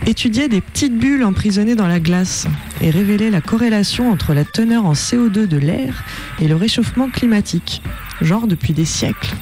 étudiaient 0.04 0.50
des 0.50 0.60
petites 0.60 0.98
bulles 0.98 1.24
emprisonnées 1.24 1.74
dans 1.74 1.88
la 1.88 2.00
glace 2.00 2.48
et 2.82 2.90
révélaient 2.90 3.30
la 3.30 3.40
corrélation 3.40 4.12
entre 4.12 4.34
la 4.34 4.44
teneur 4.44 4.84
en 4.84 4.92
CO2 4.92 5.46
de 5.46 5.56
l'air 5.56 6.04
et 6.38 6.48
le 6.48 6.56
réchauffement 6.56 7.08
climatique, 7.08 7.80
genre 8.20 8.46
depuis 8.46 8.74
des 8.74 8.84
siècles, 8.84 9.34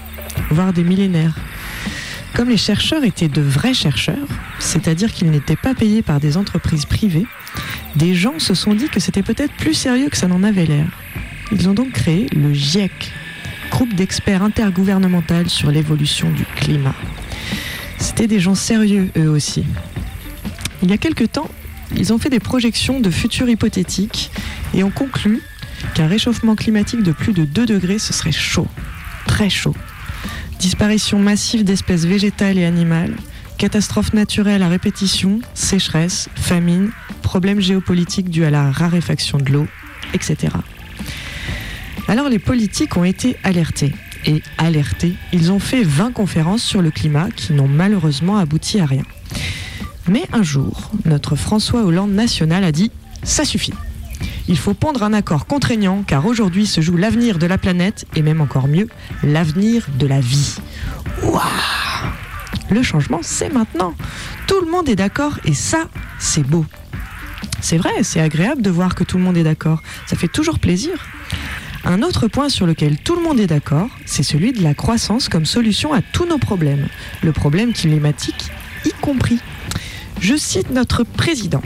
voire 0.53 0.73
des 0.73 0.85
millénaires. 0.85 1.35
Comme 2.35 2.49
les 2.49 2.57
chercheurs 2.57 3.05
étaient 3.05 3.29
de 3.29 3.43
vrais 3.43 3.75
chercheurs, 3.75 4.29
c'est-à-dire 4.59 5.13
qu'ils 5.13 5.31
n'étaient 5.31 5.57
pas 5.57 5.75
payés 5.75 6.03
par 6.03 6.19
des 6.19 6.37
entreprises 6.37 6.87
privées, 6.87 7.27
des 7.95 8.15
gens 8.15 8.39
se 8.39 8.55
sont 8.55 8.75
dit 8.75 8.89
que 8.89 9.01
c'était 9.01 9.23
peut-être 9.23 9.53
plus 9.55 9.75
sérieux 9.75 10.09
que 10.09 10.17
ça 10.17 10.29
n'en 10.29 10.43
avait 10.43 10.65
l'air. 10.65 10.87
Ils 11.53 11.69
ont 11.69 11.75
donc 11.75 11.93
créé 11.93 12.27
le 12.35 12.55
GIEC, 12.55 13.13
groupe 13.71 13.95
d'experts 13.95 14.43
intergouvernemental 14.43 15.51
sur 15.51 15.71
l'évolution 15.71 16.31
du 16.31 16.45
climat. 16.57 16.95
C'était 17.99 18.27
des 18.27 18.41
gens 18.41 18.55
sérieux, 18.55 19.11
eux 19.19 19.29
aussi. 19.29 19.65
Il 20.83 20.91
y 20.91 20.95
a 20.95 20.99
quelque 20.99 21.25
temps, 21.25 21.51
ils 21.97 22.13
ont 22.13 22.19
fait 22.19 22.31
des 22.31 22.41
projections 22.41 23.01
de 23.01 23.11
futurs 23.11 23.49
hypothétiques 23.49 24.31
et 24.75 24.83
ont 24.83 24.91
conclu 24.91 25.43
qu'un 25.95 26.07
réchauffement 26.07 26.57
climatique 26.57 27.03
de 27.03 27.13
plus 27.13 27.35
de 27.35 27.45
2 27.45 27.67
degrés, 27.67 27.99
ce 27.99 28.13
serait 28.15 28.33
chaud, 28.33 28.67
très 29.27 29.51
chaud. 29.51 29.77
Disparition 30.63 31.19
massive 31.19 31.65
d'espèces 31.65 32.05
végétales 32.05 32.57
et 32.57 32.65
animales, 32.65 33.17
catastrophes 33.59 34.13
naturelles 34.13 34.63
à 34.63 34.69
répétition, 34.69 35.41
sécheresse, 35.55 36.29
famine, 36.37 36.93
problèmes 37.21 37.59
géopolitiques 37.59 38.31
dus 38.31 38.45
à 38.45 38.51
la 38.51 38.71
raréfaction 38.71 39.39
de 39.39 39.51
l'eau, 39.51 39.67
etc. 40.15 40.55
Alors 42.07 42.29
les 42.29 42.39
politiques 42.39 42.97
ont 42.97 43.03
été 43.03 43.37
alertés. 43.43 43.93
Et 44.25 44.41
alertés, 44.57 45.15
ils 45.33 45.51
ont 45.51 45.59
fait 45.59 45.83
20 45.83 46.13
conférences 46.13 46.63
sur 46.63 46.81
le 46.81 46.93
climat 46.93 47.29
qui 47.35 47.55
n'ont 47.55 47.67
malheureusement 47.67 48.37
abouti 48.37 48.79
à 48.79 48.87
rien. 48.87 49.03
Mais 50.09 50.23
un 50.33 50.45
jour, 50.45 50.93
notre 51.05 51.35
François 51.35 51.83
Hollande 51.83 52.13
national 52.13 52.63
a 52.63 52.71
dit 52.71 52.93
ça 53.25 53.45
suffit. 53.45 53.75
Il 54.53 54.59
faut 54.59 54.75
pondre 54.75 55.03
un 55.03 55.15
accord 55.15 55.47
contraignant 55.47 56.05
car 56.07 56.27
aujourd'hui 56.27 56.67
se 56.67 56.83
joue 56.83 56.99
l'avenir 56.99 57.39
de 57.39 57.47
la 57.47 57.57
planète 57.57 58.05
et 58.15 58.21
même 58.21 58.43
encore 58.43 58.69
mieux, 58.69 58.87
l'avenir 59.23 59.87
de 59.99 60.07
la 60.07 60.21
vie. 60.21 60.57
Waouh 61.23 61.41
Le 62.69 62.83
changement, 62.83 63.21
c'est 63.23 63.49
maintenant. 63.49 63.95
Tout 64.47 64.61
le 64.61 64.71
monde 64.71 64.91
est 64.91 64.95
d'accord 64.95 65.39
et 65.47 65.55
ça, 65.55 65.89
c'est 66.19 66.47
beau. 66.47 66.67
C'est 67.63 67.79
vrai, 67.79 68.03
c'est 68.03 68.21
agréable 68.21 68.61
de 68.61 68.69
voir 68.69 68.95
que 68.95 69.05
tout 69.05 69.17
le 69.17 69.25
monde 69.25 69.39
est 69.39 69.43
d'accord. 69.43 69.81
Ça 70.05 70.17
fait 70.17 70.29
toujours 70.29 70.59
plaisir. 70.59 70.93
Un 71.87 72.03
autre 72.03 72.29
point 72.29 72.51
sur 72.51 72.67
lequel 72.67 72.99
tout 72.99 73.17
le 73.17 73.23
monde 73.23 73.41
est 73.41 73.47
d'accord, 73.47 73.89
c'est 74.05 74.23
celui 74.23 74.53
de 74.53 74.63
la 74.63 74.75
croissance 74.75 75.31
comme 75.31 75.47
solution 75.47 75.95
à 75.95 76.03
tous 76.03 76.27
nos 76.27 76.37
problèmes, 76.37 76.89
le 77.23 77.33
problème 77.33 77.73
climatique 77.73 78.51
y 78.85 78.91
compris. 79.01 79.39
Je 80.21 80.37
cite 80.37 80.69
notre 80.69 81.05
président. 81.05 81.63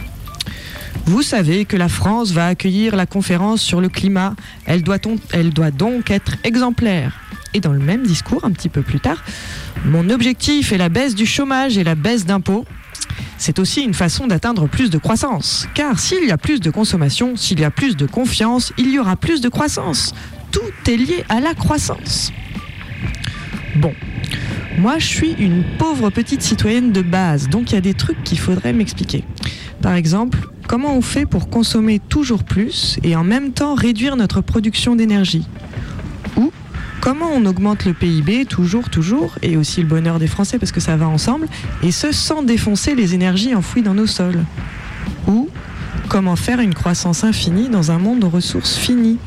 Vous 1.07 1.23
savez 1.23 1.67
que 1.67 1.77
la 1.77 1.89
France 1.89 2.33
va 2.33 2.49
accueillir 2.49 2.97
la 2.97 3.07
conférence 3.07 3.63
sur 3.63 3.81
le 3.81 3.89
climat. 3.89 4.35
Elle 4.67 4.83
doit, 4.83 4.99
donc 5.71 6.11
être 6.11 6.33
exemplaire. 6.43 7.21
Et 7.55 7.61
dans 7.61 7.73
le 7.73 7.79
même 7.79 8.05
discours, 8.05 8.45
un 8.45 8.51
petit 8.51 8.69
peu 8.69 8.83
plus 8.83 8.99
tard, 8.99 9.23
mon 9.85 10.11
objectif 10.11 10.73
est 10.73 10.79
la 10.79 10.89
baisse 10.89 11.15
du 11.15 11.25
chômage 11.25 11.79
et 11.79 11.85
la 11.85 11.95
baisse 11.95 12.27
d'impôts. 12.27 12.67
C'est 13.39 13.61
aussi 13.61 13.83
une 13.83 13.95
façon 13.95 14.27
d'atteindre 14.27 14.67
plus 14.67 14.91
de 14.91 14.99
croissance. 14.99 15.69
Car 15.75 16.01
s'il 16.01 16.25
y 16.25 16.33
a 16.33 16.39
plus 16.39 16.59
de 16.59 16.71
consommation, 16.71 17.37
s'il 17.37 17.61
y 17.61 17.65
a 17.65 17.71
plus 17.71 17.97
de 17.97 18.07
confiance, 18.07 18.73
il 18.77 18.91
y 18.91 18.99
aura 18.99 19.15
plus 19.15 19.41
de 19.41 19.49
croissance. 19.49 20.13
Tout 20.51 20.91
est 20.91 20.97
lié 20.97 21.25
à 21.29 21.39
la 21.39 21.55
croissance. 21.55 22.33
Bon, 23.77 23.95
moi 24.79 24.99
je 24.99 25.07
suis 25.07 25.33
une 25.39 25.63
pauvre 25.79 26.11
petite 26.11 26.43
citoyenne 26.43 26.91
de 26.91 27.03
base, 27.03 27.49
donc 27.49 27.71
il 27.71 27.75
y 27.77 27.79
a 27.79 27.83
des 27.83 27.95
trucs 27.95 28.25
qu'il 28.25 28.41
faudrait 28.41 28.73
m'expliquer. 28.73 29.23
Par 29.83 29.95
exemple, 29.95 30.39
comment 30.67 30.97
on 30.97 31.03
fait 31.03 31.27
pour 31.27 31.49
consommer 31.49 31.99
toujours 31.99 32.45
plus 32.45 32.99
et 33.03 33.17
en 33.17 33.25
même 33.25 33.53
temps 33.53 33.75
réduire 33.75 34.17
notre 34.17 34.41
production 34.41 34.97
d'énergie 34.97 35.47
Ou 36.37 36.53
comment 37.01 37.31
on 37.35 37.45
augmente 37.47 37.85
le 37.85 37.95
PIB 37.95 38.47
toujours, 38.47 38.91
toujours, 38.91 39.35
et 39.43 39.57
aussi 39.57 39.81
le 39.81 39.87
bonheur 39.87 40.19
des 40.19 40.27
Français 40.27 40.59
parce 40.59 40.73
que 40.73 40.81
ça 40.81 40.97
va 40.97 41.09
ensemble, 41.09 41.49
et 41.83 41.93
ce 41.93 42.13
sans 42.13 42.43
défoncer 42.43 42.95
les 42.95 43.15
énergies 43.15 43.55
enfouies 43.55 43.83
dans 43.83 43.95
nos 43.95 44.07
sols 44.07 44.45
Ou 45.29 45.49
comment 46.09 46.37
faire 46.37 46.61
une 46.61 46.75
croissance 46.75 47.25
infinie 47.25 47.69
dans 47.69 47.91
un 47.91 47.99
monde 47.99 48.25
aux 48.25 48.31
ressources 48.31 48.77
finies 48.77 49.19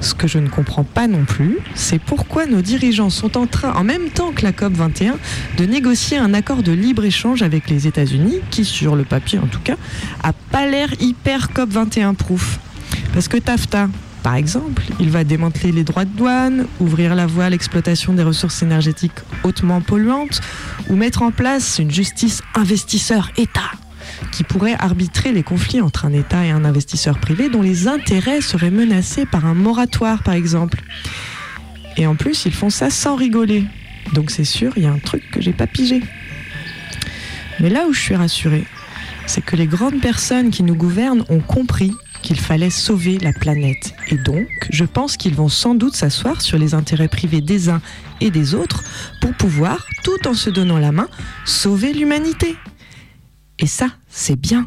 ce 0.00 0.14
que 0.14 0.26
je 0.26 0.38
ne 0.38 0.48
comprends 0.48 0.84
pas 0.84 1.06
non 1.06 1.24
plus, 1.24 1.58
c'est 1.74 1.98
pourquoi 1.98 2.46
nos 2.46 2.62
dirigeants 2.62 3.10
sont 3.10 3.36
en 3.36 3.46
train, 3.46 3.72
en 3.74 3.84
même 3.84 4.10
temps 4.10 4.32
que 4.32 4.42
la 4.42 4.52
COP 4.52 4.72
21, 4.72 5.16
de 5.56 5.64
négocier 5.64 6.18
un 6.18 6.34
accord 6.34 6.62
de 6.62 6.72
libre-échange 6.72 7.42
avec 7.42 7.68
les 7.68 7.86
États-Unis, 7.86 8.40
qui, 8.50 8.64
sur 8.64 8.96
le 8.96 9.04
papier 9.04 9.38
en 9.38 9.46
tout 9.46 9.60
cas, 9.60 9.76
a 10.22 10.32
pas 10.32 10.66
l'air 10.66 10.88
hyper 11.00 11.52
COP 11.52 11.70
21 11.70 12.14
proof. 12.14 12.58
Parce 13.12 13.28
que 13.28 13.36
TAFTA, 13.36 13.88
par 14.22 14.34
exemple, 14.34 14.82
il 15.00 15.10
va 15.10 15.24
démanteler 15.24 15.72
les 15.72 15.84
droits 15.84 16.04
de 16.04 16.16
douane, 16.16 16.66
ouvrir 16.78 17.14
la 17.14 17.26
voie 17.26 17.44
à 17.44 17.50
l'exploitation 17.50 18.12
des 18.12 18.22
ressources 18.22 18.62
énergétiques 18.62 19.12
hautement 19.44 19.80
polluantes, 19.80 20.40
ou 20.88 20.96
mettre 20.96 21.22
en 21.22 21.30
place 21.30 21.78
une 21.78 21.90
justice 21.90 22.42
investisseur-État 22.54 23.70
qui 24.32 24.44
pourrait 24.44 24.76
arbitrer 24.78 25.32
les 25.32 25.42
conflits 25.42 25.80
entre 25.80 26.04
un 26.04 26.12
État 26.12 26.44
et 26.44 26.50
un 26.50 26.64
investisseur 26.64 27.18
privé 27.18 27.48
dont 27.48 27.62
les 27.62 27.88
intérêts 27.88 28.40
seraient 28.40 28.70
menacés 28.70 29.26
par 29.26 29.46
un 29.46 29.54
moratoire, 29.54 30.22
par 30.22 30.34
exemple. 30.34 30.82
Et 31.96 32.06
en 32.06 32.14
plus, 32.14 32.44
ils 32.46 32.54
font 32.54 32.70
ça 32.70 32.90
sans 32.90 33.16
rigoler. 33.16 33.64
Donc 34.12 34.30
c'est 34.30 34.44
sûr, 34.44 34.72
il 34.76 34.84
y 34.84 34.86
a 34.86 34.92
un 34.92 34.98
truc 34.98 35.30
que 35.30 35.40
j'ai 35.40 35.52
pas 35.52 35.66
pigé. 35.66 36.02
Mais 37.60 37.68
là 37.68 37.86
où 37.86 37.92
je 37.92 38.00
suis 38.00 38.14
rassurée, 38.14 38.64
c'est 39.26 39.44
que 39.44 39.56
les 39.56 39.66
grandes 39.66 40.00
personnes 40.00 40.50
qui 40.50 40.62
nous 40.62 40.74
gouvernent 40.74 41.24
ont 41.28 41.40
compris 41.40 41.92
qu'il 42.22 42.38
fallait 42.38 42.70
sauver 42.70 43.18
la 43.18 43.32
planète. 43.32 43.94
Et 44.08 44.16
donc, 44.16 44.48
je 44.70 44.84
pense 44.84 45.16
qu'ils 45.16 45.34
vont 45.34 45.48
sans 45.48 45.74
doute 45.74 45.94
s'asseoir 45.96 46.40
sur 46.40 46.58
les 46.58 46.74
intérêts 46.74 47.08
privés 47.08 47.40
des 47.40 47.68
uns 47.68 47.80
et 48.20 48.30
des 48.30 48.54
autres 48.54 48.82
pour 49.20 49.32
pouvoir, 49.34 49.86
tout 50.04 50.28
en 50.28 50.34
se 50.34 50.50
donnant 50.50 50.78
la 50.78 50.92
main, 50.92 51.08
sauver 51.44 51.92
l'humanité. 51.92 52.56
Et 53.60 53.66
ça, 53.66 53.88
c'est 54.08 54.36
bien. 54.36 54.66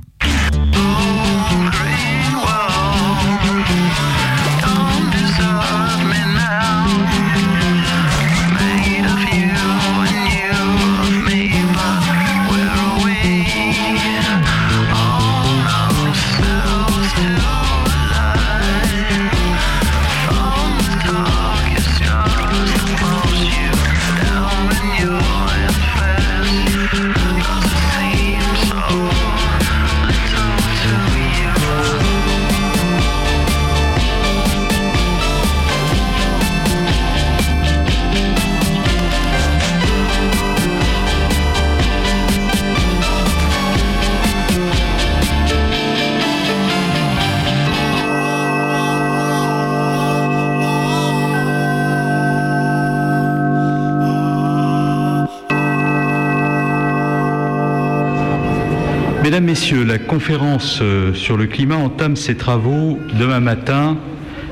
Mesdames, 59.33 59.45
Messieurs, 59.45 59.83
la 59.83 59.97
conférence 59.97 60.77
euh, 60.83 61.11
sur 61.15 61.37
le 61.37 61.47
climat 61.47 61.77
entame 61.77 62.15
ses 62.15 62.37
travaux 62.37 62.99
demain 63.17 63.39
matin, 63.39 63.97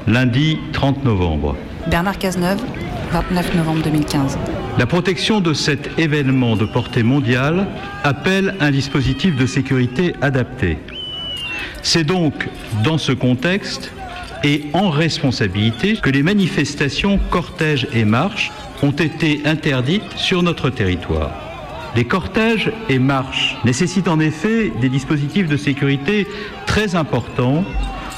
lundi 0.08 0.58
30 0.74 1.06
novembre. 1.06 1.56
Bernard 1.86 2.18
Cazeneuve, 2.18 2.58
29 3.12 3.54
novembre 3.58 3.84
2015. 3.84 4.40
La 4.80 4.88
protection 4.88 5.40
de 5.40 5.54
cet 5.54 6.00
événement 6.00 6.56
de 6.56 6.66
portée 6.66 7.04
mondiale 7.04 7.68
appelle 8.04 8.56
un 8.60 8.72
dispositif 8.72 9.36
de 9.36 9.46
sécurité 9.46 10.16
adapté. 10.20 10.80
C'est 11.84 12.04
donc 12.04 12.50
dans 12.84 12.98
ce 12.98 13.12
contexte 13.12 13.92
et 14.44 14.64
en 14.74 14.90
responsabilité 14.90 15.98
que 15.98 16.10
les 16.10 16.24
manifestations, 16.24 17.20
cortèges 17.30 17.88
et 17.94 18.04
marches 18.04 18.52
ont 18.82 18.90
été 18.90 19.44
interdites 19.46 20.18
sur 20.18 20.42
notre 20.42 20.72
territoire. 20.72 21.51
Les 21.96 22.06
cortèges 22.06 22.72
et 22.88 23.00
marches 23.00 23.58
nécessitent 23.66 24.08
en 24.08 24.20
effet 24.20 24.72
des 24.80 24.88
dispositifs 24.88 25.50
de 25.50 25.58
sécurité 25.58 26.26
très 26.66 26.96
importants 26.96 27.66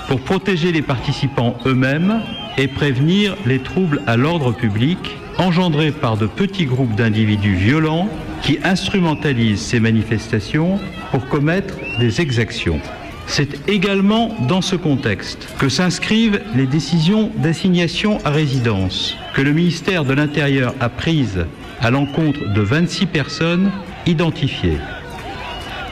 pour 0.07 0.21
protéger 0.21 0.71
les 0.71 0.84
participants 0.84 1.57
eux-mêmes 1.65 2.21
et 2.57 2.67
prévenir 2.67 3.36
les 3.45 3.59
troubles 3.59 4.01
à 4.05 4.15
l'ordre 4.15 4.51
public 4.51 5.17
engendrés 5.39 5.91
par 5.91 6.17
de 6.17 6.28
petits 6.28 6.65
groupes 6.65 6.93
d'individus 6.93 7.55
violents 7.55 8.09
qui 8.43 8.59
instrumentalisent 8.63 9.61
ces 9.61 9.80
manifestations 9.80 10.80
pour 11.09 11.28
commettre 11.28 11.76
des 11.99 12.21
exactions. 12.21 12.80
C'est 13.26 13.67
également 13.69 14.36
dans 14.47 14.61
ce 14.61 14.76
contexte 14.76 15.47
que 15.57 15.69
s'inscrivent 15.69 16.41
les 16.55 16.67
décisions 16.67 17.32
d'assignation 17.38 18.19
à 18.26 18.30
résidence 18.30 19.17
que 19.34 19.41
le 19.41 19.53
ministère 19.53 20.03
de 20.03 20.13
l'Intérieur 20.13 20.76
a 20.80 20.89
prises 20.89 21.45
à 21.84 21.91
l'encontre 21.91 22.47
de 22.47 22.61
26 22.61 23.07
personnes 23.07 23.69
identifiées. 24.05 24.79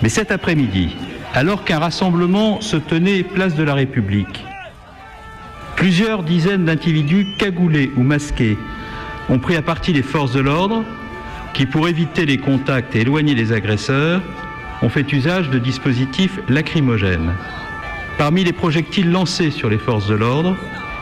Mais 0.02 0.10
cet 0.10 0.32
après-midi, 0.32 0.96
alors 1.34 1.66
qu'un 1.66 1.80
rassemblement 1.80 2.62
se 2.62 2.78
tenait 2.78 3.24
place 3.24 3.56
de 3.56 3.64
la 3.64 3.74
République, 3.74 4.46
plusieurs 5.76 6.24
dizaines 6.24 6.66
d'individus 6.66 7.36
cagoulés 7.38 7.92
ou 7.98 8.04
masqués 8.04 8.58
ont 9.30 9.40
pris 9.40 9.56
à 9.56 9.62
partie 9.62 9.94
les 9.94 10.02
forces 10.02 10.34
de 10.34 10.40
l'ordre 10.40 10.84
qui, 11.54 11.66
pour 11.66 11.88
éviter 11.90 12.26
les 12.26 12.38
contacts 12.38 12.96
et 12.96 13.02
éloigner 13.02 13.36
les 13.36 13.52
agresseurs, 13.52 14.22
ont 14.82 14.90
fait 14.90 15.12
usage 15.12 15.50
de 15.50 15.60
dispositifs 15.60 16.40
lacrymogènes. 16.48 17.34
Parmi 18.18 18.44
les 18.44 18.54
projectiles 18.54 19.12
lancés 19.12 19.52
sur 19.52 19.70
les 19.70 19.78
forces 19.78 20.08
de 20.08 20.16
l'ordre, 20.16 20.56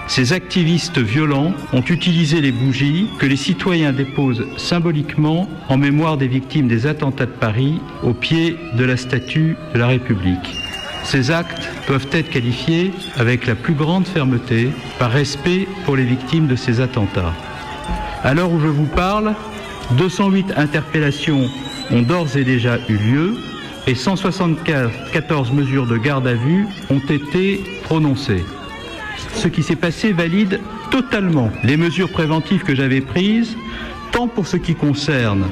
ces 0.09 0.33
activistes 0.33 0.97
violents 0.97 1.53
ont 1.71 1.83
utilisé 1.83 2.41
les 2.41 2.51
bougies 2.51 3.07
que 3.19 3.27
les 3.27 3.35
citoyens 3.35 3.93
déposent 3.93 4.43
symboliquement 4.57 5.47
en 5.69 5.77
mémoire 5.77 6.17
des 6.17 6.27
victimes 6.27 6.67
des 6.67 6.87
attentats 6.87 7.27
de 7.27 7.31
Paris 7.31 7.79
au 8.01 8.13
pied 8.13 8.57
de 8.73 8.83
la 8.83 8.97
statue 8.97 9.55
de 9.71 9.77
la 9.79 9.85
République. 9.85 10.57
Ces 11.03 11.29
actes 11.29 11.69
peuvent 11.85 12.07
être 12.11 12.31
qualifiés 12.31 12.91
avec 13.17 13.45
la 13.45 13.53
plus 13.53 13.75
grande 13.75 14.07
fermeté 14.07 14.69
par 14.97 15.11
respect 15.11 15.67
pour 15.85 15.95
les 15.95 16.05
victimes 16.05 16.47
de 16.47 16.55
ces 16.55 16.81
attentats. 16.81 17.33
À 18.23 18.33
l'heure 18.33 18.51
où 18.51 18.59
je 18.59 18.67
vous 18.67 18.87
parle, 18.87 19.35
208 19.91 20.53
interpellations 20.57 21.47
ont 21.91 22.01
d'ores 22.01 22.35
et 22.35 22.43
déjà 22.43 22.79
eu 22.89 22.97
lieu 22.97 23.37
et 23.85 23.93
174 23.93 25.51
mesures 25.51 25.85
de 25.85 25.97
garde 25.97 26.25
à 26.25 26.33
vue 26.33 26.65
ont 26.89 26.99
été 26.99 27.63
prononcées. 27.83 28.43
Ce 29.33 29.47
qui 29.47 29.63
s'est 29.63 29.75
passé 29.75 30.11
valide 30.13 30.59
totalement 30.91 31.49
les 31.63 31.77
mesures 31.77 32.11
préventives 32.11 32.63
que 32.63 32.75
j'avais 32.75 33.01
prises, 33.01 33.55
tant 34.11 34.27
pour 34.27 34.47
ce 34.47 34.57
qui 34.57 34.75
concerne 34.75 35.45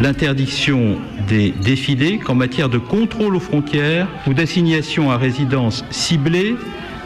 l'interdiction 0.00 0.98
des 1.28 1.50
défilés 1.50 2.18
qu'en 2.18 2.34
matière 2.34 2.68
de 2.68 2.78
contrôle 2.78 3.36
aux 3.36 3.40
frontières 3.40 4.08
ou 4.26 4.34
d'assignation 4.34 5.10
à 5.10 5.16
résidence 5.16 5.84
ciblée 5.90 6.56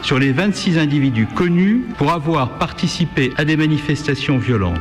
sur 0.01 0.19
les 0.19 0.31
26 0.31 0.77
individus 0.77 1.27
connus 1.27 1.85
pour 1.97 2.11
avoir 2.11 2.57
participé 2.57 3.33
à 3.37 3.45
des 3.45 3.57
manifestations 3.57 4.37
violentes. 4.37 4.79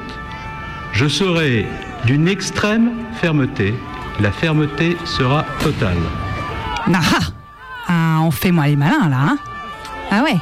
Je 0.93 1.09
serai 1.09 1.66
d'une 2.05 2.29
extrême 2.29 2.93
fermeté. 3.14 3.74
La 4.20 4.31
fermeté 4.31 4.97
sera 5.05 5.45
totale. 5.61 5.97
Ah, 6.93 7.01
ah, 7.89 8.18
on 8.22 8.31
fait 8.31 8.53
moi 8.53 8.66
les 8.66 8.77
malins 8.77 9.09
là, 9.09 9.18
hein 9.20 9.39
Ah 10.11 10.22
ouais 10.22 10.37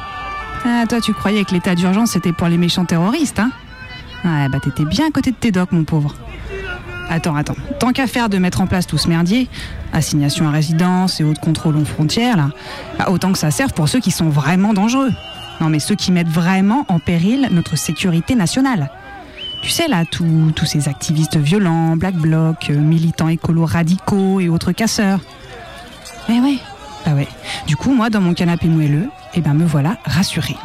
Ah, 0.65 0.85
toi 0.89 0.99
tu 0.99 1.13
croyais 1.13 1.43
que 1.45 1.51
l'état 1.53 1.75
d'urgence 1.75 2.11
c'était 2.11 2.33
pour 2.33 2.47
les 2.47 2.57
méchants 2.57 2.85
terroristes, 2.85 3.39
hein 3.39 3.51
Ouais, 4.23 4.49
bah 4.49 4.59
t'étais 4.59 4.85
bien 4.85 5.07
à 5.07 5.11
côté 5.11 5.29
de 5.29 5.35
tes 5.35 5.51
docs, 5.51 5.71
mon 5.71 5.83
pauvre. 5.83 6.15
Attends, 7.09 7.35
attends. 7.35 7.55
Tant 7.79 7.91
qu'à 7.91 8.07
faire 8.07 8.29
de 8.29 8.39
mettre 8.39 8.61
en 8.61 8.67
place 8.67 8.87
tout 8.87 8.97
ce 8.97 9.07
merdier, 9.07 9.47
assignation 9.93 10.47
à 10.47 10.51
résidence 10.51 11.19
et 11.19 11.23
autres 11.23 11.39
contrôles 11.39 11.77
aux 11.77 11.85
frontières, 11.85 12.35
là, 12.35 12.49
bah, 12.97 13.09
autant 13.09 13.31
que 13.31 13.37
ça 13.37 13.51
serve 13.51 13.73
pour 13.73 13.87
ceux 13.87 13.99
qui 13.99 14.09
sont 14.09 14.29
vraiment 14.29 14.73
dangereux. 14.73 15.11
Non, 15.61 15.69
mais 15.69 15.79
ceux 15.79 15.95
qui 15.95 16.11
mettent 16.11 16.27
vraiment 16.27 16.85
en 16.87 16.97
péril 16.97 17.47
notre 17.51 17.77
sécurité 17.77 18.33
nationale. 18.33 18.89
Tu 19.61 19.69
sais, 19.69 19.87
là, 19.87 20.03
tous 20.09 20.51
tous 20.55 20.65
ces 20.65 20.89
activistes 20.89 21.37
violents, 21.37 21.95
black 21.95 22.15
bloc, 22.15 22.69
euh, 22.69 22.77
militants 22.77 23.29
écolos 23.29 23.65
radicaux 23.65 24.39
et 24.39 24.49
autres 24.49 24.71
casseurs. 24.71 25.19
Eh 26.29 26.39
ouais, 26.39 26.57
bah 27.05 27.13
ouais. 27.13 27.27
Du 27.67 27.75
coup, 27.75 27.93
moi, 27.93 28.09
dans 28.09 28.21
mon 28.21 28.33
canapé 28.33 28.67
moelleux, 28.67 29.09
eh 29.35 29.41
ben, 29.41 29.53
me 29.53 29.65
voilà 29.65 29.97
rassurée. 30.05 30.55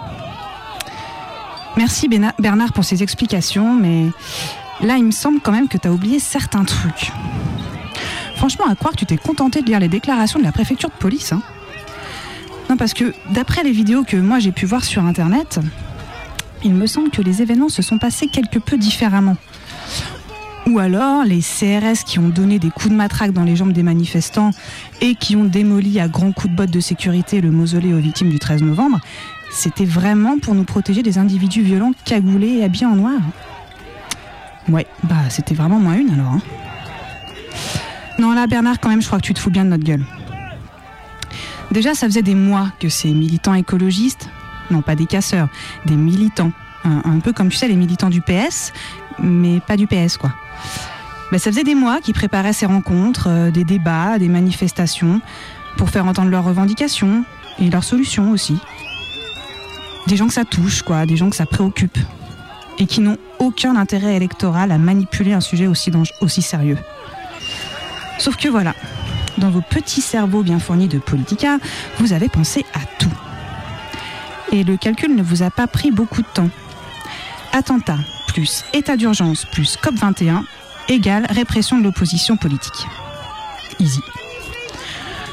Merci 1.76 2.08
Bernard 2.38 2.72
pour 2.72 2.84
ces 2.84 3.02
explications, 3.02 3.74
mais 3.74 4.06
là, 4.80 4.96
il 4.96 5.04
me 5.04 5.10
semble 5.12 5.40
quand 5.40 5.52
même 5.52 5.68
que 5.68 5.78
tu 5.78 5.88
as 5.88 5.92
oublié 5.92 6.18
certains 6.18 6.64
trucs. 6.64 7.12
Franchement, 8.36 8.66
à 8.68 8.74
croire 8.74 8.92
que 8.92 8.98
tu 8.98 9.06
t'es 9.06 9.16
contenté 9.16 9.62
de 9.62 9.66
lire 9.66 9.80
les 9.80 9.88
déclarations 9.88 10.38
de 10.38 10.44
la 10.44 10.52
préfecture 10.52 10.88
de 10.88 10.94
police. 10.94 11.32
hein. 11.32 11.42
Non, 12.68 12.76
parce 12.76 12.94
que 12.94 13.12
d'après 13.30 13.62
les 13.62 13.72
vidéos 13.72 14.04
que 14.04 14.16
moi 14.16 14.38
j'ai 14.38 14.52
pu 14.52 14.66
voir 14.66 14.84
sur 14.84 15.04
Internet, 15.04 15.58
il 16.62 16.74
me 16.74 16.86
semble 16.86 17.10
que 17.10 17.22
les 17.22 17.42
événements 17.42 17.68
se 17.68 17.82
sont 17.82 17.98
passés 17.98 18.28
quelque 18.28 18.58
peu 18.58 18.76
différemment. 18.76 19.36
Ou 20.70 20.78
alors 20.78 21.24
les 21.24 21.40
CRS 21.40 22.04
qui 22.06 22.20
ont 22.20 22.28
donné 22.28 22.60
des 22.60 22.70
coups 22.70 22.90
de 22.90 22.94
matraque 22.94 23.32
dans 23.32 23.42
les 23.42 23.56
jambes 23.56 23.72
des 23.72 23.82
manifestants 23.82 24.52
et 25.00 25.16
qui 25.16 25.34
ont 25.34 25.44
démoli 25.44 25.98
à 25.98 26.06
grands 26.06 26.30
coups 26.30 26.52
de 26.52 26.56
bottes 26.56 26.70
de 26.70 26.78
sécurité 26.78 27.40
le 27.40 27.50
mausolée 27.50 27.92
aux 27.92 27.98
victimes 27.98 28.28
du 28.30 28.38
13 28.38 28.62
novembre, 28.62 29.00
c'était 29.50 29.84
vraiment 29.84 30.38
pour 30.38 30.54
nous 30.54 30.62
protéger 30.62 31.02
des 31.02 31.18
individus 31.18 31.62
violents 31.62 31.90
cagoulés 32.04 32.58
et 32.58 32.64
habillés 32.64 32.86
en 32.86 32.94
noir. 32.94 33.20
Ouais, 34.68 34.86
bah 35.02 35.28
c'était 35.28 35.54
vraiment 35.56 35.80
moins 35.80 35.94
une 35.98 36.10
alors. 36.12 36.34
hein. 36.34 36.40
Non 38.20 38.32
là 38.32 38.46
Bernard 38.46 38.78
quand 38.78 38.90
même 38.90 39.02
je 39.02 39.08
crois 39.08 39.18
que 39.18 39.26
tu 39.26 39.34
te 39.34 39.40
fous 39.40 39.50
bien 39.50 39.64
de 39.64 39.70
notre 39.70 39.84
gueule. 39.84 40.04
Déjà 41.72 41.94
ça 41.94 42.06
faisait 42.06 42.22
des 42.22 42.36
mois 42.36 42.68
que 42.78 42.88
ces 42.88 43.08
militants 43.12 43.54
écologistes, 43.54 44.28
non 44.70 44.82
pas 44.82 44.94
des 44.94 45.06
casseurs, 45.06 45.48
des 45.86 45.96
militants, 45.96 46.52
un, 46.84 47.02
un 47.04 47.18
peu 47.18 47.32
comme 47.32 47.48
tu 47.48 47.56
sais 47.56 47.66
les 47.66 47.76
militants 47.76 48.10
du 48.10 48.20
PS, 48.20 48.72
mais 49.18 49.58
pas 49.58 49.76
du 49.76 49.88
PS 49.88 50.16
quoi. 50.16 50.32
Ça 51.32 51.50
faisait 51.50 51.64
des 51.64 51.74
mois 51.74 52.00
qu'ils 52.00 52.14
préparaient 52.14 52.52
ces 52.52 52.66
rencontres, 52.66 53.28
euh, 53.28 53.50
des 53.50 53.64
débats, 53.64 54.18
des 54.18 54.28
manifestations, 54.28 55.20
pour 55.76 55.88
faire 55.88 56.06
entendre 56.06 56.30
leurs 56.30 56.44
revendications 56.44 57.24
et 57.58 57.70
leurs 57.70 57.84
solutions 57.84 58.30
aussi. 58.30 58.58
Des 60.06 60.16
gens 60.16 60.26
que 60.26 60.34
ça 60.34 60.44
touche, 60.44 60.82
quoi, 60.82 61.06
des 61.06 61.16
gens 61.16 61.30
que 61.30 61.36
ça 61.36 61.46
préoccupe, 61.46 61.98
et 62.78 62.86
qui 62.86 63.00
n'ont 63.00 63.16
aucun 63.38 63.76
intérêt 63.76 64.16
électoral 64.16 64.72
à 64.72 64.78
manipuler 64.78 65.32
un 65.32 65.40
sujet 65.40 65.66
aussi, 65.66 65.92
aussi 66.20 66.42
sérieux. 66.42 66.78
Sauf 68.18 68.36
que 68.36 68.48
voilà, 68.48 68.74
dans 69.38 69.50
vos 69.50 69.62
petits 69.62 70.02
cerveaux 70.02 70.42
bien 70.42 70.58
fournis 70.58 70.88
de 70.88 70.98
politica, 70.98 71.58
vous 71.98 72.12
avez 72.12 72.28
pensé 72.28 72.66
à 72.74 72.80
tout. 72.98 73.12
Et 74.52 74.64
le 74.64 74.76
calcul 74.76 75.14
ne 75.14 75.22
vous 75.22 75.42
a 75.42 75.50
pas 75.50 75.66
pris 75.66 75.90
beaucoup 75.90 76.22
de 76.22 76.28
temps. 76.34 76.50
Attentat 77.52 77.98
plus 78.30 78.64
état 78.72 78.96
d'urgence 78.96 79.44
plus 79.44 79.76
COP21 79.82 80.44
égale 80.88 81.26
répression 81.30 81.78
de 81.78 81.82
l'opposition 81.82 82.36
politique. 82.36 82.86
Easy. 83.80 84.00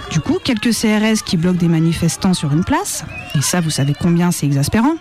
Du 0.10 0.20
coup, 0.20 0.40
quelques 0.44 0.74
CRS 0.74 1.24
qui 1.24 1.38
bloquent 1.38 1.60
des 1.60 1.68
manifestants 1.68 2.34
sur 2.34 2.52
une 2.54 2.64
place, 2.64 3.06
et 3.36 3.42
ça 3.42 3.62
vous 3.62 3.70
savez 3.70 3.94
combien 3.94 4.32
c'est 4.32 4.48
exaspérant, 4.48 4.96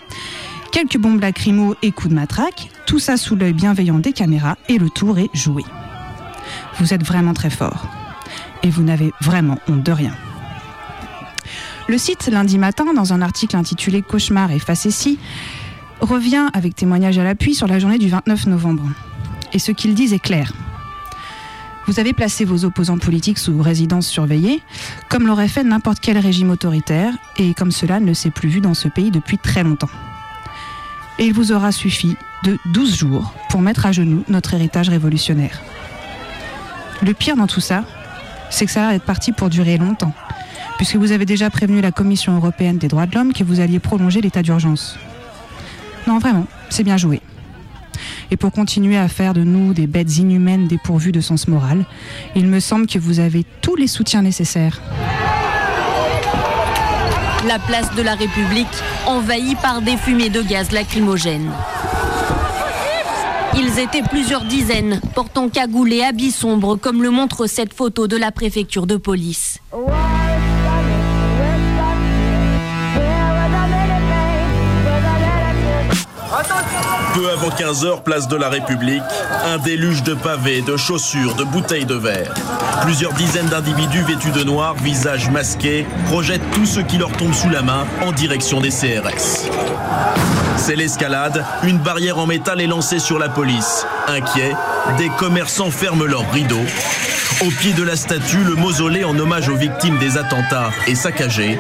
quelques 0.72 0.99
bombes 0.99 1.20
lacrymo 1.20 1.74
et 1.80 1.90
coups 1.90 2.11
de 2.11 2.14
matraque, 2.14 2.68
tout 2.84 2.99
ça 2.99 3.16
sous 3.16 3.34
l'œil 3.34 3.55
bienveillant 3.55 3.99
des 3.99 4.12
caméras, 4.12 4.57
et 4.68 4.76
le 4.76 4.90
tour 4.90 5.18
est 5.18 5.30
joué. 5.32 5.62
Vous 6.78 6.92
êtes 6.92 7.03
vraiment 7.03 7.32
très 7.32 7.51
fort. 7.51 7.86
Et 8.62 8.68
vous 8.68 8.82
n'avez 8.82 9.12
vraiment 9.22 9.59
honte 9.68 9.82
de 9.82 9.92
rien. 9.92 10.12
Le 11.88 11.97
site, 11.99 12.26
lundi 12.26 12.59
matin, 12.59 12.92
dans 12.94 13.12
un 13.12 13.22
article 13.22 13.57
intitulé 13.57 14.03
Cauchemar 14.03 14.51
et 14.51 14.59
facétie, 14.59 15.18
revient 16.01 16.49
avec 16.53 16.74
témoignage 16.74 17.18
à 17.18 17.24
l'appui 17.24 17.55
sur 17.55 17.66
la 17.66 17.78
journée 17.78 17.99
du 17.99 18.09
29 18.09 18.47
novembre. 18.47 18.84
Et 19.53 19.59
ce 19.59 19.72
qu'ils 19.72 19.94
disent 19.94 20.12
est 20.12 20.18
clair. 20.18 20.53
Vous 21.86 22.01
avez 22.01 22.12
placé 22.12 22.44
vos 22.44 22.64
opposants 22.64 22.99
politiques 22.99 23.38
sous 23.38 23.62
résidence 23.62 24.09
surveillée, 24.09 24.61
comme 25.09 25.26
l'aurait 25.26 25.49
fait 25.49 25.62
n'importe 25.62 26.01
quel 26.01 26.18
régime 26.18 26.51
autoritaire, 26.51 27.14
et 27.36 27.55
comme 27.55 27.70
cela 27.70 28.01
ne 28.01 28.12
s'est 28.12 28.30
plus 28.30 28.49
vu 28.49 28.61
dans 28.61 28.74
ce 28.74 28.88
pays 28.88 29.12
depuis 29.12 29.38
très 29.38 29.62
longtemps. 29.62 29.90
Et 31.18 31.26
il 31.26 31.32
vous 31.32 31.53
aura 31.53 31.70
suffi 31.70 32.16
de 32.42 32.59
12 32.66 32.97
jours 32.97 33.32
pour 33.49 33.62
mettre 33.62 33.86
à 33.86 33.92
genoux 33.92 34.24
notre 34.28 34.55
héritage 34.55 34.88
révolutionnaire. 34.88 35.62
Le 37.03 37.14
pire 37.14 37.36
dans 37.36 37.47
tout 37.47 37.61
ça, 37.61 37.84
c'est 38.51 38.66
que 38.66 38.72
ça 38.72 38.88
a 38.88 38.92
d'être 38.92 39.05
parti 39.05 39.30
pour 39.30 39.49
durer 39.49 39.78
longtemps, 39.78 40.12
puisque 40.76 40.97
vous 40.97 41.12
avez 41.12 41.24
déjà 41.24 41.51
prévenu 41.51 41.80
la 41.80 41.92
Commission 41.92 42.34
européenne 42.34 42.78
des 42.78 42.88
droits 42.88 43.07
de 43.07 43.14
l'homme 43.14 43.32
que 43.32 43.44
vous 43.44 43.61
alliez 43.61 43.78
prolonger 43.78 44.20
l'état 44.20 44.42
d'urgence. 44.42 44.99
Non, 46.07 46.18
vraiment, 46.18 46.46
c'est 46.70 46.84
bien 46.84 46.96
joué. 46.96 47.20
Et 48.30 48.36
pour 48.36 48.52
continuer 48.52 48.96
à 48.96 49.09
faire 49.09 49.34
de 49.34 49.42
nous 49.42 49.72
des 49.72 49.86
bêtes 49.86 50.18
inhumaines 50.18 50.66
dépourvues 50.66 51.12
de 51.12 51.20
sens 51.20 51.48
moral, 51.48 51.84
il 52.34 52.46
me 52.46 52.61
semble 52.61 52.86
que 52.86 52.98
vous 52.98 53.20
avez 53.20 53.44
tous 53.61 53.76
les 53.76 53.86
soutiens 53.86 54.22
nécessaires. 54.22 54.80
La 57.46 57.59
place 57.61 57.94
de 57.94 58.02
la 58.02 58.14
République 58.14 58.66
envahie 59.07 59.54
par 59.57 59.80
des 59.80 59.96
fumées 59.96 60.30
de 60.30 60.42
gaz 60.42 60.72
lacrymogènes. 60.72 61.50
Ils 63.57 63.78
étaient 63.78 64.02
plusieurs 64.02 64.44
dizaines, 64.44 65.00
portant 65.14 65.48
cagoule 65.48 65.92
et 65.92 66.02
habits 66.02 66.32
sombres, 66.32 66.76
comme 66.76 67.02
le 67.02 67.11
montre 67.11 67.46
cette 67.46 67.72
photo 67.72 68.07
de 68.07 68.16
la 68.16 68.30
préfecture 68.30 68.86
de 68.86 68.96
police. 68.96 69.61
Peu 77.16 77.30
avant 77.30 77.48
15h, 77.48 78.02
place 78.02 78.28
de 78.28 78.36
la 78.36 78.50
République, 78.50 79.02
un 79.46 79.56
déluge 79.56 80.02
de 80.02 80.12
pavés, 80.12 80.60
de 80.60 80.76
chaussures, 80.76 81.34
de 81.34 81.44
bouteilles 81.44 81.86
de 81.86 81.94
verre. 81.94 82.34
Plusieurs 82.82 83.14
dizaines 83.14 83.46
d'individus 83.46 84.02
vêtus 84.02 84.32
de 84.32 84.44
noir, 84.44 84.74
visages 84.74 85.30
masqués, 85.30 85.86
projettent 86.08 86.50
tout 86.52 86.66
ce 86.66 86.80
qui 86.80 86.98
leur 86.98 87.10
tombe 87.12 87.32
sous 87.32 87.48
la 87.48 87.62
main 87.62 87.86
en 88.02 88.12
direction 88.12 88.60
des 88.60 88.68
CRS. 88.68 89.48
C'est 90.58 90.76
l'escalade, 90.76 91.42
une 91.62 91.78
barrière 91.78 92.18
en 92.18 92.26
métal 92.26 92.60
est 92.60 92.66
lancée 92.66 92.98
sur 92.98 93.18
la 93.18 93.30
police. 93.30 93.86
Inquiets, 94.08 94.54
des 94.98 95.08
commerçants 95.08 95.70
ferment 95.70 96.04
leurs 96.04 96.30
rideaux. 96.30 96.66
Au 97.40 97.48
pied 97.48 97.72
de 97.72 97.82
la 97.82 97.96
statue, 97.96 98.44
le 98.44 98.56
mausolée 98.56 99.04
en 99.04 99.18
hommage 99.18 99.48
aux 99.48 99.56
victimes 99.56 99.96
des 99.96 100.18
attentats 100.18 100.68
est 100.86 100.94
saccagé. 100.94 101.58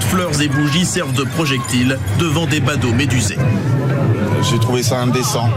De 0.00 0.04
fleurs 0.04 0.40
et 0.42 0.48
bougies 0.48 0.86
servent 0.86 1.12
de 1.12 1.24
projectiles 1.24 1.98
devant 2.18 2.46
des 2.46 2.60
badauds 2.60 2.92
médusés. 2.92 3.36
J'ai 4.50 4.58
trouvé 4.58 4.82
ça 4.82 4.98
indécent. 4.98 5.48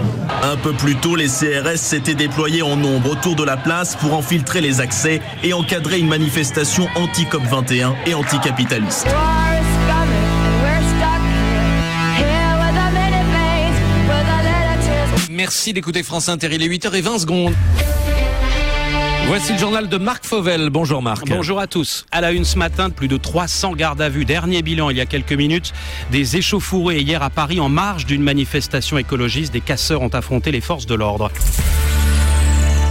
Un 0.43 0.57
peu 0.57 0.73
plus 0.73 0.95
tôt, 0.95 1.15
les 1.15 1.27
CRS 1.27 1.77
s'étaient 1.77 2.13
déployés 2.13 2.61
en 2.61 2.75
nombre 2.75 3.11
autour 3.11 3.35
de 3.35 3.43
la 3.43 3.57
place 3.57 3.95
pour 3.95 4.13
infiltrer 4.13 4.61
les 4.61 4.81
accès 4.81 5.21
et 5.43 5.53
encadrer 5.53 5.99
une 5.99 6.07
manifestation 6.07 6.87
anti-COP 6.95 7.43
21 7.43 7.95
et 8.05 8.13
anticapitaliste. 8.13 9.07
Merci 15.31 15.73
d'écouter 15.73 16.03
France 16.03 16.29
Inter. 16.29 16.49
Il 16.51 16.61
est 16.61 16.67
8h20 16.67 17.19
secondes. 17.19 17.53
Voici 19.25 19.53
le 19.53 19.57
journal 19.57 19.87
de 19.87 19.97
Marc 19.97 20.25
Fauvel. 20.25 20.69
Bonjour 20.69 21.01
Marc. 21.01 21.27
Bonjour 21.27 21.59
à 21.59 21.67
tous. 21.67 22.05
À 22.11 22.21
la 22.21 22.31
une 22.31 22.45
ce 22.45 22.57
matin, 22.57 22.89
plus 22.89 23.07
de 23.07 23.17
300 23.17 23.73
gardes 23.73 24.01
à 24.01 24.09
vue. 24.09 24.25
Dernier 24.25 24.61
bilan 24.61 24.89
il 24.89 24.97
y 24.97 25.01
a 25.01 25.05
quelques 25.05 25.33
minutes. 25.33 25.73
Des 26.11 26.37
échauffourées 26.37 26.99
hier 26.99 27.23
à 27.23 27.29
Paris 27.29 27.59
en 27.59 27.69
marge 27.69 28.05
d'une 28.05 28.21
manifestation 28.21 28.97
écologiste. 28.97 29.53
Des 29.53 29.61
casseurs 29.61 30.01
ont 30.01 30.09
affronté 30.09 30.51
les 30.51 30.61
forces 30.61 30.85
de 30.85 30.95
l'ordre. 30.95 31.31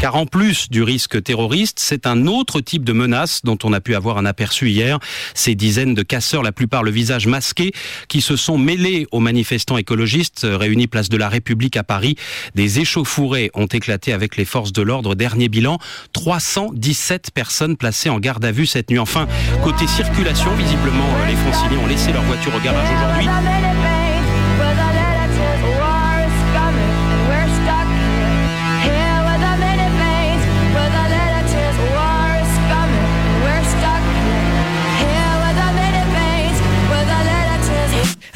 Car 0.02 0.16
en 0.16 0.26
plus 0.26 0.68
du 0.68 0.82
risque 0.82 1.22
terroriste, 1.22 1.78
c'est 1.78 2.08
un 2.08 2.26
autre 2.26 2.60
type 2.60 2.82
de 2.82 2.92
menace 2.92 3.42
dont 3.44 3.56
on 3.62 3.72
a 3.72 3.80
pu 3.80 3.94
avoir 3.94 4.18
un 4.18 4.26
aperçu 4.26 4.68
hier. 4.68 4.98
Ces 5.32 5.54
dizaines 5.54 5.94
de 5.94 6.02
casseurs, 6.02 6.42
la 6.42 6.50
plupart 6.50 6.82
le 6.82 6.90
visage 6.90 7.28
masqué, 7.28 7.70
qui 8.08 8.20
se 8.20 8.34
sont 8.34 8.58
mêlés 8.58 9.06
aux 9.12 9.20
manifestants 9.20 9.76
écologistes 9.76 10.44
réunis 10.44 10.88
place 10.88 11.08
de 11.08 11.16
la 11.16 11.28
République 11.28 11.76
à 11.76 11.84
Paris. 11.84 12.16
Des 12.56 12.80
échauffourées 12.80 13.52
ont 13.54 13.66
éclaté 13.66 14.12
avec 14.12 14.36
les 14.36 14.44
forces 14.44 14.72
de 14.72 14.82
l'ordre. 14.82 15.14
Dernier 15.14 15.48
bilan, 15.48 15.78
317 16.14 17.30
personnes 17.30 17.76
placées 17.76 18.10
en 18.10 18.18
garde 18.18 18.44
à 18.44 18.50
vue 18.50 18.66
cette 18.66 18.90
nuit. 18.90 18.98
Enfin, 18.98 19.28
côté 19.62 19.86
circulation, 19.86 20.52
visiblement, 20.56 21.06
euh, 21.20 21.26
les 21.28 21.36
franciliens 21.36 21.78
ont 21.78 21.86
laissé 21.86 22.12
leur 22.12 22.24
voiture 22.24 22.52
au 22.52 22.58
garage 22.58 22.88
aujourd'hui. 22.90 23.81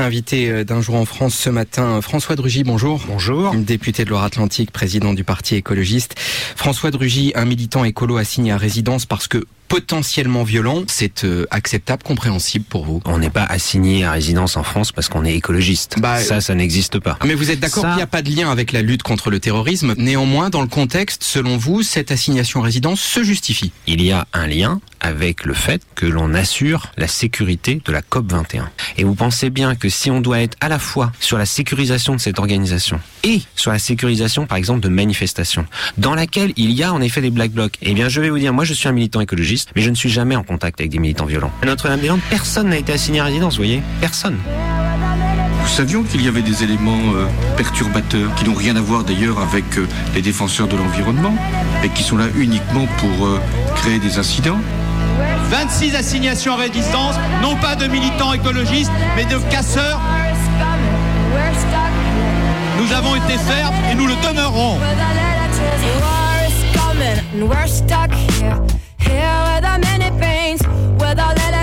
Invité 0.06 0.48
euh, 0.50 0.62
d'un 0.62 0.80
jour 0.80 0.94
en 0.94 1.04
France 1.04 1.34
ce 1.34 1.50
matin, 1.50 2.00
François 2.00 2.36
Drugy, 2.36 2.62
bonjour. 2.62 3.02
Bonjour. 3.08 3.52
Député 3.56 4.04
de 4.04 4.10
Loire-Atlantique, 4.10 4.70
président 4.70 5.12
du 5.12 5.24
parti 5.24 5.56
écologiste. 5.56 6.14
François 6.54 6.92
Drugy, 6.92 7.32
un 7.34 7.44
militant 7.44 7.84
écolo 7.84 8.16
assigné 8.16 8.52
à 8.52 8.56
résidence 8.56 9.04
parce 9.04 9.26
que 9.26 9.44
potentiellement 9.68 10.42
violent, 10.44 10.82
c'est 10.88 11.24
euh, 11.24 11.46
acceptable, 11.50 12.02
compréhensible 12.02 12.64
pour 12.64 12.84
vous? 12.84 13.02
On 13.04 13.18
n'est 13.18 13.30
pas 13.30 13.44
assigné 13.44 14.04
à 14.04 14.12
résidence 14.12 14.56
en 14.56 14.62
France 14.62 14.92
parce 14.92 15.08
qu'on 15.08 15.24
est 15.24 15.34
écologiste. 15.34 15.96
Bah, 15.98 16.18
ça, 16.20 16.40
ça 16.40 16.54
n'existe 16.54 16.98
pas. 16.98 17.18
Mais 17.24 17.34
vous 17.34 17.50
êtes 17.50 17.60
d'accord 17.60 17.82
Ça- 17.82 17.88
qu'il 17.90 17.96
n'y 17.96 18.02
a 18.02 18.06
pas 18.06 18.22
de 18.22 18.30
lien 18.30 18.50
avec 18.50 18.72
la 18.72 18.82
lutte 18.82 19.02
contre 19.02 19.30
le 19.30 19.40
terrorisme? 19.40 19.94
Néanmoins, 19.96 20.50
dans 20.50 20.62
le 20.62 20.68
contexte, 20.68 21.22
selon 21.24 21.56
vous, 21.56 21.82
cette 21.82 22.10
assignation 22.10 22.60
à 22.62 22.64
résidence 22.64 23.00
se 23.00 23.22
justifie? 23.22 23.72
Il 23.86 24.02
y 24.02 24.12
a 24.12 24.26
un 24.32 24.46
lien 24.46 24.80
avec 25.00 25.44
le 25.44 25.54
fait 25.54 25.82
que 25.94 26.06
l'on 26.06 26.34
assure 26.34 26.90
la 26.96 27.06
sécurité 27.08 27.80
de 27.84 27.92
la 27.92 28.02
COP 28.02 28.30
21. 28.32 28.70
Et 28.98 29.04
vous 29.04 29.14
pensez 29.14 29.50
bien 29.50 29.74
que 29.74 29.88
si 29.88 30.10
on 30.10 30.20
doit 30.20 30.40
être 30.40 30.56
à 30.60 30.68
la 30.68 30.78
fois 30.78 31.12
sur 31.20 31.38
la 31.38 31.46
sécurisation 31.46 32.14
de 32.14 32.20
cette 32.20 32.38
organisation 32.38 32.98
et 33.22 33.40
sur 33.54 33.70
la 33.72 33.78
sécurisation, 33.78 34.46
par 34.46 34.58
exemple, 34.58 34.80
de 34.80 34.88
manifestations, 34.88 35.66
dans 35.98 36.14
laquelle 36.14 36.52
il 36.56 36.72
y 36.72 36.82
a 36.82 36.92
en 36.92 37.00
effet 37.00 37.20
des 37.20 37.30
black 37.30 37.50
blocs, 37.52 37.74
eh 37.82 37.94
bien, 37.94 38.08
je 38.08 38.20
vais 38.20 38.30
vous 38.30 38.38
dire, 38.38 38.52
moi, 38.52 38.64
je 38.64 38.74
suis 38.74 38.88
un 38.88 38.92
militant 38.92 39.20
écologiste, 39.20 39.55
mais 39.74 39.82
je 39.82 39.90
ne 39.90 39.94
suis 39.94 40.10
jamais 40.10 40.36
en 40.36 40.42
contact 40.42 40.80
avec 40.80 40.90
des 40.90 40.98
militants 40.98 41.26
violents. 41.26 41.50
À 41.62 41.66
Notre-Dame-des-Landes, 41.66 42.20
personne 42.30 42.68
n'a 42.68 42.76
été 42.76 42.92
assigné 42.92 43.20
à 43.20 43.24
résidence, 43.24 43.54
vous 43.54 43.64
voyez 43.64 43.82
Personne. 44.00 44.38
Nous 45.62 45.68
savions 45.68 46.04
qu'il 46.04 46.24
y 46.24 46.28
avait 46.28 46.42
des 46.42 46.62
éléments 46.62 47.14
euh, 47.14 47.26
perturbateurs 47.56 48.34
qui 48.36 48.44
n'ont 48.44 48.54
rien 48.54 48.76
à 48.76 48.80
voir 48.80 49.02
d'ailleurs 49.02 49.40
avec 49.40 49.64
euh, 49.78 49.88
les 50.14 50.22
défenseurs 50.22 50.68
de 50.68 50.76
l'environnement, 50.76 51.34
mais 51.82 51.88
qui 51.88 52.02
sont 52.02 52.16
là 52.16 52.26
uniquement 52.36 52.86
pour 52.98 53.26
euh, 53.26 53.40
créer 53.74 53.98
des 53.98 54.18
incidents. 54.18 54.60
26 55.50 55.96
assignations 55.96 56.54
à 56.54 56.56
résidence, 56.56 57.16
non 57.42 57.56
pas 57.56 57.74
de 57.76 57.86
militants 57.86 58.32
écologistes, 58.32 58.92
mais 59.16 59.24
de 59.24 59.38
casseurs. 59.50 60.00
Nous 62.78 62.92
avons 62.92 63.16
été 63.16 63.38
fermes 63.38 63.74
et 63.90 63.94
nous 63.94 64.06
le 64.06 64.14
demeurerons. 64.26 64.78
coming, 66.96 67.18
and 67.32 67.48
we're 67.48 67.66
stuck 67.66 68.10
here, 68.12 68.58
here 68.98 69.36
with 69.48 69.64
our 69.64 69.78
many 69.78 70.10
pains, 70.20 70.60
with 71.00 71.18
our 71.18 71.34
little 71.34 71.55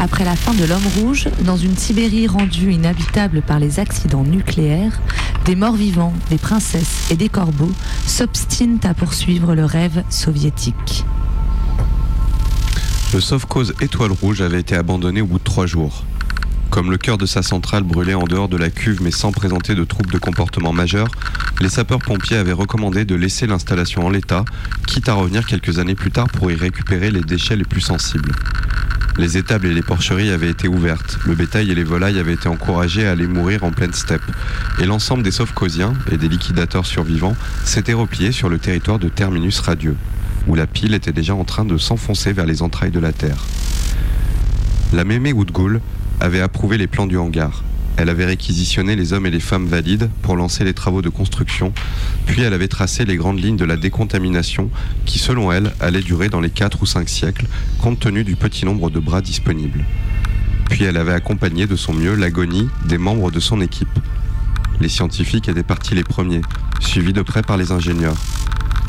Après 0.00 0.24
la 0.24 0.34
fin 0.34 0.52
de 0.52 0.64
l'homme 0.64 0.86
rouge, 0.98 1.28
dans 1.44 1.56
une 1.56 1.76
Sibérie 1.76 2.26
rendue 2.26 2.72
inhabitable 2.72 3.40
par 3.40 3.60
les 3.60 3.78
accidents 3.78 4.24
nucléaires, 4.24 5.00
des 5.44 5.54
morts-vivants, 5.54 6.12
des 6.28 6.38
princesses 6.38 7.08
et 7.08 7.14
des 7.14 7.28
corbeaux 7.28 7.70
s'obstinent 8.04 8.80
à 8.82 8.94
poursuivre 8.94 9.54
le 9.54 9.64
rêve 9.64 10.02
soviétique. 10.10 11.04
Le 13.14 13.20
Sovkhoz 13.20 13.74
Étoile 13.80 14.10
Rouge 14.10 14.40
avait 14.40 14.58
été 14.58 14.74
abandonné 14.74 15.20
au 15.20 15.26
bout 15.26 15.38
de 15.38 15.44
trois 15.44 15.66
jours. 15.66 16.04
Comme 16.70 16.90
le 16.90 16.98
cœur 16.98 17.16
de 17.16 17.26
sa 17.26 17.42
centrale 17.42 17.84
brûlait 17.84 18.14
en 18.14 18.24
dehors 18.24 18.48
de 18.48 18.56
la 18.56 18.70
cuve 18.70 19.00
mais 19.02 19.12
sans 19.12 19.30
présenter 19.30 19.76
de 19.76 19.84
troubles 19.84 20.10
de 20.12 20.18
comportement 20.18 20.72
majeurs, 20.72 21.10
les 21.60 21.68
sapeurs-pompiers 21.68 22.38
avaient 22.38 22.52
recommandé 22.52 23.04
de 23.04 23.14
laisser 23.14 23.46
l'installation 23.46 24.04
en 24.04 24.10
l'état, 24.10 24.44
quitte 24.88 25.08
à 25.08 25.14
revenir 25.14 25.46
quelques 25.46 25.78
années 25.78 25.94
plus 25.94 26.10
tard 26.10 26.26
pour 26.28 26.50
y 26.50 26.56
récupérer 26.56 27.12
les 27.12 27.22
déchets 27.22 27.56
les 27.56 27.64
plus 27.64 27.80
sensibles. 27.80 28.32
Les 29.20 29.36
étables 29.36 29.66
et 29.66 29.74
les 29.74 29.82
porcheries 29.82 30.30
avaient 30.30 30.48
été 30.48 30.66
ouvertes, 30.66 31.18
le 31.26 31.34
bétail 31.34 31.70
et 31.70 31.74
les 31.74 31.84
volailles 31.84 32.18
avaient 32.18 32.32
été 32.32 32.48
encouragés 32.48 33.06
à 33.06 33.10
aller 33.10 33.26
mourir 33.26 33.64
en 33.64 33.70
pleine 33.70 33.92
steppe, 33.92 34.22
et 34.80 34.86
l'ensemble 34.86 35.22
des 35.22 35.30
Sovkhoziens 35.30 35.92
et 36.10 36.16
des 36.16 36.26
liquidateurs 36.26 36.86
survivants 36.86 37.36
s'étaient 37.66 37.92
repliés 37.92 38.32
sur 38.32 38.48
le 38.48 38.58
territoire 38.58 38.98
de 38.98 39.10
Terminus 39.10 39.60
Radieux, 39.60 39.96
où 40.46 40.54
la 40.54 40.66
pile 40.66 40.94
était 40.94 41.12
déjà 41.12 41.34
en 41.34 41.44
train 41.44 41.66
de 41.66 41.76
s'enfoncer 41.76 42.32
vers 42.32 42.46
les 42.46 42.62
entrailles 42.62 42.92
de 42.92 42.98
la 42.98 43.12
Terre. 43.12 43.44
La 44.94 45.04
mémé 45.04 45.34
Woodgoul 45.34 45.82
avait 46.18 46.40
approuvé 46.40 46.78
les 46.78 46.86
plans 46.86 47.06
du 47.06 47.18
hangar. 47.18 47.62
Elle 47.96 48.08
avait 48.08 48.24
réquisitionné 48.24 48.96
les 48.96 49.12
hommes 49.12 49.26
et 49.26 49.30
les 49.30 49.40
femmes 49.40 49.66
valides 49.66 50.10
pour 50.22 50.36
lancer 50.36 50.64
les 50.64 50.74
travaux 50.74 51.02
de 51.02 51.08
construction, 51.08 51.72
puis 52.26 52.42
elle 52.42 52.54
avait 52.54 52.68
tracé 52.68 53.04
les 53.04 53.16
grandes 53.16 53.42
lignes 53.42 53.56
de 53.56 53.64
la 53.64 53.76
décontamination 53.76 54.70
qui, 55.04 55.18
selon 55.18 55.52
elle, 55.52 55.72
allait 55.80 56.00
durer 56.00 56.28
dans 56.28 56.40
les 56.40 56.50
4 56.50 56.82
ou 56.82 56.86
5 56.86 57.08
siècles, 57.08 57.46
compte 57.78 58.00
tenu 58.00 58.24
du 58.24 58.36
petit 58.36 58.64
nombre 58.64 58.90
de 58.90 59.00
bras 59.00 59.20
disponibles. 59.20 59.84
Puis 60.70 60.84
elle 60.84 60.96
avait 60.96 61.12
accompagné 61.12 61.66
de 61.66 61.76
son 61.76 61.92
mieux 61.92 62.14
l'agonie 62.14 62.68
des 62.86 62.98
membres 62.98 63.30
de 63.30 63.40
son 63.40 63.60
équipe. 63.60 63.88
Les 64.80 64.88
scientifiques 64.88 65.48
étaient 65.48 65.62
partis 65.62 65.94
les 65.94 66.04
premiers, 66.04 66.42
suivis 66.78 67.12
de 67.12 67.22
près 67.22 67.42
par 67.42 67.56
les 67.56 67.72
ingénieurs. 67.72 68.16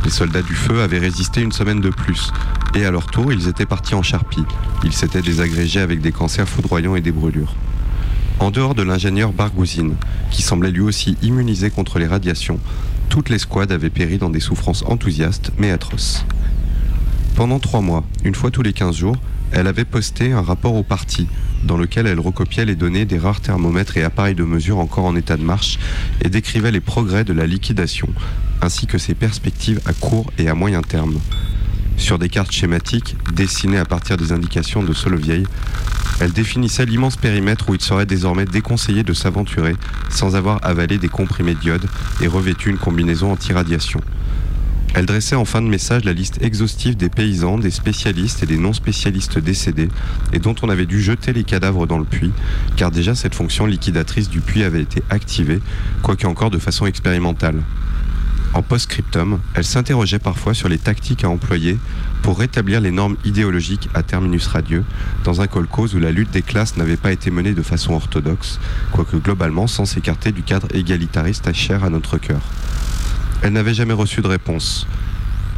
Les 0.05 0.09
soldats 0.09 0.41
du 0.41 0.55
feu 0.55 0.81
avaient 0.81 0.99
résisté 0.99 1.41
une 1.41 1.51
semaine 1.51 1.81
de 1.81 1.89
plus, 1.89 2.31
et 2.75 2.85
à 2.85 2.91
leur 2.91 3.07
tour, 3.07 3.33
ils 3.33 3.47
étaient 3.47 3.65
partis 3.65 3.93
en 3.93 4.03
charpie. 4.03 4.43
Ils 4.83 4.93
s'étaient 4.93 5.21
désagrégés 5.21 5.79
avec 5.79 6.01
des 6.01 6.11
cancers 6.11 6.47
foudroyants 6.47 6.95
et 6.95 7.01
des 7.01 7.11
brûlures. 7.11 7.55
En 8.41 8.49
dehors 8.49 8.73
de 8.73 8.81
l'ingénieur 8.81 9.33
Bargouzine, 9.33 9.93
qui 10.31 10.41
semblait 10.41 10.71
lui 10.71 10.81
aussi 10.81 11.15
immunisé 11.21 11.69
contre 11.69 11.99
les 11.99 12.07
radiations, 12.07 12.59
toute 13.07 13.29
l'escouade 13.29 13.71
avait 13.71 13.91
péri 13.91 14.17
dans 14.17 14.31
des 14.31 14.39
souffrances 14.39 14.83
enthousiastes 14.87 15.51
mais 15.59 15.69
atroces. 15.69 16.25
Pendant 17.35 17.59
trois 17.59 17.81
mois, 17.81 18.03
une 18.23 18.33
fois 18.33 18.49
tous 18.49 18.63
les 18.63 18.73
15 18.73 18.95
jours, 18.95 19.15
elle 19.51 19.67
avait 19.67 19.85
posté 19.85 20.31
un 20.31 20.41
rapport 20.41 20.73
au 20.73 20.81
parti, 20.81 21.27
dans 21.63 21.77
lequel 21.77 22.07
elle 22.07 22.19
recopiait 22.19 22.65
les 22.65 22.75
données 22.75 23.05
des 23.05 23.19
rares 23.19 23.41
thermomètres 23.41 23.97
et 23.97 24.03
appareils 24.03 24.33
de 24.33 24.43
mesure 24.43 24.79
encore 24.79 25.05
en 25.05 25.15
état 25.15 25.37
de 25.37 25.43
marche 25.43 25.77
et 26.23 26.29
décrivait 26.29 26.71
les 26.71 26.79
progrès 26.79 27.23
de 27.23 27.33
la 27.33 27.45
liquidation, 27.45 28.09
ainsi 28.63 28.87
que 28.87 28.97
ses 28.97 29.13
perspectives 29.13 29.81
à 29.85 29.93
court 29.93 30.31
et 30.39 30.49
à 30.49 30.55
moyen 30.55 30.81
terme. 30.81 31.19
Sur 32.01 32.17
des 32.17 32.29
cartes 32.29 32.51
schématiques, 32.51 33.15
dessinées 33.35 33.77
à 33.77 33.85
partir 33.85 34.17
des 34.17 34.31
indications 34.31 34.81
de 34.81 34.91
Solovieil, 34.91 35.45
elle 36.19 36.31
définissait 36.31 36.87
l'immense 36.87 37.15
périmètre 37.15 37.69
où 37.69 37.75
il 37.75 37.79
serait 37.79 38.07
désormais 38.07 38.45
déconseillé 38.45 39.03
de 39.03 39.13
s'aventurer 39.13 39.75
sans 40.09 40.35
avoir 40.35 40.59
avalé 40.65 40.97
des 40.97 41.09
comprimés 41.09 41.53
d'iode 41.53 41.85
et 42.19 42.27
revêtu 42.27 42.71
une 42.71 42.79
combinaison 42.79 43.31
anti-radiation. 43.31 44.01
Elle 44.95 45.05
dressait 45.05 45.35
en 45.35 45.45
fin 45.45 45.61
de 45.61 45.67
message 45.67 46.03
la 46.03 46.13
liste 46.13 46.41
exhaustive 46.41 46.97
des 46.97 47.09
paysans, 47.09 47.59
des 47.59 47.69
spécialistes 47.69 48.41
et 48.41 48.47
des 48.47 48.57
non-spécialistes 48.57 49.37
décédés 49.37 49.89
et 50.33 50.39
dont 50.39 50.55
on 50.63 50.69
avait 50.69 50.87
dû 50.87 51.03
jeter 51.03 51.33
les 51.33 51.43
cadavres 51.43 51.85
dans 51.85 51.99
le 51.99 52.03
puits, 52.03 52.33
car 52.77 52.89
déjà 52.89 53.13
cette 53.13 53.35
fonction 53.35 53.67
liquidatrice 53.67 54.27
du 54.27 54.41
puits 54.41 54.63
avait 54.63 54.81
été 54.81 55.03
activée, 55.11 55.61
quoique 56.01 56.25
encore 56.25 56.49
de 56.49 56.57
façon 56.57 56.87
expérimentale. 56.87 57.61
En 58.53 58.61
post-scriptum, 58.61 59.39
elle 59.53 59.63
s'interrogeait 59.63 60.19
parfois 60.19 60.53
sur 60.53 60.67
les 60.67 60.77
tactiques 60.77 61.23
à 61.23 61.29
employer 61.29 61.77
pour 62.21 62.37
rétablir 62.37 62.81
les 62.81 62.91
normes 62.91 63.15
idéologiques 63.23 63.87
à 63.93 64.03
terminus 64.03 64.45
radieux, 64.47 64.83
dans 65.23 65.39
un 65.39 65.47
colcose 65.47 65.95
où 65.95 65.99
la 65.99 66.11
lutte 66.11 66.31
des 66.31 66.41
classes 66.41 66.75
n'avait 66.75 66.97
pas 66.97 67.13
été 67.13 67.31
menée 67.31 67.53
de 67.53 67.61
façon 67.61 67.93
orthodoxe, 67.93 68.59
quoique 68.91 69.15
globalement 69.15 69.67
sans 69.67 69.85
s'écarter 69.85 70.33
du 70.33 70.43
cadre 70.43 70.67
égalitariste 70.75 71.51
cher 71.53 71.85
à 71.85 71.89
notre 71.89 72.17
cœur. 72.17 72.41
Elle 73.41 73.53
n'avait 73.53 73.73
jamais 73.73 73.93
reçu 73.93 74.21
de 74.21 74.27
réponse. 74.27 74.85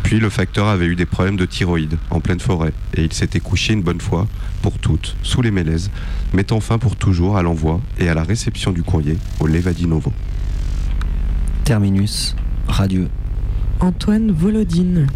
Puis 0.03 0.19
le 0.19 0.29
facteur 0.29 0.67
avait 0.67 0.85
eu 0.85 0.95
des 0.95 1.05
problèmes 1.05 1.37
de 1.37 1.45
thyroïde 1.45 1.97
en 2.11 2.19
pleine 2.19 2.39
forêt 2.39 2.73
et 2.93 3.03
il 3.03 3.13
s'était 3.13 3.39
couché 3.39 3.73
une 3.73 3.81
bonne 3.81 4.01
fois 4.01 4.27
pour 4.61 4.77
toutes 4.77 5.15
sous 5.23 5.41
les 5.41 5.51
mélèzes, 5.51 5.89
mettant 6.33 6.59
fin 6.59 6.77
pour 6.77 6.95
toujours 6.95 7.37
à 7.37 7.41
l'envoi 7.41 7.81
et 7.97 8.07
à 8.07 8.13
la 8.13 8.23
réception 8.23 8.71
du 8.71 8.83
courrier 8.83 9.17
au 9.39 9.47
Levadi 9.47 9.87
Novo. 9.87 10.13
Terminus, 11.63 12.35
radieux. 12.73 13.09
Antoine 13.79 14.31
Volodine. 14.31 15.07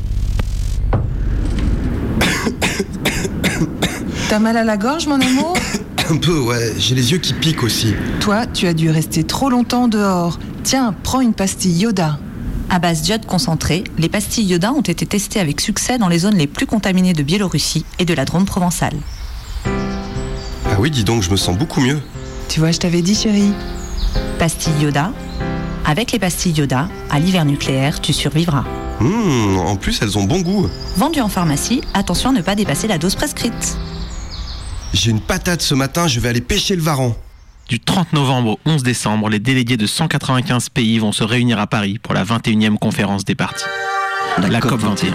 T'as 4.30 4.39
mal 4.39 4.58
à 4.58 4.64
la 4.64 4.78
gorge, 4.78 5.08
mon 5.08 5.20
amour 5.20 5.55
Un 6.10 6.18
peu, 6.18 6.39
ouais. 6.39 6.74
J'ai 6.78 6.95
les 6.95 7.12
yeux 7.12 7.18
qui 7.18 7.34
piquent 7.34 7.64
aussi. 7.64 7.93
Toi, 8.22 8.45
tu 8.45 8.68
as 8.68 8.74
dû 8.74 8.89
rester 8.89 9.24
trop 9.24 9.49
longtemps 9.49 9.88
dehors. 9.88 10.39
Tiens, 10.64 10.95
prends 11.03 11.20
une 11.20 11.34
pastille 11.34 11.78
Yoda. 11.80 12.20
À 12.70 12.80
base 12.80 13.01
d'iode 13.01 13.26
concentrée, 13.26 13.84
les 13.97 14.10
pastilles 14.10 14.45
Yoda 14.45 14.72
ont 14.74 14.82
été 14.82 15.05
testées 15.05 15.39
avec 15.39 15.60
succès 15.62 15.97
dans 15.97 16.10
les 16.10 16.20
zones 16.20 16.36
les 16.36 16.47
plus 16.47 16.66
contaminées 16.66 17.14
de 17.14 17.24
Biélorussie 17.24 17.86
et 17.99 18.05
de 18.05 18.14
la 18.14 18.26
Drôme 18.26 18.45
provençale. 18.45 18.95
Ah 19.66 20.78
oui, 20.80 20.91
dis 20.91 21.03
donc, 21.03 21.24
je 21.24 21.32
me 21.32 21.38
sens 21.38 21.58
beaucoup 21.58 21.82
mieux. 21.82 21.99
Tu 22.49 22.60
vois, 22.60 22.72
je 22.72 22.80
t'avais 22.80 23.01
dit, 23.01 23.16
chérie. 23.16 23.53
Pastilles 24.38 24.82
Yoda. 24.82 25.12
Avec 25.89 26.11
les 26.11 26.19
pastilles 26.19 26.51
Yoda, 26.51 26.89
à 27.09 27.17
l'hiver 27.17 27.45
nucléaire, 27.45 28.01
tu 28.01 28.11
survivras. 28.11 28.65
Hum, 28.99 29.57
en 29.57 29.77
plus, 29.77 30.01
elles 30.01 30.17
ont 30.17 30.25
bon 30.25 30.41
goût. 30.41 30.69
Vendues 30.97 31.21
en 31.21 31.29
pharmacie, 31.29 31.81
attention 31.93 32.31
à 32.31 32.33
ne 32.33 32.41
pas 32.41 32.55
dépasser 32.55 32.89
la 32.89 32.97
dose 32.97 33.15
prescrite. 33.15 33.77
J'ai 34.91 35.11
une 35.11 35.21
patate 35.21 35.61
ce 35.61 35.73
matin, 35.73 36.07
je 36.07 36.19
vais 36.19 36.27
aller 36.27 36.41
pêcher 36.41 36.75
le 36.75 36.81
varan. 36.81 37.15
Du 37.69 37.79
30 37.79 38.11
novembre 38.11 38.51
au 38.51 38.59
11 38.69 38.83
décembre, 38.83 39.29
les 39.29 39.39
délégués 39.39 39.77
de 39.77 39.88
195 39.88 40.67
pays 40.69 40.99
vont 40.99 41.13
se 41.13 41.23
réunir 41.23 41.57
à 41.57 41.67
Paris 41.67 41.99
pour 42.03 42.13
la 42.13 42.25
21e 42.25 42.77
conférence 42.77 43.23
des 43.23 43.35
partis. 43.35 43.63
La, 44.38 44.59
COP 44.59 44.71
COP 44.71 44.81
21. 44.81 45.13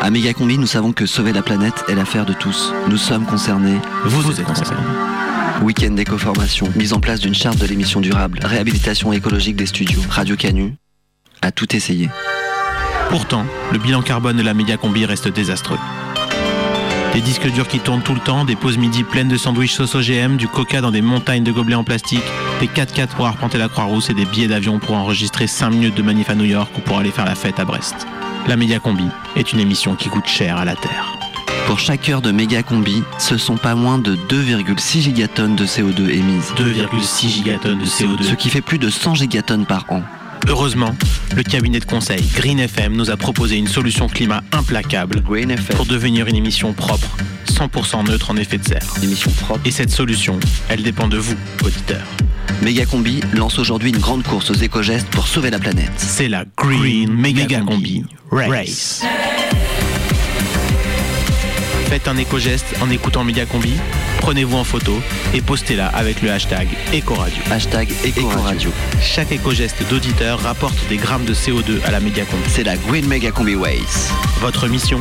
À 0.00 0.10
Mégacombi, 0.10 0.58
nous 0.58 0.66
savons 0.68 0.92
que 0.92 1.06
sauver 1.06 1.32
la 1.32 1.42
planète 1.42 1.84
est 1.88 1.94
l'affaire 1.96 2.24
de 2.24 2.34
tous. 2.34 2.72
Nous 2.88 2.98
sommes 2.98 3.26
concernés. 3.26 3.80
Vous 4.04 4.30
êtes 4.30 4.44
concernés. 4.44 5.15
Week-end 5.62 5.92
d'éco-formation, 5.92 6.68
mise 6.76 6.92
en 6.92 7.00
place 7.00 7.20
d'une 7.20 7.34
charte 7.34 7.58
de 7.58 7.66
l'émission 7.66 8.00
durable, 8.00 8.40
réhabilitation 8.42 9.12
écologique 9.12 9.56
des 9.56 9.66
studios, 9.66 10.00
Radio 10.08 10.36
Canu, 10.36 10.74
à 11.42 11.50
tout 11.50 11.74
essayer. 11.74 12.10
Pourtant, 13.08 13.44
le 13.72 13.78
bilan 13.78 14.02
carbone 14.02 14.36
de 14.36 14.42
la 14.42 14.54
Mégacombi 14.54 15.06
reste 15.06 15.28
désastreux. 15.28 15.78
Des 17.14 17.20
disques 17.20 17.50
durs 17.50 17.68
qui 17.68 17.80
tournent 17.80 18.02
tout 18.02 18.14
le 18.14 18.20
temps, 18.20 18.44
des 18.44 18.56
pauses 18.56 18.76
midi 18.76 19.02
pleines 19.02 19.28
de 19.28 19.38
sandwichs 19.38 19.72
sauce 19.72 19.94
OGM, 19.94 20.36
du 20.36 20.48
coca 20.48 20.82
dans 20.82 20.90
des 20.90 21.00
montagnes 21.00 21.44
de 21.44 21.52
gobelets 21.52 21.74
en 21.74 21.84
plastique, 21.84 22.24
des 22.60 22.66
4x4 22.66 23.08
pour 23.08 23.26
arpenter 23.26 23.56
la 23.56 23.68
Croix-Rousse 23.68 24.10
et 24.10 24.14
des 24.14 24.26
billets 24.26 24.48
d'avion 24.48 24.78
pour 24.78 24.96
enregistrer 24.96 25.46
5 25.46 25.70
minutes 25.70 25.94
de 25.94 26.02
manif 26.02 26.28
à 26.28 26.34
New 26.34 26.44
York 26.44 26.70
ou 26.76 26.80
pour 26.80 26.98
aller 26.98 27.10
faire 27.10 27.24
la 27.24 27.34
fête 27.34 27.58
à 27.58 27.64
Brest. 27.64 28.06
La 28.46 28.56
Médiacombi 28.56 29.08
est 29.34 29.52
une 29.52 29.60
émission 29.60 29.94
qui 29.94 30.08
coûte 30.08 30.26
cher 30.26 30.58
à 30.58 30.64
la 30.64 30.76
Terre. 30.76 31.25
Pour 31.66 31.80
chaque 31.80 32.08
heure 32.08 32.22
de 32.22 32.30
méga 32.30 32.62
combi, 32.62 33.02
ce 33.18 33.36
sont 33.36 33.56
pas 33.56 33.74
moins 33.74 33.98
de 33.98 34.14
2,6 34.14 35.00
gigatonnes 35.00 35.56
de 35.56 35.66
CO2 35.66 36.10
émises. 36.10 36.52
2,6 36.56 37.28
gigatonnes 37.28 37.80
de 37.80 37.84
CO2. 37.84 38.22
Ce 38.22 38.34
qui 38.34 38.50
fait 38.50 38.60
plus 38.60 38.78
de 38.78 38.88
100 38.88 39.16
gigatonnes 39.16 39.66
par 39.66 39.84
an. 39.88 40.02
Heureusement, 40.46 40.94
le 41.34 41.42
cabinet 41.42 41.80
de 41.80 41.84
conseil 41.84 42.22
Green 42.36 42.60
FM 42.60 42.92
nous 42.92 43.10
a 43.10 43.16
proposé 43.16 43.56
une 43.56 43.66
solution 43.66 44.06
climat 44.08 44.44
implacable 44.52 45.22
pour 45.22 45.86
devenir 45.86 46.28
une 46.28 46.36
émission 46.36 46.72
propre, 46.72 47.16
100% 47.50 48.06
neutre 48.06 48.30
en 48.30 48.36
effet 48.36 48.58
de 48.58 48.64
serre. 48.64 48.94
Émission 49.02 49.32
propre. 49.32 49.60
Et 49.64 49.72
cette 49.72 49.90
solution, 49.90 50.38
elle 50.68 50.84
dépend 50.84 51.08
de 51.08 51.18
vous, 51.18 51.34
auditeurs. 51.64 52.06
Megacombi 52.62 53.20
lance 53.34 53.58
aujourd'hui 53.58 53.90
une 53.90 53.98
grande 53.98 54.22
course 54.22 54.52
aux 54.52 54.54
éco-gestes 54.54 55.08
pour 55.08 55.26
sauver 55.26 55.50
la 55.50 55.58
planète. 55.58 55.90
C'est 55.96 56.28
la 56.28 56.44
Green 56.56 57.12
Mega 57.12 57.60
Combi 57.60 58.04
Race. 58.30 59.02
Faites 61.88 62.08
un 62.08 62.16
éco-geste 62.16 62.66
en 62.80 62.90
écoutant 62.90 63.22
Megacombi, 63.22 63.74
prenez-vous 64.18 64.56
en 64.56 64.64
photo 64.64 65.00
et 65.34 65.40
postez-la 65.40 65.86
avec 65.86 66.20
le 66.20 66.30
hashtag 66.32 66.68
Ecoradio. 66.92 67.38
Hashtag 67.50 67.88
Ecoradio. 68.04 68.70
Chaque 69.00 69.30
éco-geste 69.30 69.82
d'auditeur 69.88 70.40
rapporte 70.40 70.76
des 70.88 70.96
grammes 70.96 71.24
de 71.24 71.32
CO2 71.32 71.82
à 71.84 71.92
la 71.92 72.00
Megacombi. 72.00 72.42
C'est 72.48 72.64
la 72.64 72.76
Green 72.76 73.06
Megacombi 73.06 73.54
Ways. 73.54 74.10
Votre 74.40 74.66
mission 74.66 75.00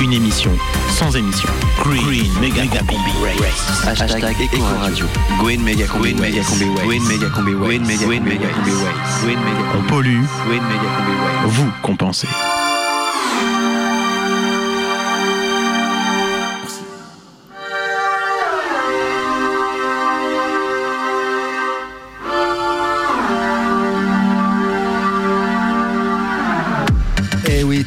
Une 0.00 0.12
émission 0.12 0.52
sans 0.96 1.16
émission. 1.16 1.48
Green, 1.80 2.30
Mega, 2.40 2.62
Combi 2.80 3.10
Race. 3.22 4.00
Hashtag 4.00 4.36
Ecoradio. 4.52 5.06
Green 5.42 5.62
Megacombi 5.62 6.12
Ways. 6.12 6.32
Green 6.84 7.02
Megacombi 7.06 7.54
Ways. 7.54 7.78
Green 7.80 8.22
Megacombi 8.24 8.70
Ways. 8.72 8.90
Green 9.24 9.38
On 9.78 9.82
pollue, 9.88 10.22
Green 10.46 10.62
Ways. 10.62 11.48
vous 11.48 11.70
compensez. 11.82 12.28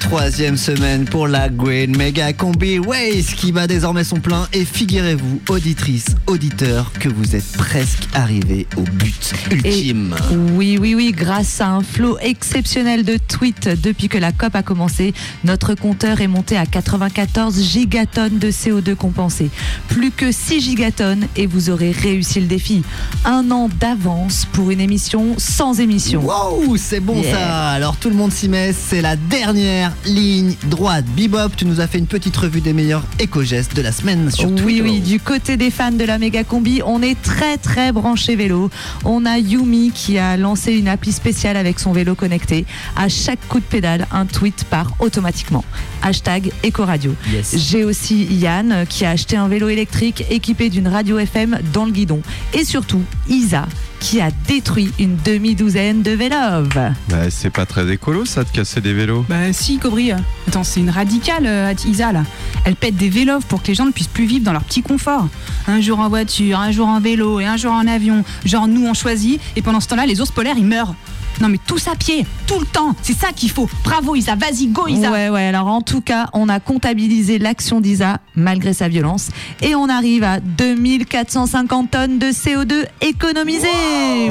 Troisième 0.03 0.57
semaine 0.57 1.05
pour 1.05 1.27
la 1.27 1.49
Green 1.49 1.95
Mega 1.95 2.33
Combi 2.33 2.77
Waze 2.77 3.33
qui 3.35 3.51
bat 3.51 3.67
désormais 3.67 4.03
son 4.03 4.17
plein. 4.17 4.47
Et 4.53 4.65
figurez-vous, 4.65 5.41
auditrices, 5.49 6.07
auditeurs, 6.27 6.91
que 6.99 7.09
vous 7.09 7.35
êtes 7.35 7.51
presque 7.53 8.07
arrivés 8.13 8.67
au 8.75 8.81
but 8.81 9.33
ultime. 9.49 10.13
Oui, 10.55 10.77
oui, 10.79 10.93
oui, 10.93 11.11
grâce 11.11 11.61
à 11.61 11.69
un 11.69 11.81
flot 11.81 12.17
exceptionnel 12.19 13.03
de 13.03 13.17
tweets 13.17 13.81
depuis 13.81 14.09
que 14.09 14.17
la 14.17 14.31
COP 14.31 14.55
a 14.55 14.61
commencé, 14.61 15.13
notre 15.45 15.73
compteur 15.73 16.21
est 16.21 16.27
monté 16.27 16.57
à 16.57 16.65
94 16.65 17.61
gigatonnes 17.63 18.39
de 18.39 18.51
CO2 18.51 18.95
compensé. 18.95 19.49
Plus 19.87 20.11
que 20.11 20.31
6 20.31 20.59
gigatonnes 20.61 21.27
et 21.35 21.47
vous 21.47 21.69
aurez 21.69 21.91
réussi 21.91 22.39
le 22.41 22.47
défi. 22.47 22.83
Un 23.25 23.49
an 23.51 23.69
d'avance 23.79 24.45
pour 24.51 24.69
une 24.69 24.81
émission 24.81 25.35
sans 25.37 25.79
émission. 25.79 26.21
Wow, 26.23 26.75
c'est 26.77 26.99
bon 26.99 27.13
Yeah. 27.23 27.37
ça. 27.37 27.69
Alors 27.69 27.95
tout 27.95 28.09
le 28.09 28.15
monde 28.15 28.33
s'y 28.33 28.49
met, 28.49 28.73
c'est 28.73 29.01
la 29.01 29.15
dernière 29.15 29.92
ligne 30.05 30.55
droite. 30.65 31.05
Bebop, 31.15 31.55
tu 31.55 31.65
nous 31.65 31.79
as 31.79 31.87
fait 31.87 31.97
une 31.97 32.07
petite 32.07 32.35
revue 32.35 32.61
des 32.61 32.73
meilleurs 32.73 33.03
éco-gestes 33.19 33.75
de 33.75 33.81
la 33.81 33.91
semaine 33.91 34.31
sur 34.31 34.49
oui, 34.49 34.55
Twitter. 34.55 34.81
oui, 34.81 34.99
du 34.99 35.19
côté 35.19 35.57
des 35.57 35.71
fans 35.71 35.91
de 35.91 36.03
la 36.03 36.17
méga 36.17 36.43
combi, 36.43 36.81
on 36.85 37.01
est 37.01 37.19
très 37.21 37.57
très 37.57 37.91
branché 37.91 38.35
vélo. 38.35 38.69
On 39.05 39.25
a 39.25 39.37
Yumi 39.37 39.91
qui 39.91 40.17
a 40.17 40.37
lancé 40.37 40.73
une 40.73 40.87
appli 40.87 41.11
spéciale 41.11 41.57
avec 41.57 41.79
son 41.79 41.91
vélo 41.93 42.15
connecté. 42.15 42.65
À 42.95 43.09
chaque 43.09 43.45
coup 43.47 43.59
de 43.59 43.65
pédale, 43.65 44.07
un 44.11 44.25
tweet 44.25 44.63
part 44.65 44.93
automatiquement. 44.99 45.63
Hashtag 46.01 46.51
Ecoradio. 46.65 47.15
J'ai 47.53 47.83
aussi 47.83 48.25
Yann 48.25 48.85
qui 48.87 49.05
a 49.05 49.11
acheté 49.11 49.37
un 49.37 49.47
vélo 49.47 49.69
électrique 49.69 50.25
équipé 50.29 50.69
d'une 50.69 50.87
radio 50.87 51.17
FM 51.19 51.59
dans 51.73 51.85
le 51.85 51.91
guidon. 51.91 52.21
Et 52.53 52.65
surtout, 52.65 53.01
Isa 53.29 53.67
qui 54.03 54.19
a 54.19 54.31
détruit 54.49 54.91
une 54.99 55.15
demi-douzaine 55.23 56.01
de 56.01 56.11
vélos. 56.11 56.67
Bah, 56.75 57.29
c'est 57.29 57.49
pas 57.49 57.65
très 57.65 57.89
écolo 57.89 58.25
ça 58.25 58.43
de 58.43 58.49
casser 58.49 58.81
des 58.81 58.93
vélos. 58.93 59.25
Bah 59.29 59.53
si, 59.53 59.77
Cobry. 59.77 60.11
Attends, 60.45 60.65
c'est 60.65 60.81
une 60.81 60.89
radicale, 60.89 61.45
euh, 61.45 61.73
Isa, 61.85 62.11
là. 62.11 62.23
Elle 62.65 62.75
pète 62.75 62.97
des 62.97 63.07
vélos 63.07 63.39
pour 63.47 63.63
que 63.63 63.69
les 63.69 63.75
gens 63.75 63.85
ne 63.85 63.91
puissent 63.91 64.07
plus 64.07 64.25
vivre 64.25 64.43
dans 64.43 64.51
leur 64.51 64.65
petit 64.65 64.81
confort. 64.81 65.29
Un 65.67 65.79
jour 65.79 65.99
en 65.99 66.09
voiture, 66.09 66.59
un 66.59 66.71
jour 66.71 66.89
en 66.89 66.99
vélo 66.99 67.39
et 67.39 67.45
un 67.45 67.55
jour 67.55 67.71
en 67.71 67.87
avion. 67.87 68.25
Genre, 68.43 68.67
nous, 68.67 68.85
on 68.85 68.93
choisit. 68.93 69.39
Et 69.55 69.61
pendant 69.61 69.79
ce 69.79 69.87
temps-là, 69.87 70.05
les 70.05 70.19
ours 70.19 70.31
polaires, 70.31 70.57
ils 70.57 70.65
meurent. 70.65 70.95
Non, 71.41 71.49
mais 71.49 71.59
tous 71.65 71.87
à 71.87 71.95
pied, 71.95 72.25
tout 72.47 72.59
le 72.59 72.65
temps. 72.65 72.95
C'est 73.01 73.17
ça 73.17 73.29
qu'il 73.35 73.49
faut. 73.49 73.67
Bravo, 73.83 74.15
Isa. 74.15 74.35
Vas-y, 74.35 74.67
go, 74.67 74.87
Isa. 74.87 75.11
Ouais, 75.11 75.29
ouais. 75.29 75.47
Alors, 75.47 75.67
en 75.67 75.81
tout 75.81 76.01
cas, 76.01 76.27
on 76.33 76.47
a 76.47 76.59
comptabilisé 76.59 77.39
l'action 77.39 77.81
d'Isa 77.81 78.19
malgré 78.35 78.73
sa 78.73 78.87
violence 78.87 79.29
et 79.61 79.75
on 79.75 79.89
arrive 79.89 80.23
à 80.23 80.39
2450 80.39 81.91
tonnes 81.91 82.19
de 82.19 82.27
CO2 82.27 82.85
économisées. 83.01 83.67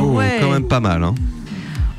Oh, 0.01 0.13
ouais. 0.17 0.39
quand 0.41 0.51
même 0.51 0.69
pas 0.69 0.81
mal. 0.81 1.03
Hein. 1.05 1.15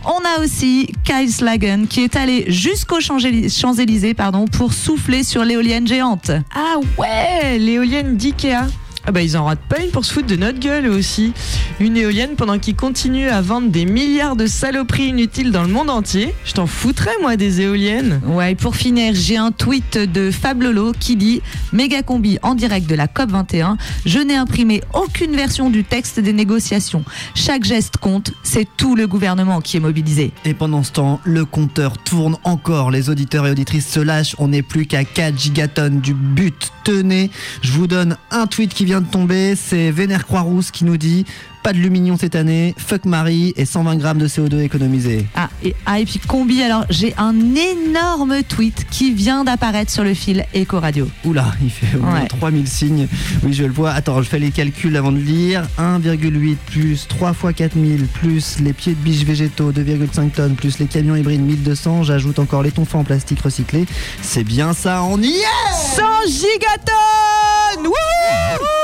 On 0.05 0.19
a 0.37 0.43
aussi 0.43 0.89
Kyle 1.05 1.31
Slagen 1.31 1.87
qui 1.87 2.01
est 2.03 2.15
allé 2.17 2.45
jusqu'aux 2.49 2.99
Champs-Ély- 2.99 3.49
Champs-Élysées 3.49 4.13
pardon, 4.13 4.45
pour 4.45 4.73
souffler 4.73 5.23
sur 5.23 5.45
l'éolienne 5.45 5.87
géante. 5.87 6.31
Ah 6.53 6.75
ouais, 6.97 7.57
l'éolienne 7.57 8.17
d'IKEA. 8.17 8.67
Ah 9.05 9.11
bah 9.11 9.21
ils 9.21 9.35
en 9.35 9.43
ratent 9.43 9.59
pas 9.67 9.81
une 9.81 9.91
pour 9.91 10.05
se 10.05 10.13
foutre 10.13 10.27
de 10.27 10.37
notre 10.37 10.59
gueule 10.59 10.85
eux 10.85 10.95
aussi. 10.95 11.33
Une 11.81 11.97
éolienne 11.97 12.35
pendant 12.37 12.57
qu'ils 12.57 12.75
continuent 12.75 13.27
à 13.27 13.41
vendre 13.41 13.69
des 13.69 13.83
milliards 13.85 14.37
de 14.37 14.47
saloperies 14.47 15.07
inutiles 15.07 15.51
dans 15.51 15.63
le 15.63 15.67
monde 15.67 15.89
entier. 15.89 16.33
Je 16.45 16.53
t'en 16.53 16.67
foutrais 16.67 17.11
moi 17.21 17.35
des 17.35 17.59
éoliennes. 17.59 18.21
Ouais, 18.25 18.53
et 18.53 18.55
pour 18.55 18.77
finir, 18.77 19.13
j'ai 19.13 19.35
un 19.35 19.51
tweet 19.51 19.97
de 19.97 20.31
Fab 20.31 20.61
Lolo 20.61 20.93
qui 20.97 21.17
dit 21.17 21.41
Méga 21.73 22.01
combi 22.01 22.39
en 22.43 22.55
direct 22.55 22.89
de 22.89 22.95
la 22.95 23.07
COP21. 23.07 23.75
Je 24.05 24.19
n'ai 24.19 24.35
imprimé 24.37 24.81
aucune 24.93 25.35
version 25.35 25.69
du 25.69 25.83
texte 25.83 26.21
des 26.21 26.31
négociations. 26.31 27.03
Chaque 27.35 27.65
geste 27.65 27.97
compte, 27.97 28.31
c'est 28.41 28.67
tout 28.77 28.95
le 28.95 29.07
gouvernement 29.07 29.59
qui 29.59 29.75
est 29.75 29.81
mobilisé. 29.81 30.31
Et 30.45 30.53
pendant 30.53 30.81
ce 30.81 30.93
temps, 30.93 31.19
le 31.25 31.43
compteur 31.43 31.97
tourne 31.97 32.37
encore. 32.45 32.89
Les 32.89 33.09
auditeurs 33.09 33.47
et 33.47 33.51
auditrices 33.51 33.89
se 33.89 33.99
lâchent. 33.99 34.35
On 34.37 34.47
n'est 34.47 34.61
plus 34.61 34.85
qu'à 34.85 35.03
4 35.03 35.37
gigatonnes 35.37 35.99
du 35.99 36.13
but. 36.13 36.71
Tenez, 36.85 37.31
je 37.61 37.71
vous 37.73 37.87
donne 37.87 38.17
un 38.31 38.47
tweet 38.47 38.73
qui 38.73 38.85
vient 38.85 38.92
de 39.01 39.07
tomber. 39.07 39.55
C'est 39.55 39.91
Vénère 39.91 40.25
Croix-Rousse 40.25 40.71
qui 40.71 40.85
nous 40.85 40.97
dit 40.97 41.25
pas 41.63 41.71
de 41.71 41.77
lumignon 41.77 42.17
cette 42.17 42.35
année, 42.35 42.75
fuck 42.77 43.05
Marie 43.05 43.53
et 43.55 43.63
120 43.65 43.95
grammes 43.95 44.17
de 44.17 44.27
CO2 44.27 44.59
économisés. 44.59 45.25
Ah 45.33 45.49
et, 45.63 45.73
ah, 45.85 45.97
et 46.01 46.03
puis 46.03 46.19
combi, 46.19 46.61
alors 46.61 46.83
j'ai 46.89 47.13
un 47.17 47.33
énorme 47.55 48.43
tweet 48.43 48.85
qui 48.91 49.13
vient 49.13 49.45
d'apparaître 49.45 49.89
sur 49.89 50.03
le 50.03 50.13
fil 50.13 50.45
Eco 50.53 50.81
Radio. 50.81 51.07
Oula, 51.23 51.53
il 51.63 51.69
fait 51.71 51.95
au 51.95 52.01
moins 52.01 52.19
Ouais. 52.19 52.27
3000 52.27 52.67
signes. 52.67 53.07
Oui, 53.43 53.53
je 53.53 53.63
le 53.63 53.71
vois. 53.71 53.91
Attends, 53.91 54.21
je 54.21 54.27
fais 54.27 54.39
les 54.39 54.51
calculs 54.51 54.97
avant 54.97 55.13
de 55.13 55.19
lire. 55.19 55.63
1,8 55.79 56.57
plus 56.69 57.07
3 57.07 57.31
fois 57.31 57.53
4000 57.53 58.07
plus 58.07 58.59
les 58.59 58.73
pieds 58.73 58.93
de 58.93 58.99
biche 58.99 59.23
végétaux 59.23 59.71
2,5 59.71 60.31
tonnes 60.31 60.55
plus 60.55 60.79
les 60.79 60.87
camions 60.87 61.15
hybrides 61.15 61.39
1200. 61.45 62.03
J'ajoute 62.03 62.39
encore 62.39 62.63
les 62.63 62.71
tonfas 62.71 62.97
en 62.97 63.03
plastique 63.05 63.39
recyclé. 63.39 63.85
C'est 64.21 64.43
bien 64.43 64.73
ça, 64.73 65.01
on 65.03 65.17
y 65.21 65.27
est 65.29 65.95
100 65.95 66.01
gigatonnes 66.27 67.85
Wouhou 67.85 68.82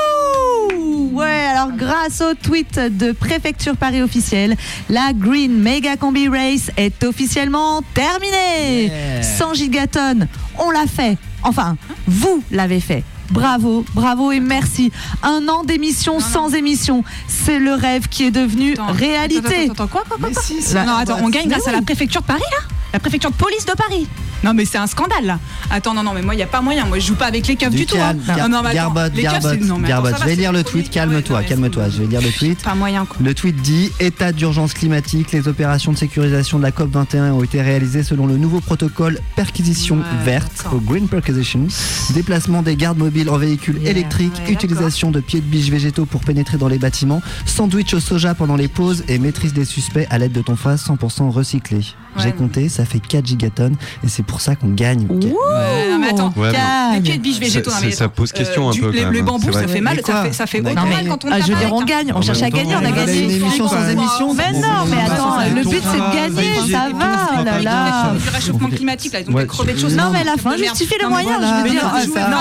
alors 1.46 1.70
grâce 1.76 2.20
au 2.20 2.34
tweet 2.34 2.78
de 2.78 3.12
Préfecture 3.12 3.76
Paris 3.76 4.02
officiel, 4.02 4.56
la 4.88 5.12
Green 5.12 5.52
Mega 5.60 5.96
Combi 5.96 6.28
Race 6.28 6.70
est 6.76 7.04
officiellement 7.04 7.82
terminée. 7.94 8.86
Yeah. 8.86 9.22
100 9.22 9.54
gigatonnes, 9.54 10.28
on 10.58 10.70
l'a 10.70 10.86
fait. 10.86 11.16
Enfin, 11.42 11.76
vous 12.06 12.42
l'avez 12.50 12.80
fait. 12.80 13.02
Bravo, 13.30 13.84
bravo 13.94 14.32
et 14.32 14.40
merci. 14.40 14.90
Un 15.22 15.46
an 15.48 15.62
d'émission 15.62 16.18
sans 16.18 16.52
émission, 16.52 17.04
c'est 17.28 17.60
le 17.60 17.74
rêve 17.74 18.08
qui 18.08 18.24
est 18.24 18.30
devenu 18.32 18.74
réalité. 18.88 19.38
Attends, 19.38 19.54
attends, 19.54 19.72
attends, 19.72 19.86
quoi, 19.86 20.02
quoi, 20.08 20.16
quoi, 20.18 20.28
Mais 20.28 20.34
quoi 20.34 20.42
si, 20.42 20.60
c'est 20.60 20.74
Non, 20.80 20.86
pas 20.86 20.98
attends, 20.98 21.12
vrai. 21.14 21.22
on 21.24 21.28
gagne 21.28 21.48
grâce 21.48 21.68
à 21.68 21.72
la 21.72 21.82
préfecture 21.82 22.22
de 22.22 22.26
Paris, 22.26 22.42
là 22.50 22.66
La 22.92 22.98
préfecture 22.98 23.30
de 23.30 23.36
police 23.36 23.64
de 23.66 23.72
Paris 23.72 24.08
non 24.44 24.54
mais 24.54 24.64
c'est 24.64 24.78
un 24.78 24.86
scandale 24.86 25.24
là. 25.26 25.38
Attends 25.70 25.94
non 25.94 26.02
non 26.02 26.12
mais 26.14 26.22
moi 26.22 26.34
il 26.34 26.38
y 26.38 26.42
a 26.42 26.46
pas 26.46 26.60
moyen. 26.60 26.86
Moi 26.86 26.98
je 26.98 27.06
joue 27.06 27.14
pas 27.14 27.26
avec 27.26 27.46
les 27.46 27.56
keufs 27.56 27.70
du, 27.74 27.86
tout. 27.86 27.96
hein. 27.96 28.14
gar- 28.26 28.48
Non, 28.48 28.56
non, 28.56 28.62
mais 28.62 28.68
attends, 28.70 28.74
Garbotte, 28.94 29.12
les 29.14 29.22
keufs, 29.22 29.32
Garbotte, 29.32 29.58
c'est- 29.60 29.66
non, 29.66 29.78
mais 29.78 29.88
attends, 29.92 30.02
Garbotte. 30.02 30.10
ça 30.12 30.16
Je 30.16 30.20
va, 30.22 30.26
vais 30.30 30.36
lire 30.36 30.52
le 30.52 30.64
tweet, 30.64 30.90
calme-toi, 30.90 31.42
calme-toi. 31.42 31.88
Je 31.88 31.98
vais 32.02 32.06
lire 32.06 32.20
le 32.22 32.30
tweet. 32.30 32.62
Pas 32.62 32.74
moyen 32.74 33.04
quoi. 33.04 33.16
Le 33.22 33.34
tweet 33.34 33.56
dit 33.56 33.90
État 34.00 34.32
d'urgence 34.32 34.72
climatique, 34.74 35.32
les 35.32 35.48
opérations 35.48 35.92
de 35.92 35.98
sécurisation 35.98 36.58
de 36.58 36.62
la 36.62 36.70
COP21 36.70 37.32
ont 37.32 37.42
été 37.42 37.60
réalisées 37.62 38.02
selon 38.02 38.26
le 38.26 38.36
nouveau 38.36 38.60
protocole 38.60 39.18
perquisition 39.36 39.96
Ouais, 39.96 40.24
verte, 40.24 40.64
au 40.72 40.78
Green 40.80 41.08
Perquisition, 41.08 41.66
déplacement 42.14 42.62
des 42.62 42.76
gardes 42.76 42.98
mobiles 42.98 43.28
en 43.30 43.36
véhicules 43.38 43.78
Yeah, 43.80 43.90
électriques, 43.90 44.32
ouais, 44.46 44.52
utilisation 44.52 45.10
de 45.10 45.20
pieds 45.20 45.40
de 45.40 45.46
biche 45.46 45.68
végétaux 45.70 46.06
pour 46.06 46.20
pénétrer 46.22 46.56
dans 46.58 46.68
les 46.68 46.78
bâtiments, 46.78 47.22
sandwich 47.46 47.94
au 47.94 48.00
soja 48.00 48.34
pendant 48.34 48.56
les 48.56 48.68
pauses 48.68 49.04
et 49.08 49.18
maîtrise 49.18 49.52
des 49.52 49.64
suspects 49.64 50.06
à 50.10 50.18
l'aide 50.18 50.32
de 50.32 50.42
ton 50.42 50.56
face 50.56 50.86
100% 50.88 51.30
recyclé. 51.30 51.80
J'ai 52.18 52.32
compté, 52.32 52.68
ça 52.68 52.84
fait 52.84 52.98
4 52.98 53.24
gigatonnes 53.26 53.76
et 54.04 54.08
c'est 54.08 54.24
pour 54.30 54.40
ça 54.40 54.54
qu'on 54.54 54.68
gagne. 54.68 55.06
Ouais, 55.10 55.90
non, 55.90 55.98
mais 55.98 56.08
attends. 56.10 56.32
Ouais, 56.36 56.52
mais- 56.52 56.94
Les 56.96 57.00
pieds 57.02 57.16
de 57.18 57.22
biche 57.22 57.38
végétaux. 57.40 57.70
Ça- 57.90 58.08
pose 58.08 58.32
question 58.32 58.68
un 58.68 58.72
du- 58.72 58.80
peu, 58.80 58.90
les- 58.90 59.04
Le 59.04 59.22
bambou 59.22 59.46
c'est 59.52 59.60
ça 59.60 59.68
fait 59.68 59.80
mal, 59.80 60.00
ça 60.06 60.22
fait 60.22 60.32
ça 60.32 60.46
fait 60.46 60.60
autant 60.60 60.86
mal 60.86 61.06
quand 61.08 61.24
on 61.24 61.28
Ah, 61.28 61.32
tape 61.38 61.42
je 61.42 61.46
veux 61.48 61.56
avec, 61.56 61.66
dire, 61.68 61.74
on 61.76 61.82
gagne, 61.84 62.12
on 62.14 62.22
cherche 62.22 62.42
à 62.42 62.50
gagner, 62.50 62.74
on 62.74 62.78
a 62.78 62.82
on 62.82 62.84
a 62.86 62.90
gagné. 62.92 63.24
une 63.24 63.30
émission 63.30 63.68
sans 63.68 63.88
émission. 63.88 64.34
Mais 64.34 64.52
non, 64.52 64.84
mais 64.88 64.96
attends, 65.06 65.38
le 65.54 65.62
but 65.68 65.82
c'est 65.82 65.98
de 65.98 66.14
gagner, 66.36 66.72
ça 66.72 66.88
va, 66.96 67.44
là 67.44 67.60
là. 67.62 68.12
Du 68.14 68.28
réchauffement 68.28 68.68
climatique 68.68 69.12
là, 69.12 69.20
ils 69.20 69.30
ont 69.36 69.46
crevés 69.46 69.72
de 69.74 69.78
choses. 69.78 69.96
Non, 69.96 70.10
mais 70.12 70.20
à 70.20 70.24
la 70.24 70.36
fin, 70.36 70.56
justifie 70.56 70.94
le 71.02 71.08
moyen, 71.08 71.38
je 71.40 71.62
veux 71.64 71.70
dire. 71.70 71.84
Non, 72.30 72.36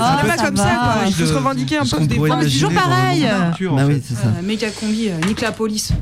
Ah, 0.00 0.22
pas 0.26 0.44
comme 0.44 0.56
ça, 0.56 0.64
quoi. 0.64 0.94
Il 1.06 1.14
faut 1.14 1.26
se 1.26 1.32
revendiquer 1.34 1.78
un 1.78 1.84
peu 1.84 2.06
des 2.06 2.16
fois. 2.16 2.38
c'est 2.42 2.50
toujours 2.50 2.72
pareil. 2.72 3.26
c'est. 3.58 4.26
Euh, 4.26 4.42
Méga 4.42 4.68
combi, 4.70 5.08
euh, 5.08 5.26
nique 5.26 5.40
la 5.40 5.52
police. 5.52 5.92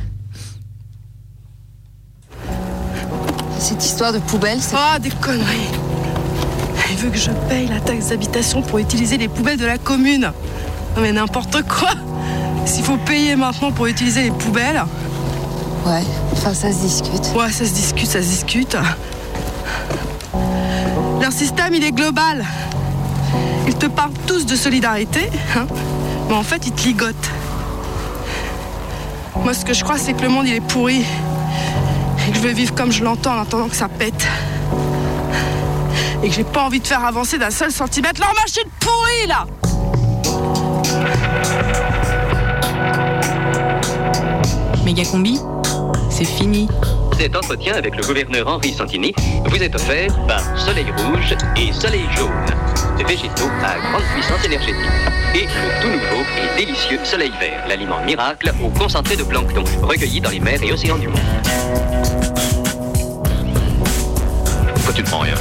Cette 3.60 3.84
histoire 3.84 4.12
de 4.12 4.18
poubelle. 4.18 4.58
Ah, 4.74 4.98
des 4.98 5.10
conneries 5.10 5.68
Il 6.90 6.96
veut 6.96 7.10
que 7.10 7.18
je 7.18 7.30
paye 7.48 7.68
la 7.68 7.78
taxe 7.80 8.06
d'habitation 8.08 8.62
pour 8.62 8.78
utiliser 8.78 9.16
les 9.18 9.28
poubelles 9.28 9.58
de 9.58 9.66
la 9.66 9.78
commune. 9.78 10.32
Non 10.96 11.02
mais 11.02 11.12
n'importe 11.12 11.62
quoi 11.68 11.90
S'il 12.64 12.82
faut 12.84 12.96
payer 12.96 13.36
maintenant 13.36 13.70
pour 13.70 13.86
utiliser 13.86 14.22
les 14.24 14.30
poubelles, 14.30 14.82
Ouais, 15.86 16.02
enfin 16.32 16.52
ça 16.52 16.70
se 16.72 16.78
discute. 16.78 17.32
ouais, 17.34 17.50
ça 17.50 17.64
se 17.64 17.72
discute, 17.72 18.06
ça 18.06 18.20
se 18.20 18.26
discute. 18.28 18.76
Leur 21.22 21.32
système, 21.32 21.72
il 21.74 21.82
est 21.84 21.92
global. 21.92 22.44
Ils 23.66 23.74
te 23.76 23.86
parlent 23.86 24.12
tous 24.26 24.44
de 24.44 24.56
solidarité, 24.56 25.30
hein, 25.56 25.66
mais 26.28 26.34
en 26.34 26.42
fait, 26.42 26.66
ils 26.66 26.72
te 26.72 26.82
ligotent. 26.82 27.30
Moi, 29.42 29.54
ce 29.54 29.64
que 29.64 29.72
je 29.72 29.82
crois, 29.84 29.96
c'est 29.96 30.12
que 30.12 30.22
le 30.22 30.28
monde, 30.28 30.46
il 30.48 30.54
est 30.54 30.60
pourri. 30.60 31.02
Je 32.32 32.38
vais 32.40 32.52
vivre 32.52 32.74
comme 32.74 32.92
je 32.92 33.02
l'entends 33.04 33.36
en 33.36 33.42
attendant 33.42 33.68
que 33.68 33.76
ça 33.76 33.88
pète. 33.88 34.26
Et 36.22 36.28
que 36.28 36.34
j'ai 36.34 36.44
pas 36.44 36.64
envie 36.64 36.80
de 36.80 36.86
faire 36.86 37.04
avancer 37.04 37.38
d'un 37.38 37.50
seul 37.50 37.70
centimètre 37.70 38.20
leur 38.20 38.32
machine 38.34 38.68
pourrie, 38.78 39.26
là 39.26 39.46
Méga 44.84 45.04
combi, 45.04 45.38
c'est 46.08 46.24
fini. 46.24 46.68
Cet 47.18 47.36
entretien 47.36 47.74
avec 47.74 47.96
le 47.96 48.02
gouverneur 48.02 48.48
Henri 48.48 48.72
Santini 48.72 49.14
vous 49.44 49.62
est 49.62 49.74
offert 49.74 50.08
par 50.26 50.40
Soleil 50.58 50.86
Rouge 50.96 51.36
et 51.56 51.72
Soleil 51.72 52.06
Jaune, 52.16 52.30
végétaux 53.04 53.50
à 53.62 53.78
grande 53.78 54.04
puissance 54.14 54.44
énergétique. 54.44 54.76
Et 55.34 55.44
le 55.44 55.82
tout 55.82 55.88
nouveau 55.88 56.24
et 56.36 56.64
délicieux 56.64 56.98
Soleil 57.04 57.32
Vert, 57.40 57.64
l'aliment 57.68 58.00
miracle 58.02 58.52
au 58.62 58.68
concentré 58.68 59.16
de 59.16 59.22
plancton, 59.22 59.64
recueilli 59.82 60.20
dans 60.20 60.30
les 60.30 60.40
mers 60.40 60.62
et 60.62 60.72
océans 60.72 60.98
du 60.98 61.08
monde. 61.08 61.20
Pourquoi 64.74 64.92
tu 64.94 65.02
ne 65.02 65.06
prends 65.06 65.20
rien? 65.20 65.34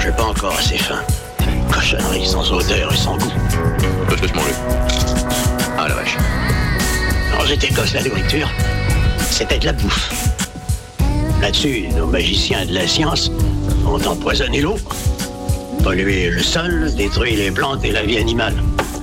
J'ai 0.00 0.12
pas 0.12 0.24
encore 0.24 0.56
assez 0.58 0.78
faim. 0.78 1.00
Cochonnerie 1.72 2.26
sans 2.26 2.50
odeur 2.52 2.92
et 2.92 2.96
sans 2.96 3.16
goût. 3.16 3.32
Qu'est-ce 4.08 4.22
que 4.22 4.28
je 4.28 4.34
mangeais 4.34 4.54
Ah 5.78 5.88
la 5.88 5.94
vache. 5.94 6.16
Quand 7.36 7.44
j'étais 7.46 7.68
gosse, 7.68 7.94
la 7.94 8.02
nourriture, 8.02 8.48
c'était 9.30 9.58
de 9.58 9.66
la 9.66 9.72
bouffe. 9.72 10.10
Là-dessus, 11.40 11.88
nos 11.96 12.06
magiciens 12.06 12.64
de 12.64 12.72
la 12.72 12.86
science 12.86 13.30
ont 13.86 14.02
empoisonné 14.06 14.60
l'eau, 14.60 14.76
pollué 15.84 16.30
le 16.30 16.42
sol, 16.42 16.90
détruit 16.96 17.36
les 17.36 17.50
plantes 17.50 17.84
et 17.84 17.92
la 17.92 18.02
vie 18.02 18.16
animale. 18.16 18.54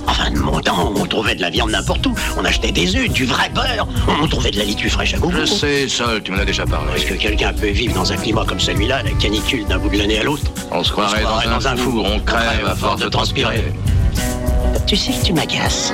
Enfin, 0.07 0.31
de 0.31 0.39
mon 0.39 0.59
temps, 0.59 0.91
on 0.95 1.05
trouvait 1.05 1.35
de 1.35 1.41
la 1.41 1.51
viande 1.51 1.69
n'importe 1.69 2.07
où. 2.07 2.15
On 2.37 2.43
achetait 2.43 2.71
des 2.71 2.95
œufs, 2.95 3.07
du 3.07 3.25
vrai 3.25 3.49
beurre. 3.53 3.87
On 4.19 4.27
trouvait 4.27 4.49
de 4.49 4.57
la 4.57 4.63
litue 4.63 4.89
fraîche 4.89 5.13
à 5.13 5.19
gogo. 5.19 5.37
Je 5.41 5.45
sais, 5.45 5.87
Sol, 5.87 6.23
tu 6.23 6.31
m'en 6.31 6.39
as 6.39 6.45
déjà 6.45 6.65
parlé. 6.65 6.87
Est-ce 6.95 7.05
que 7.05 7.13
quelqu'un 7.13 7.53
peut 7.53 7.69
vivre 7.69 7.93
dans 7.93 8.11
un 8.11 8.17
climat 8.17 8.45
comme 8.47 8.59
celui-là, 8.59 9.03
la 9.03 9.11
canicule 9.11 9.65
d'un 9.67 9.77
bout 9.77 9.89
de 9.89 9.99
l'année 9.99 10.19
à 10.19 10.23
l'autre? 10.23 10.41
On 10.71 10.83
se 10.83 10.91
croirait 10.91 11.21
dans, 11.21 11.67
un 11.67 11.75
four, 11.77 12.03
on 12.03 12.19
crève 12.19 12.65
à 12.65 12.75
force 12.75 12.99
de 12.99 13.09
transpirer. 13.09 13.63
Tu 14.87 14.95
sais 14.95 15.11
que 15.11 15.23
tu 15.23 15.33
m'agaces. 15.33 15.93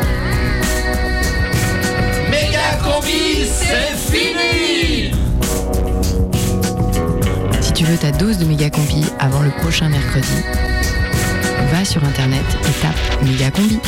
Méga 2.32 2.78
combi, 2.82 3.46
c'est 3.46 3.98
fini 4.10 5.12
Si 7.60 7.74
tu 7.74 7.84
veux 7.84 7.98
ta 7.98 8.12
dose 8.12 8.38
de 8.38 8.46
méga 8.46 8.70
combi 8.70 9.04
avant 9.20 9.42
le 9.42 9.52
prochain 9.52 9.90
mercredi, 9.90 10.44
va 11.72 11.86
sur 11.86 12.04
internet 12.04 12.46
et 12.68 12.82
tape 12.82 13.24
méga 13.24 13.52
combi. 13.52 13.80